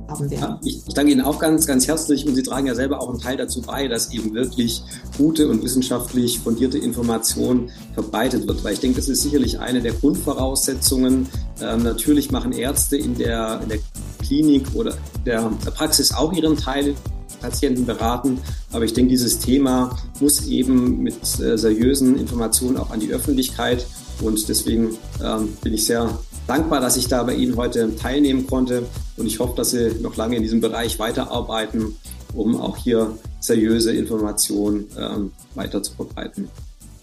haben 0.09 0.31
werden. 0.31 0.41
Ja, 0.41 0.61
ich, 0.65 0.83
ich 0.87 0.95
danke 0.95 1.13
Ihnen 1.13 1.21
auch 1.21 1.39
ganz, 1.39 1.67
ganz 1.67 1.87
herzlich 1.87 2.27
und 2.27 2.35
Sie 2.35 2.43
tragen 2.43 2.67
ja 2.67 2.75
selber 2.75 3.03
auch 3.03 3.11
einen 3.11 3.19
Teil 3.19 3.37
dazu 3.37 3.61
bei, 3.61 3.89
dass 3.89 4.11
eben 4.11 4.33
wirklich 4.33 4.83
gute 5.19 5.49
und 5.49 5.63
wissenschaftlich 5.63 6.39
fundierte 6.39 6.79
Information 6.79 7.71
verbreitet 7.93 8.49
wird, 8.49 8.65
weil 8.65 8.73
ich 8.73 8.81
denke, 8.81 8.97
das 8.97 9.09
ist 9.09 9.23
sicherlich 9.23 9.59
eine 9.59 9.83
der 9.83 9.93
Grundvoraussetzungen. 9.93 11.29
Ähm, 11.61 11.83
natürlich 11.83 12.31
machen 12.31 12.53
Ärzte 12.53 12.97
in 12.97 13.17
der, 13.17 13.61
in 13.63 13.69
der 13.69 13.79
Klinik 14.23 14.75
oder 14.75 14.95
der, 15.25 15.51
der 15.65 15.71
Praxis 15.71 16.13
auch 16.13 16.33
ihren 16.33 16.57
Teil 16.57 16.95
Patienten 17.41 17.87
beraten. 17.87 18.39
Aber 18.73 18.85
ich 18.85 18.93
denke, 18.93 19.11
dieses 19.11 19.39
Thema 19.39 19.97
muss 20.21 20.47
eben 20.47 21.03
mit 21.03 21.17
äh, 21.41 21.57
seriösen 21.57 22.19
Informationen 22.19 22.77
auch 22.77 22.91
an 22.91 23.01
die 23.01 23.13
Öffentlichkeit. 23.13 23.87
Und 24.21 24.49
deswegen 24.49 24.97
ähm, 25.23 25.57
bin 25.63 25.75
ich 25.75 25.87
sehr 25.87 26.19
dankbar, 26.47 26.81
dass 26.81 26.97
ich 26.97 27.09
da 27.09 27.23
bei 27.23 27.35
Ihnen 27.35 27.57
heute 27.57 27.95
teilnehmen 27.97 28.47
konnte. 28.47 28.87
Und 29.17 29.27
ich 29.27 29.39
hoffe, 29.39 29.55
dass 29.57 29.71
Sie 29.71 29.97
noch 30.01 30.17
lange 30.17 30.37
in 30.37 30.43
diesem 30.43 30.61
Bereich 30.61 30.99
weiterarbeiten, 30.99 31.97
um 32.35 32.61
auch 32.61 32.77
hier 32.77 33.17
seriöse 33.41 33.93
Informationen 33.93 34.87
ähm, 34.99 35.33
weiter 35.55 35.83
zu 35.83 35.93
verbreiten. 35.93 36.49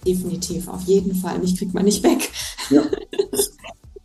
Definitiv, 0.05 0.67
auf 0.67 0.83
jeden 0.83 1.15
Fall. 1.15 1.39
Mich 1.39 1.57
kriegt 1.57 1.73
man 1.73 1.85
nicht 1.85 2.03
weg. 2.03 2.29
Ja. 2.69 2.83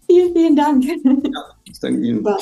vielen, 0.09 0.32
vielen 0.32 0.56
Dank. 0.56 0.84
Ja, 0.84 1.44
ich 1.64 1.80
danke 1.80 2.00
Ihnen. 2.00 2.18
Super. 2.18 2.38